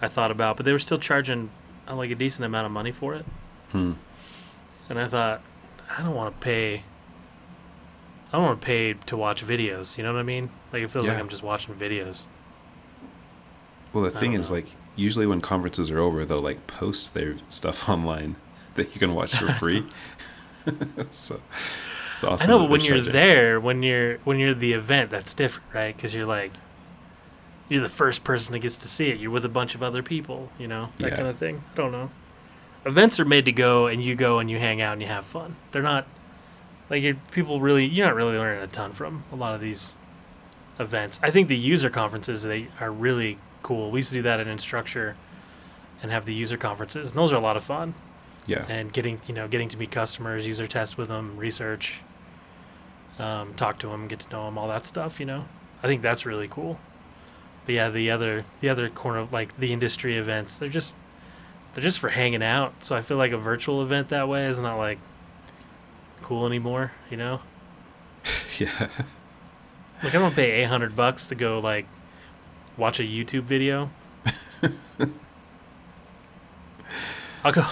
I 0.03 0.09
thought 0.09 0.31
about, 0.31 0.57
but 0.57 0.67
they 0.67 0.73
were 0.73 0.79
still 0.79 0.99
charging 0.99 1.51
uh, 1.89 1.95
like 1.95 2.11
a 2.11 2.15
decent 2.15 2.45
amount 2.45 2.67
of 2.67 2.73
money 2.73 2.93
for 2.93 3.15
it, 3.15 3.25
Hmm. 3.73 3.93
and 4.89 4.99
I 4.99 5.07
thought, 5.09 5.41
I 5.97 6.03
don't 6.03 6.15
want 6.15 6.35
to 6.35 6.45
pay. 6.45 6.83
I 8.29 8.37
don't 8.39 8.43
want 8.43 8.61
to 8.61 8.67
pay 8.67 8.95
to 8.95 9.17
watch 9.17 9.47
videos. 9.47 9.97
You 9.97 10.03
know 10.03 10.13
what 10.13 10.19
I 10.19 10.25
mean? 10.25 10.51
Like 10.73 10.83
it 10.83 10.91
feels 10.91 11.07
like 11.07 11.19
I'm 11.19 11.29
just 11.29 11.45
watching 11.45 11.75
videos. 11.77 12.27
Well, 13.93 14.03
the 14.03 14.11
thing 14.11 14.33
is, 14.33 14.51
know. 14.51 14.57
like, 14.57 14.67
usually 14.97 15.27
when 15.27 15.41
conferences 15.41 15.89
are 15.91 16.01
over, 16.01 16.25
they'll 16.25 16.41
like 16.41 16.67
post 16.67 17.15
their 17.15 17.37
stuff 17.49 17.89
online 17.89 18.35
that 18.75 18.93
you 18.93 18.99
can 18.99 19.15
watch 19.15 19.37
for 19.37 19.53
free. 19.53 19.87
so 21.13 21.41
awesome. 22.25 22.51
I 22.51 22.53
know, 22.55 22.59
but 22.65 22.71
when 22.71 22.81
you're 22.83 23.01
there, 23.03 23.61
when 23.61 23.83
you're 23.83 24.19
when 24.19 24.39
you're 24.39 24.55
the 24.55 24.73
event, 24.73 25.11
that's 25.11 25.33
different, 25.35 25.69
right? 25.75 25.95
Because 25.97 26.15
you're 26.15 26.27
like, 26.27 26.53
you're 27.69 27.83
the 27.83 27.89
first 27.89 28.25
person 28.25 28.53
that 28.53 28.59
gets 28.61 28.77
to 28.79 28.89
see 28.89 29.09
it. 29.09 29.19
You're 29.19 29.31
with 29.31 29.45
a 29.45 29.49
bunch 29.49 29.75
of 29.75 29.83
other 29.83 30.03
people, 30.03 30.51
you 30.59 30.69
know, 30.69 30.91
that 30.99 31.11
Yeah. 31.11 31.17
kind 31.17 31.29
of 31.29 31.37
thing. 31.37 31.63
I 31.73 31.77
don't 31.77 31.93
know. 31.93 32.11
Events 32.87 33.19
are 33.19 33.25
made 33.25 33.47
to 33.47 33.53
go, 33.53 33.87
and 33.87 34.03
you 34.05 34.15
go 34.15 34.39
and 34.39 34.51
you 34.51 34.59
hang 34.59 34.81
out 34.83 34.93
and 34.93 35.01
you 35.03 35.09
have 35.09 35.25
fun. 35.25 35.57
They're 35.73 35.81
not 35.83 36.07
like 36.91 37.03
you're, 37.03 37.15
people 37.31 37.61
really. 37.61 37.87
You're 37.87 38.07
not 38.07 38.15
really 38.15 38.37
learning 38.37 38.63
a 38.63 38.67
ton 38.67 38.93
from 38.93 39.25
a 39.33 39.37
lot 39.37 39.55
of 39.55 39.61
these 39.61 39.97
events. 40.79 41.19
I 41.23 41.31
think 41.31 41.49
the 41.49 41.57
user 41.57 41.89
conferences 41.89 42.43
they 42.43 42.69
are 42.81 42.91
really 42.91 43.39
cool. 43.63 43.91
We 43.91 44.01
used 44.01 44.11
to 44.11 44.17
do 44.17 44.23
that 44.23 44.41
at 44.41 44.47
Instructure 44.47 45.15
and 46.03 46.11
have 46.13 46.27
the 46.27 46.35
user 46.35 46.57
conferences, 46.59 47.11
and 47.11 47.19
those 47.19 47.33
are 47.33 47.37
a 47.37 47.41
lot 47.41 47.57
of 47.57 47.65
fun 47.65 47.95
Yeah. 48.47 48.67
and 48.69 48.93
getting 48.93 49.19
you 49.27 49.33
know 49.33 49.49
getting 49.49 49.71
to 49.71 49.79
meet 49.79 49.91
customers, 49.91 50.47
user 50.47 50.67
test 50.67 50.99
with 50.99 51.09
them, 51.09 51.39
research, 51.39 52.01
um, 53.19 53.55
talk 53.55 53.79
to 53.81 53.89
them, 53.89 54.09
get 54.09 54.21
to 54.21 54.31
know 54.31 54.45
them, 54.47 54.59
all 54.59 54.69
that 54.69 54.87
stuff. 54.87 55.21
You 55.21 55.27
know, 55.27 55.45
I 55.83 55.87
think 55.87 56.03
that's 56.03 56.27
really 56.27 56.49
cool. 56.49 56.79
But 57.67 57.75
yeah, 57.75 57.89
the 57.89 58.11
other 58.11 58.45
the 58.61 58.69
other 58.69 58.89
corner 58.89 59.29
like 59.31 59.57
the 59.59 59.73
industry 59.73 60.17
events, 60.17 60.57
they're 60.57 60.69
just 60.69 60.97
they're 61.75 61.83
just 61.83 61.99
for 61.99 62.11
hanging 62.11 62.43
out. 62.43 62.85
So 62.85 62.95
I 62.95 63.03
feel 63.03 63.17
like 63.17 63.33
a 63.33 63.39
virtual 63.39 63.83
event 63.83 64.11
that 64.11 64.29
way 64.29 64.47
is 64.47 64.59
not 64.59 64.77
like 64.77 64.99
cool 66.23 66.47
anymore, 66.47 66.93
you 67.11 67.17
know? 67.17 67.41
Yeah. 68.59 68.89
Like 70.03 70.15
I 70.15 70.19
don't 70.19 70.35
pay 70.35 70.63
eight 70.63 70.69
hundred 70.69 70.95
bucks 70.95 71.27
to 71.29 71.35
go 71.35 71.59
like 71.59 71.87
watch 72.77 73.01
a 73.01 73.03
YouTube 73.03 73.43
video. 73.43 73.91
I'll 77.45 77.53
go 77.53 77.67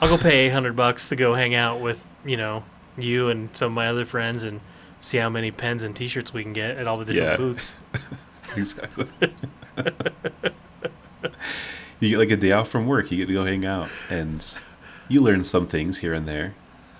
I'll 0.00 0.08
go 0.08 0.18
pay 0.18 0.46
eight 0.46 0.50
hundred 0.50 0.76
bucks 0.76 1.08
to 1.08 1.16
go 1.16 1.34
hang 1.34 1.54
out 1.54 1.80
with, 1.80 2.04
you 2.24 2.36
know, 2.36 2.64
you 3.02 3.28
and 3.28 3.54
some 3.56 3.66
of 3.68 3.72
my 3.72 3.88
other 3.88 4.04
friends 4.04 4.44
and 4.44 4.60
see 5.00 5.18
how 5.18 5.28
many 5.28 5.50
pens 5.50 5.82
and 5.82 5.94
t 5.96 6.06
shirts 6.08 6.32
we 6.34 6.42
can 6.42 6.52
get 6.52 6.76
at 6.76 6.86
all 6.86 6.96
the 6.98 7.04
different 7.06 7.30
Yeah. 7.30 7.36
booths. 7.36 7.76
exactly. 8.56 9.06
you 12.00 12.10
get 12.10 12.18
like 12.18 12.30
a 12.30 12.36
day 12.36 12.52
off 12.52 12.68
from 12.68 12.86
work. 12.86 13.10
You 13.10 13.18
get 13.18 13.28
to 13.28 13.34
go 13.34 13.44
hang 13.44 13.64
out, 13.64 13.88
and 14.08 14.58
you 15.08 15.20
learn 15.20 15.44
some 15.44 15.66
things 15.66 15.98
here 15.98 16.14
and 16.14 16.26
there. 16.26 16.54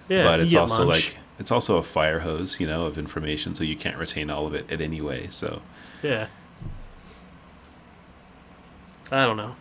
Yeah. 0.09 0.25
but 0.25 0.41
it's 0.41 0.55
also 0.57 0.85
lunch. 0.85 1.07
like 1.15 1.17
it's 1.39 1.53
also 1.53 1.77
a 1.77 1.83
fire 1.85 2.19
hose, 2.19 2.59
you 2.59 2.67
know, 2.67 2.85
of 2.87 2.99
information. 2.99 3.55
So 3.55 3.63
you 3.65 3.77
can't 3.77 3.97
retain 3.97 4.29
all 4.31 4.47
of 4.47 4.55
it 4.55 4.71
at 4.73 4.81
any 4.81 5.01
way. 5.01 5.29
So 5.31 5.63
Yeah. 6.03 6.27
I 9.13 9.25
don't 9.25 9.37
know. 9.37 9.55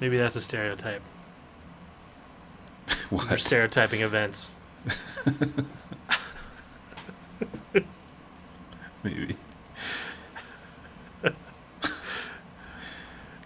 Maybe 0.00 0.16
that's 0.16 0.36
a 0.36 0.40
stereotype. 0.40 1.02
We're 3.10 3.18
what? 3.18 3.40
stereotyping 3.40 4.00
events. 4.00 4.52
Maybe. 9.04 9.34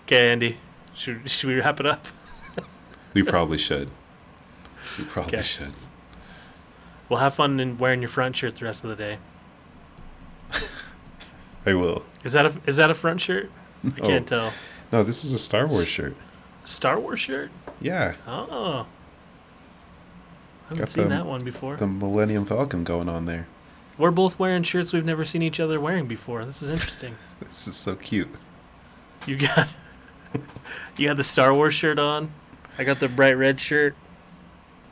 Okay, 0.03 0.31
Andy. 0.31 0.57
Should, 0.95 1.29
should 1.31 1.49
we 1.49 1.57
wrap 1.57 1.81
it 1.81 1.87
up? 1.87 2.07
We 3.15 3.23
probably 3.23 3.57
should. 3.57 3.91
We 4.99 5.05
probably 5.05 5.33
Okay. 5.37 5.43
should. 5.43 5.73
Well, 7.09 7.19
have 7.19 7.33
fun 7.33 7.59
in 7.61 7.79
wearing 7.79 8.03
your 8.03 8.11
front 8.11 8.37
shirt 8.37 8.57
the 8.57 8.67
rest 8.67 8.85
of 8.85 8.91
the 8.91 8.97
day. 8.97 9.17
I 11.67 11.73
will. 11.73 12.03
Is 12.25 12.35
that 12.35 12.45
a 12.45 12.53
is 12.67 12.77
that 12.77 12.91
a 12.91 12.95
front 12.95 13.23
shirt? 13.23 13.51
I 13.87 13.89
Oh. 14.03 14.07
can't 14.07 14.27
tell. 14.29 14.53
No, 14.93 15.03
this 15.03 15.25
is 15.25 15.33
a 15.33 15.39
Star 15.39 15.67
Wars 15.67 15.89
shirt. 15.89 16.15
Star 16.65 17.01
Wars 17.01 17.19
shirt? 17.19 17.51
Yeah, 17.81 18.17
Oh. 18.27 18.87
I 20.67 20.71
haven't 20.71 20.79
Got 20.79 20.89
seen 20.89 21.05
the- 21.05 21.11
that 21.11 21.27
one 21.27 21.45
before. 21.45 21.77
the 21.77 21.87
Millennium 21.87 22.45
Falcon 22.45 22.85
going 22.85 23.09
on 23.09 23.25
there. 23.27 23.47
We're 23.99 24.11
both 24.11 24.39
wearing 24.39 24.63
shirts 24.63 24.93
we've 24.93 25.05
never 25.05 25.25
seen 25.25 25.41
each 25.43 25.59
other 25.61 25.81
wearing 25.81 26.07
before. 26.07 26.45
This 26.45 26.61
is 26.63 26.71
interesting. 26.71 27.15
This 27.41 27.67
is 27.69 27.77
so 27.77 27.95
cute. 27.97 28.29
You 29.27 29.37
got 29.37 29.75
you 30.97 31.09
got 31.09 31.17
the 31.17 31.25
Star 31.25 31.55
Wars 31.55 31.75
shirt 31.75 31.99
on. 31.99 32.31
I 32.79 32.85
got 32.85 33.01
the 33.01 33.09
bright 33.09 33.35
red 33.39 33.59
shirt 33.61 33.95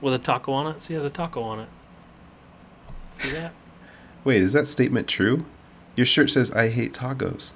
with 0.01 0.15
a 0.15 0.19
taco 0.19 0.53
on 0.53 0.69
it. 0.75 0.81
See, 0.83 0.95
it 0.95 0.97
has 0.99 1.05
a 1.05 1.11
taco 1.11 1.43
on 1.43 1.61
it. 1.61 1.69
See 3.13 3.31
that? 3.33 3.53
Wait, 4.25 4.41
is 4.41 4.53
that 4.55 4.69
statement 4.69 5.07
true? 5.09 5.45
Your 5.97 6.07
shirt 6.07 6.31
says 6.31 6.51
"I 6.53 6.69
hate 6.69 6.95
tacos." 6.95 7.53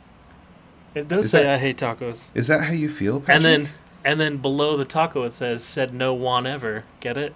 It 0.95 1.09
does 1.09 1.27
Is 1.27 1.31
say 1.31 1.45
that- 1.45 1.55
I 1.55 1.59
hate 1.59 1.79
tacos. 1.79 2.31
Is 2.35 2.47
that 2.49 2.63
how 2.65 2.73
you 2.73 2.89
feel, 2.89 3.21
Patrick? 3.21 3.37
And 3.37 3.45
then 3.45 3.69
and 4.05 4.21
then 4.21 4.37
below 4.37 4.77
the 4.77 4.85
taco 4.85 5.23
it 5.25 5.33
says 5.33 5.65
said 5.65 5.95
no 5.95 6.13
one 6.15 6.47
ever. 6.47 6.85
Get 7.01 7.17
it? 7.17 7.35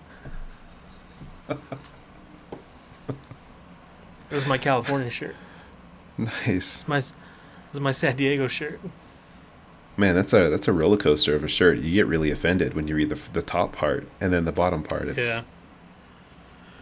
This 4.28 4.42
is 4.42 4.48
my 4.48 4.58
California 4.58 5.10
shirt. 5.10 5.36
nice, 6.18 6.46
This 6.46 6.76
is 6.82 6.88
my 6.88 6.96
this 7.00 7.12
is 7.74 7.80
my 7.80 7.92
San 7.92 8.16
Diego 8.16 8.48
shirt. 8.48 8.80
man. 9.96 10.14
That's 10.14 10.32
a 10.32 10.48
that's 10.48 10.68
a 10.68 10.72
roller 10.72 10.96
coaster 10.96 11.34
of 11.36 11.44
a 11.44 11.48
shirt. 11.48 11.78
You 11.78 11.92
get 11.92 12.06
really 12.06 12.30
offended 12.30 12.74
when 12.74 12.88
you 12.88 12.96
read 12.96 13.08
the 13.10 13.30
the 13.32 13.42
top 13.42 13.72
part 13.72 14.08
and 14.20 14.32
then 14.32 14.44
the 14.44 14.52
bottom 14.52 14.82
part. 14.82 15.08
It's 15.08 15.26
Yeah. 15.26 15.40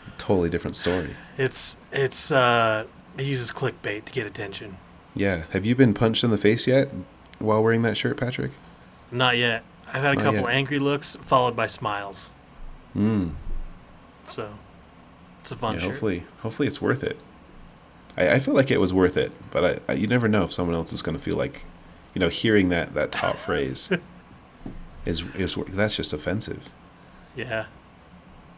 a 0.07 0.11
totally 0.19 0.49
different 0.49 0.77
story. 0.77 1.11
It's 1.39 1.77
it's 1.93 2.31
uh 2.31 2.85
it 3.19 3.25
uses 3.25 3.51
clickbait 3.51 4.05
to 4.05 4.13
get 4.13 4.27
attention. 4.27 4.77
Yeah. 5.15 5.45
Have 5.51 5.67
you 5.67 5.75
been 5.75 5.93
punched 5.93 6.23
in 6.23 6.31
the 6.31 6.39
face 6.39 6.67
yet 6.69 6.89
while 7.41 7.63
wearing 7.63 7.83
that 7.83 7.97
shirt, 7.97 8.17
Patrick? 8.17 8.53
Not 9.11 9.37
yet. 9.37 9.65
I've 9.89 10.03
had 10.05 10.13
a 10.13 10.15
Not 10.15 10.23
couple 10.25 10.41
yet. 10.43 10.51
angry 10.55 10.79
looks 10.79 11.17
followed 11.23 11.57
by 11.57 11.67
smiles. 11.67 12.31
Mm. 12.97 13.33
So 14.31 14.51
it's 15.41 15.53
a 15.53 15.57
fun 15.57 15.75
Yeah, 15.75 15.81
shirt. 15.81 15.91
hopefully, 15.91 16.23
hopefully 16.43 16.69
it's 16.69 16.81
worth 16.83 17.03
it. 17.05 17.19
I, 18.17 18.33
I 18.35 18.39
feel 18.39 18.55
like 18.55 18.71
it 18.71 18.81
was 18.81 18.93
worth 18.93 19.17
it, 19.17 19.33
but 19.51 19.83
I, 19.89 19.93
I 19.93 19.97
you 19.97 20.07
never 20.07 20.29
know 20.29 20.43
if 20.45 20.53
someone 20.53 20.77
else 20.77 20.93
is 20.93 21.03
going 21.03 21.17
to 21.17 21.23
feel 21.23 21.37
like, 21.37 21.65
you 22.15 22.21
know, 22.21 22.29
hearing 22.29 22.69
that 22.71 22.95
that 22.95 23.13
top 23.13 23.37
phrase 23.47 23.91
is 25.07 25.23
is 25.35 25.55
that's 25.73 25.97
just 25.97 26.13
offensive. 26.13 26.71
Yeah. 27.37 27.67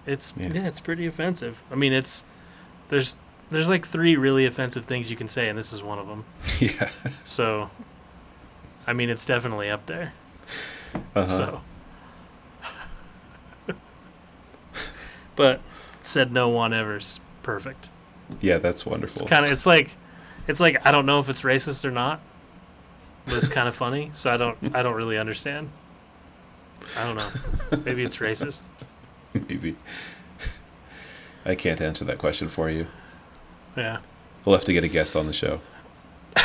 It's 0.06 0.32
Yeah. 0.36 0.52
yeah. 0.52 0.66
it's 0.66 0.80
pretty 0.80 1.06
offensive. 1.06 1.62
I 1.70 1.74
mean, 1.76 1.92
it's 1.92 2.24
there's 2.88 3.14
there's 3.50 3.68
like 3.68 3.86
three 3.86 4.16
really 4.16 4.46
offensive 4.46 4.86
things 4.86 5.10
you 5.10 5.16
can 5.16 5.28
say, 5.28 5.48
and 5.48 5.58
this 5.58 5.72
is 5.72 5.82
one 5.82 5.98
of 5.98 6.06
them. 6.08 6.24
yeah. 6.58 6.88
So, 7.22 7.70
I 8.86 8.94
mean, 8.94 9.10
it's 9.10 9.26
definitely 9.26 9.68
up 9.70 9.84
there. 9.86 10.14
Uh-huh. 11.14 11.26
So, 11.26 11.60
but 15.36 15.60
said 16.00 16.32
no 16.32 16.48
one 16.48 16.72
ever's 16.72 17.20
perfect. 17.42 17.90
Yeah, 18.40 18.58
that's 18.58 18.82
It's 18.82 18.86
wonderful. 18.86 19.26
kind 19.26 19.44
of 19.46 19.52
it's 19.52 19.66
like 19.66 19.90
it's 20.48 20.60
like 20.60 20.84
I 20.86 20.92
don't 20.92 21.06
know 21.06 21.18
if 21.20 21.28
it's 21.28 21.42
racist 21.42 21.84
or 21.84 21.90
not, 21.90 22.20
but 23.26 23.34
it's 23.36 23.48
kind 23.48 23.68
of 23.68 23.74
funny. 23.76 24.10
So 24.14 24.32
I 24.32 24.36
don't 24.36 24.58
I 24.74 24.82
don't 24.82 24.94
really 24.94 25.18
understand. 25.18 25.70
I 26.98 27.06
don't 27.06 27.16
know. 27.16 27.80
Maybe 27.84 28.02
it's 28.02 28.16
racist. 28.16 28.66
Maybe. 29.34 29.76
I 31.44 31.54
can't 31.54 31.80
answer 31.80 32.04
that 32.06 32.18
question 32.18 32.48
for 32.48 32.70
you. 32.70 32.86
Yeah. 33.76 33.98
We'll 34.44 34.54
have 34.56 34.64
to 34.64 34.72
get 34.72 34.84
a 34.84 34.88
guest 34.88 35.14
on 35.16 35.26
the 35.26 35.32
show. 35.32 35.60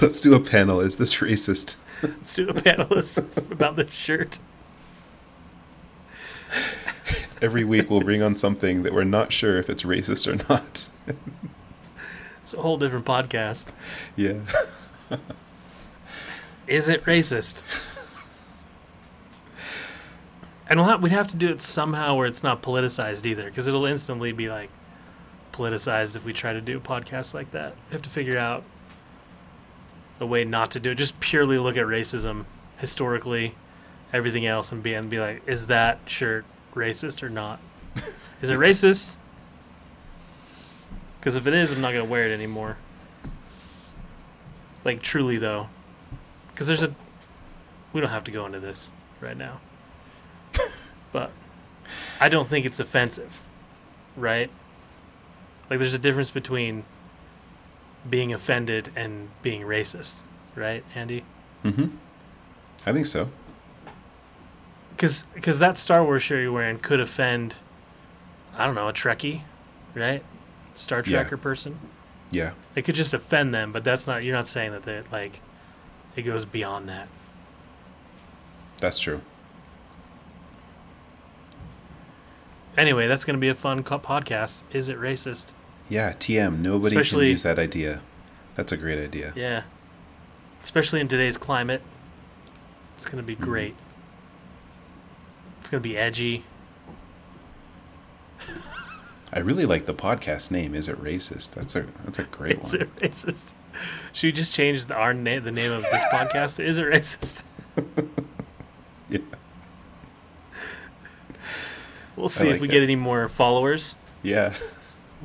Let's 0.00 0.20
do 0.20 0.34
a 0.34 0.40
panel. 0.40 0.80
Is 0.80 0.96
this 0.96 1.16
racist? 1.16 1.82
Let's 2.02 2.34
do 2.34 2.48
a 2.48 2.54
panelist 2.54 3.18
about 3.52 3.76
this 3.76 3.92
shirt. 3.92 4.38
Every 7.42 7.64
week 7.64 7.88
we'll 7.88 8.00
bring 8.00 8.22
on 8.22 8.34
something 8.34 8.82
that 8.82 8.92
we're 8.92 9.04
not 9.04 9.32
sure 9.32 9.58
if 9.58 9.70
it's 9.70 9.84
racist 9.84 10.26
or 10.26 10.36
not. 10.52 10.88
It's 12.42 12.54
a 12.54 12.60
whole 12.60 12.76
different 12.76 13.04
podcast. 13.06 13.72
yeah. 14.16 14.40
Is 16.66 16.88
it 16.88 17.04
racist? 17.04 17.62
And 20.68 20.78
we'll 20.78 20.88
have, 20.88 21.02
we'd 21.02 21.10
have 21.12 21.28
to 21.28 21.36
do 21.36 21.48
it 21.48 21.60
somehow 21.60 22.14
where 22.14 22.26
it's 22.26 22.44
not 22.44 22.62
politicized 22.62 23.26
either, 23.26 23.44
because 23.44 23.66
it'll 23.66 23.86
instantly 23.86 24.30
be 24.30 24.46
like 24.46 24.70
politicized 25.52 26.14
if 26.14 26.24
we 26.24 26.32
try 26.32 26.52
to 26.52 26.60
do 26.60 26.76
a 26.76 26.80
podcast 26.80 27.34
like 27.34 27.50
that. 27.52 27.74
We 27.88 27.94
have 27.94 28.02
to 28.02 28.10
figure 28.10 28.38
out 28.38 28.62
a 30.20 30.26
way 30.26 30.44
not 30.44 30.70
to 30.72 30.80
do 30.80 30.90
it. 30.90 30.94
Just 30.94 31.18
purely 31.18 31.58
look 31.58 31.76
at 31.76 31.86
racism 31.86 32.44
historically, 32.78 33.54
everything 34.12 34.46
else, 34.46 34.70
and 34.70 34.82
be 34.82 34.94
and 34.94 35.10
be 35.10 35.18
like, 35.18 35.42
is 35.48 35.66
that 35.68 35.98
shirt 36.06 36.44
racist 36.74 37.22
or 37.22 37.28
not? 37.28 37.60
Is 38.42 38.50
it 38.50 38.58
racist? 38.58 39.16
Because 41.18 41.36
if 41.36 41.46
it 41.46 41.52
is, 41.52 41.72
I'm 41.72 41.82
not 41.82 41.92
gonna 41.92 42.06
wear 42.06 42.24
it 42.24 42.32
anymore. 42.32 42.78
Like 44.84 45.02
truly 45.02 45.36
though, 45.36 45.68
because 46.48 46.66
there's 46.66 46.82
a. 46.82 46.94
We 47.92 48.00
don't 48.00 48.08
have 48.08 48.24
to 48.24 48.30
go 48.30 48.46
into 48.46 48.58
this 48.58 48.90
right 49.20 49.36
now. 49.36 49.60
but 51.12 51.30
I 52.18 52.30
don't 52.30 52.48
think 52.48 52.64
it's 52.64 52.80
offensive, 52.80 53.40
right? 54.16 54.50
Like 55.68 55.78
there's 55.78 55.92
a 55.92 55.98
difference 55.98 56.30
between 56.30 56.84
being 58.08 58.32
offended 58.32 58.90
and 58.96 59.28
being 59.42 59.62
racist, 59.62 60.22
right, 60.56 60.82
Andy? 60.94 61.22
Mm-hmm. 61.64 61.88
I 62.86 62.92
think 62.92 63.04
so. 63.04 63.28
Because 65.00 65.24
because 65.32 65.58
that 65.60 65.78
Star 65.78 66.04
Wars 66.04 66.22
shirt 66.22 66.42
you're 66.42 66.52
wearing 66.52 66.78
could 66.78 67.00
offend, 67.00 67.54
I 68.54 68.66
don't 68.66 68.74
know, 68.74 68.86
a 68.86 68.92
Trekkie, 68.92 69.40
right? 69.94 70.22
Star 70.74 71.02
Yeah. 71.06 71.24
Trekker 71.24 71.40
person. 71.40 71.78
Yeah. 72.30 72.50
It 72.76 72.82
could 72.82 72.96
just 72.96 73.14
offend 73.14 73.54
them, 73.54 73.72
but 73.72 73.82
that's 73.82 74.06
not. 74.06 74.22
You're 74.24 74.36
not 74.36 74.46
saying 74.46 74.72
that 74.72 74.82
they 74.82 75.00
like. 75.10 75.40
It 76.16 76.22
goes 76.22 76.44
beyond 76.44 76.90
that. 76.90 77.08
That's 78.76 78.98
true. 78.98 79.22
Anyway, 82.76 83.06
that's 83.08 83.24
going 83.24 83.36
to 83.36 83.40
be 83.40 83.48
a 83.48 83.54
fun 83.54 83.82
podcast. 83.82 84.64
Is 84.70 84.90
it 84.90 84.98
racist? 84.98 85.54
Yeah, 85.88 86.12
TM. 86.12 86.58
Nobody 86.58 86.94
Especially- 86.94 87.24
can 87.24 87.30
use 87.30 87.42
that 87.44 87.58
idea. 87.58 88.02
That's 88.54 88.72
a 88.72 88.76
great 88.76 88.98
idea. 88.98 89.32
Yeah. 89.34 89.62
Especially 90.62 91.00
in 91.00 91.08
today's 91.08 91.38
climate. 91.38 91.80
It's 92.98 93.06
going 93.06 93.16
to 93.16 93.22
be 93.22 93.34
great. 93.34 93.74
It's 95.60 95.70
going 95.70 95.82
to 95.82 95.88
be 95.88 95.96
edgy. 95.96 96.44
I 99.32 99.38
really 99.40 99.64
like 99.64 99.86
the 99.86 99.94
podcast 99.94 100.50
name. 100.50 100.74
Is 100.74 100.88
it 100.88 101.00
racist? 101.02 101.52
That's 101.52 101.76
a 101.76 101.82
that's 102.04 102.18
a 102.18 102.24
great 102.24 102.58
Is 102.60 102.72
one. 102.72 102.82
Is 102.82 102.82
it 102.82 102.96
racist? 102.96 103.54
Should 104.12 104.26
we 104.28 104.32
just 104.32 104.52
change 104.52 104.86
the, 104.86 104.94
our 104.94 105.14
name, 105.14 105.44
the 105.44 105.52
name 105.52 105.70
of 105.70 105.82
this 105.82 106.02
podcast? 106.12 106.56
to 106.56 106.64
Is 106.64 106.78
it 106.78 106.86
racist? 106.86 107.42
Yeah. 109.08 109.18
We'll 112.14 112.28
see 112.28 112.46
like 112.46 112.54
if 112.56 112.60
we 112.60 112.68
it. 112.68 112.70
get 112.70 112.82
any 112.84 112.94
more 112.94 113.26
followers. 113.26 113.96
Yeah. 114.22 114.54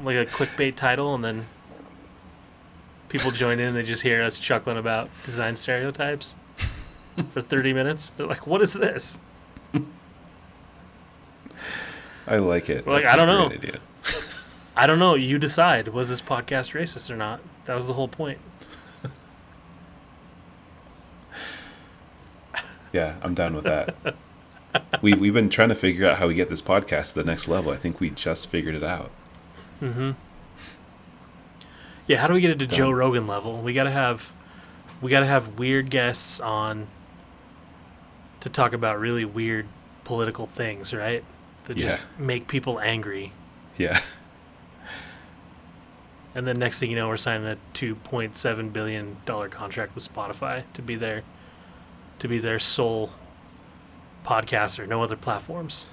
Like 0.03 0.15
a 0.15 0.25
clickbait 0.25 0.73
title, 0.75 1.13
and 1.13 1.23
then 1.23 1.45
people 3.09 3.29
join 3.29 3.59
in 3.59 3.67
and 3.67 3.75
they 3.75 3.83
just 3.83 4.01
hear 4.01 4.23
us 4.23 4.39
chuckling 4.39 4.77
about 4.77 5.09
design 5.23 5.55
stereotypes 5.55 6.35
for 7.31 7.41
30 7.43 7.73
minutes. 7.73 8.11
They're 8.17 8.25
like, 8.25 8.47
what 8.47 8.61
is 8.63 8.73
this? 8.73 9.19
I 12.27 12.37
like 12.37 12.69
it. 12.69 12.87
Like, 12.87 13.05
That's 13.05 13.13
I 13.13 13.15
don't 13.17 13.27
know. 13.27 13.55
Idea. 13.55 13.75
I 14.75 14.87
don't 14.87 14.99
know. 14.99 15.15
You 15.15 15.37
decide. 15.39 15.87
Was 15.87 16.09
this 16.09 16.21
podcast 16.21 16.73
racist 16.73 17.09
or 17.09 17.15
not? 17.15 17.39
That 17.65 17.75
was 17.75 17.87
the 17.87 17.93
whole 17.93 18.07
point. 18.07 18.39
Yeah, 22.93 23.17
I'm 23.21 23.33
down 23.33 23.53
with 23.53 23.65
that. 23.65 23.93
we 25.01 25.13
we've 25.15 25.33
been 25.33 25.49
trying 25.49 25.67
to 25.67 25.75
figure 25.75 26.07
out 26.07 26.15
how 26.15 26.29
we 26.29 26.33
get 26.33 26.47
this 26.47 26.61
podcast 26.61 27.09
to 27.09 27.15
the 27.15 27.25
next 27.25 27.49
level. 27.49 27.71
I 27.71 27.75
think 27.75 27.99
we 27.99 28.09
just 28.09 28.49
figured 28.49 28.73
it 28.73 28.85
out. 28.85 29.11
Hmm. 29.81 30.11
Yeah, 32.07 32.17
how 32.17 32.27
do 32.27 32.33
we 32.33 32.39
get 32.39 32.51
it 32.51 32.59
to 32.59 32.67
Joe 32.67 32.91
Rogan 32.91 33.27
level? 33.27 33.61
We 33.61 33.73
gotta 33.73 33.91
have, 33.91 34.31
we 35.01 35.11
gotta 35.11 35.25
have 35.25 35.59
weird 35.59 35.89
guests 35.89 36.39
on 36.39 36.87
to 38.39 38.49
talk 38.49 38.71
about 38.71 38.97
really 38.97 39.25
weird 39.25 39.67
political 40.05 40.45
things, 40.47 40.93
right? 40.93 41.25
That 41.65 41.77
just 41.77 42.01
make 42.19 42.47
people 42.47 42.79
angry. 42.79 43.31
Yeah. 43.77 43.99
And 46.33 46.45
then 46.45 46.57
next 46.59 46.79
thing 46.79 46.89
you 46.89 46.95
know, 46.97 47.07
we're 47.07 47.17
signing 47.17 47.47
a 47.47 47.57
two 47.73 47.95
point 47.95 48.35
seven 48.37 48.69
billion 48.69 49.17
dollar 49.25 49.47
contract 49.49 49.95
with 49.95 50.11
Spotify 50.11 50.63
to 50.73 50.81
be 50.81 50.95
their, 50.95 51.23
to 52.19 52.27
be 52.27 52.39
their 52.39 52.59
sole 52.59 53.11
podcaster. 54.25 54.87
No 54.87 55.01
other 55.01 55.15
platforms. 55.15 55.87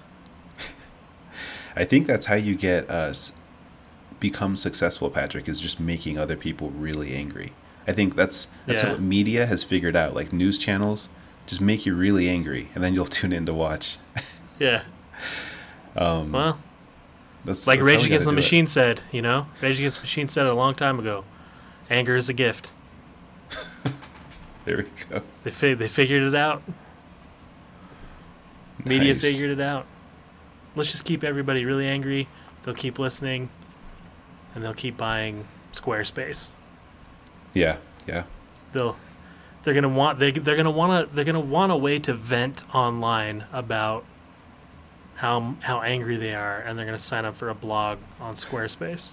I 1.77 1.85
think 1.85 2.07
that's 2.07 2.27
how 2.27 2.35
you 2.35 2.55
get 2.55 2.91
uh, 2.91 2.95
us 2.95 3.33
become 4.21 4.57
successful, 4.57 5.11
Patrick, 5.11 5.49
is 5.49 5.61
just 5.61 5.81
making 5.81 6.19
other 6.19 6.37
people 6.37 6.71
really 6.71 7.15
angry. 7.15 7.53
I 7.87 7.93
think 7.93 8.15
that's 8.15 8.49
that's 8.67 8.83
Yeah. 8.83 8.91
what 8.93 9.01
media 9.01 9.47
has 9.47 9.65
figured 9.65 9.97
out. 9.97 10.15
Like 10.15 10.33
news 10.33 10.59
channels 10.59 11.09
just 11.47 11.61
make 11.61 11.87
you 11.87 11.95
really 11.95 12.29
angry 12.29 12.69
and 12.75 12.83
then 12.85 12.95
you'll 12.95 13.05
tune 13.21 13.33
in 13.33 13.47
to 13.47 13.55
watch. 13.55 13.99
Yeah. 14.59 14.83
Um, 15.97 16.33
Well, 16.33 16.59
that's 17.45 17.67
like 17.67 17.79
that's 17.81 17.87
Rage 17.87 18.05
Against 18.07 18.25
the 18.25 18.31
gotta 18.31 18.37
it. 18.37 18.43
Machine 18.43 18.67
said, 18.67 19.01
you 19.13 19.21
know, 19.23 19.47
Rage 19.61 19.79
Against 19.79 19.99
the 19.99 20.03
Machine 20.03 20.29
said 20.29 20.47
it 20.47 20.51
a 20.53 20.55
long 20.55 20.75
time 20.75 20.99
ago. 20.99 21.25
Anger 21.91 22.17
is 22.17 22.29
a 22.29 22.33
gift. 22.35 22.73
There 24.65 24.77
we 24.77 24.85
go. 25.11 25.21
They 25.43 25.51
fi- 25.51 25.75
they 25.75 25.89
figured 25.89 26.23
it 26.23 26.37
out. 26.37 26.63
Media 28.85 29.13
Nice. 29.13 29.23
figured 29.23 29.51
it 29.51 29.61
out. 29.61 29.87
Let's 30.77 30.91
just 30.93 31.05
keep 31.05 31.25
everybody 31.25 31.65
really 31.65 31.87
angry. 31.89 32.29
They'll 32.63 32.75
keep 32.75 32.99
listening, 33.01 33.49
and 34.55 34.63
they'll 34.63 34.73
keep 34.73 34.97
buying 34.97 35.47
Squarespace. 35.73 36.51
Yeah, 37.55 37.79
yeah. 38.07 38.23
They'll 38.73 38.97
they're 39.65 39.75
gonna 39.75 39.89
want 39.89 40.19
they 40.21 40.31
they're 40.31 40.57
gonna 40.57 40.71
want 40.71 41.09
to 41.11 41.15
they're 41.15 41.25
gonna 41.25 41.41
want 41.41 41.73
a 41.73 41.77
way 41.77 41.99
to 41.99 42.15
vent 42.15 42.63
online 42.75 43.45
about 43.53 44.05
how 45.23 45.55
how 45.61 45.81
angry 45.83 46.17
they 46.17 46.35
are, 46.35 46.59
and 46.63 46.77
they're 46.77 46.85
gonna 46.85 46.99
sign 46.99 47.25
up 47.25 47.37
for 47.37 47.49
a 47.49 47.55
blog 47.55 47.99
on 48.21 48.35
Squarespace. 48.35 49.13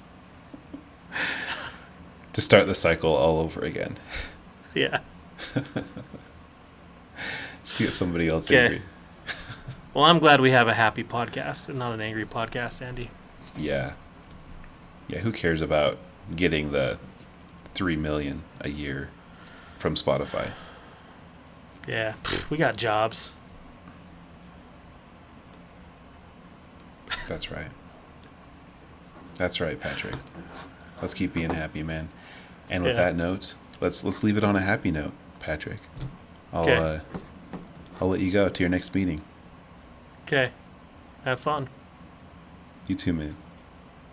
To 2.34 2.41
start 2.41 2.66
the 2.66 2.74
cycle 2.74 3.16
all 3.16 3.39
over 3.39 3.62
again. 3.62 3.95
Yeah. 4.74 5.01
Just 7.64 7.78
to 7.78 7.84
get 7.84 7.93
somebody 7.93 8.28
else 8.28 8.49
Okay. 8.49 8.64
angry. 8.66 8.82
Well, 9.93 10.05
I'm 10.05 10.18
glad 10.18 10.41
we 10.41 10.49
have 10.49 10.68
a 10.68 10.74
happy 10.74 11.03
podcast 11.03 11.70
and 11.70 11.78
not 11.78 11.93
an 11.93 12.01
angry 12.01 12.26
podcast, 12.26 12.82
Andy. 12.82 13.12
Yeah. 13.55 13.93
Yeah, 15.07 15.20
who 15.20 15.32
cares 15.32 15.62
about 15.62 15.99
getting 16.36 16.72
the 16.72 16.97
three 17.76 17.95
million 17.95 18.41
a 18.62 18.70
year 18.70 19.10
from 19.78 19.93
Spotify? 19.93 20.53
Yeah, 21.88 22.14
we 22.49 22.57
got 22.57 22.78
jobs. 22.78 23.34
That's 27.30 27.52
right. 27.52 27.68
That's 29.36 29.62
right, 29.62 29.80
Patrick. 29.80 30.16
Let's 31.00 31.14
keep 31.14 31.32
being 31.32 31.52
happy, 31.52 31.84
man. 31.84 32.10
And 32.72 32.84
with 32.84 32.98
Yeah. 32.98 33.04
that 33.06 33.16
note, 33.16 33.54
let's 33.80 34.04
let's 34.04 34.24
leave 34.24 34.36
it 34.36 34.44
on 34.44 34.56
a 34.56 34.62
happy 34.62 34.90
note, 34.90 35.14
Patrick. 35.40 35.78
I'll 36.52 36.64
Okay. 36.64 36.76
uh, 36.76 37.00
I'll 38.02 38.10
let 38.10 38.20
you 38.20 38.32
go 38.32 38.50
to 38.50 38.64
your 38.64 38.70
next 38.72 38.96
meeting. 38.96 39.22
Okay. 40.26 40.52
Have 41.24 41.40
fun. 41.40 41.70
You 42.88 42.96
too, 42.96 43.14
man. 43.14 43.36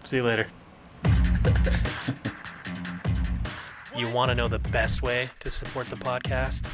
See 0.05 0.17
you 0.17 0.23
later. 0.23 0.49
you 3.97 4.11
want 4.11 4.29
to 4.29 4.35
know 4.35 4.47
the 4.49 4.59
best 4.59 5.01
way 5.03 5.31
to 5.41 5.49
support 5.49 5.89
the 5.89 5.97
podcast? 5.97 6.69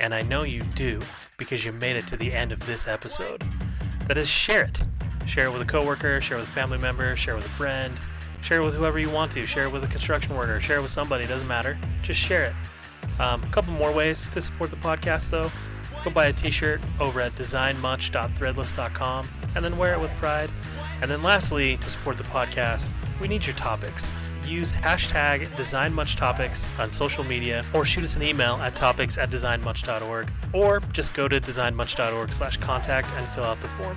And 0.00 0.14
I 0.14 0.22
know 0.22 0.42
you 0.42 0.62
do 0.62 1.02
because 1.36 1.66
you 1.66 1.72
made 1.72 1.96
it 1.96 2.06
to 2.08 2.16
the 2.16 2.32
end 2.32 2.50
of 2.50 2.60
this 2.64 2.88
episode. 2.88 3.44
That 4.08 4.16
is 4.16 4.28
share 4.28 4.64
it. 4.64 4.82
Share 5.26 5.46
it 5.46 5.52
with 5.52 5.62
a 5.62 5.66
coworker, 5.66 6.20
share 6.20 6.38
it 6.38 6.40
with 6.40 6.48
a 6.48 6.52
family 6.52 6.78
member, 6.78 7.14
share 7.16 7.34
it 7.34 7.38
with 7.38 7.46
a 7.46 7.50
friend, 7.50 7.98
share 8.40 8.60
it 8.60 8.64
with 8.64 8.74
whoever 8.74 8.98
you 8.98 9.10
want 9.10 9.32
to, 9.32 9.46
share 9.46 9.64
it 9.64 9.72
with 9.72 9.84
a 9.84 9.88
construction 9.88 10.34
worker, 10.34 10.60
share 10.60 10.78
it 10.78 10.82
with 10.82 10.90
somebody, 10.90 11.26
doesn't 11.26 11.48
matter. 11.48 11.78
Just 12.02 12.20
share 12.20 12.44
it. 12.44 12.54
Um, 13.20 13.42
a 13.42 13.46
couple 13.48 13.72
more 13.72 13.92
ways 13.92 14.28
to 14.30 14.40
support 14.40 14.70
the 14.70 14.76
podcast 14.76 15.30
though. 15.30 15.50
Go 16.04 16.10
buy 16.10 16.26
a 16.26 16.32
t-shirt 16.32 16.80
over 16.98 17.20
at 17.20 17.36
designmuch.threadless.com 17.36 19.28
and 19.54 19.64
then 19.64 19.78
wear 19.78 19.94
it 19.94 20.00
with 20.00 20.10
pride. 20.16 20.50
And 21.00 21.10
then 21.10 21.22
lastly, 21.22 21.76
to 21.76 21.88
support 21.88 22.16
the 22.16 22.24
podcast, 22.24 22.92
we 23.20 23.28
need 23.28 23.46
your 23.46 23.54
topics. 23.56 24.10
Use 24.44 24.72
hashtag 24.72 25.48
DesignMuchTopics 25.56 26.66
on 26.80 26.90
social 26.90 27.22
media 27.22 27.64
or 27.72 27.84
shoot 27.84 28.02
us 28.02 28.16
an 28.16 28.22
email 28.24 28.54
at 28.56 28.74
topics 28.74 29.16
at 29.18 29.30
designmuch.org 29.30 30.32
or 30.52 30.80
just 30.92 31.14
go 31.14 31.28
to 31.28 31.40
designmuch.org 31.40 32.32
slash 32.32 32.56
contact 32.56 33.08
and 33.16 33.28
fill 33.28 33.44
out 33.44 33.60
the 33.60 33.68
form. 33.68 33.96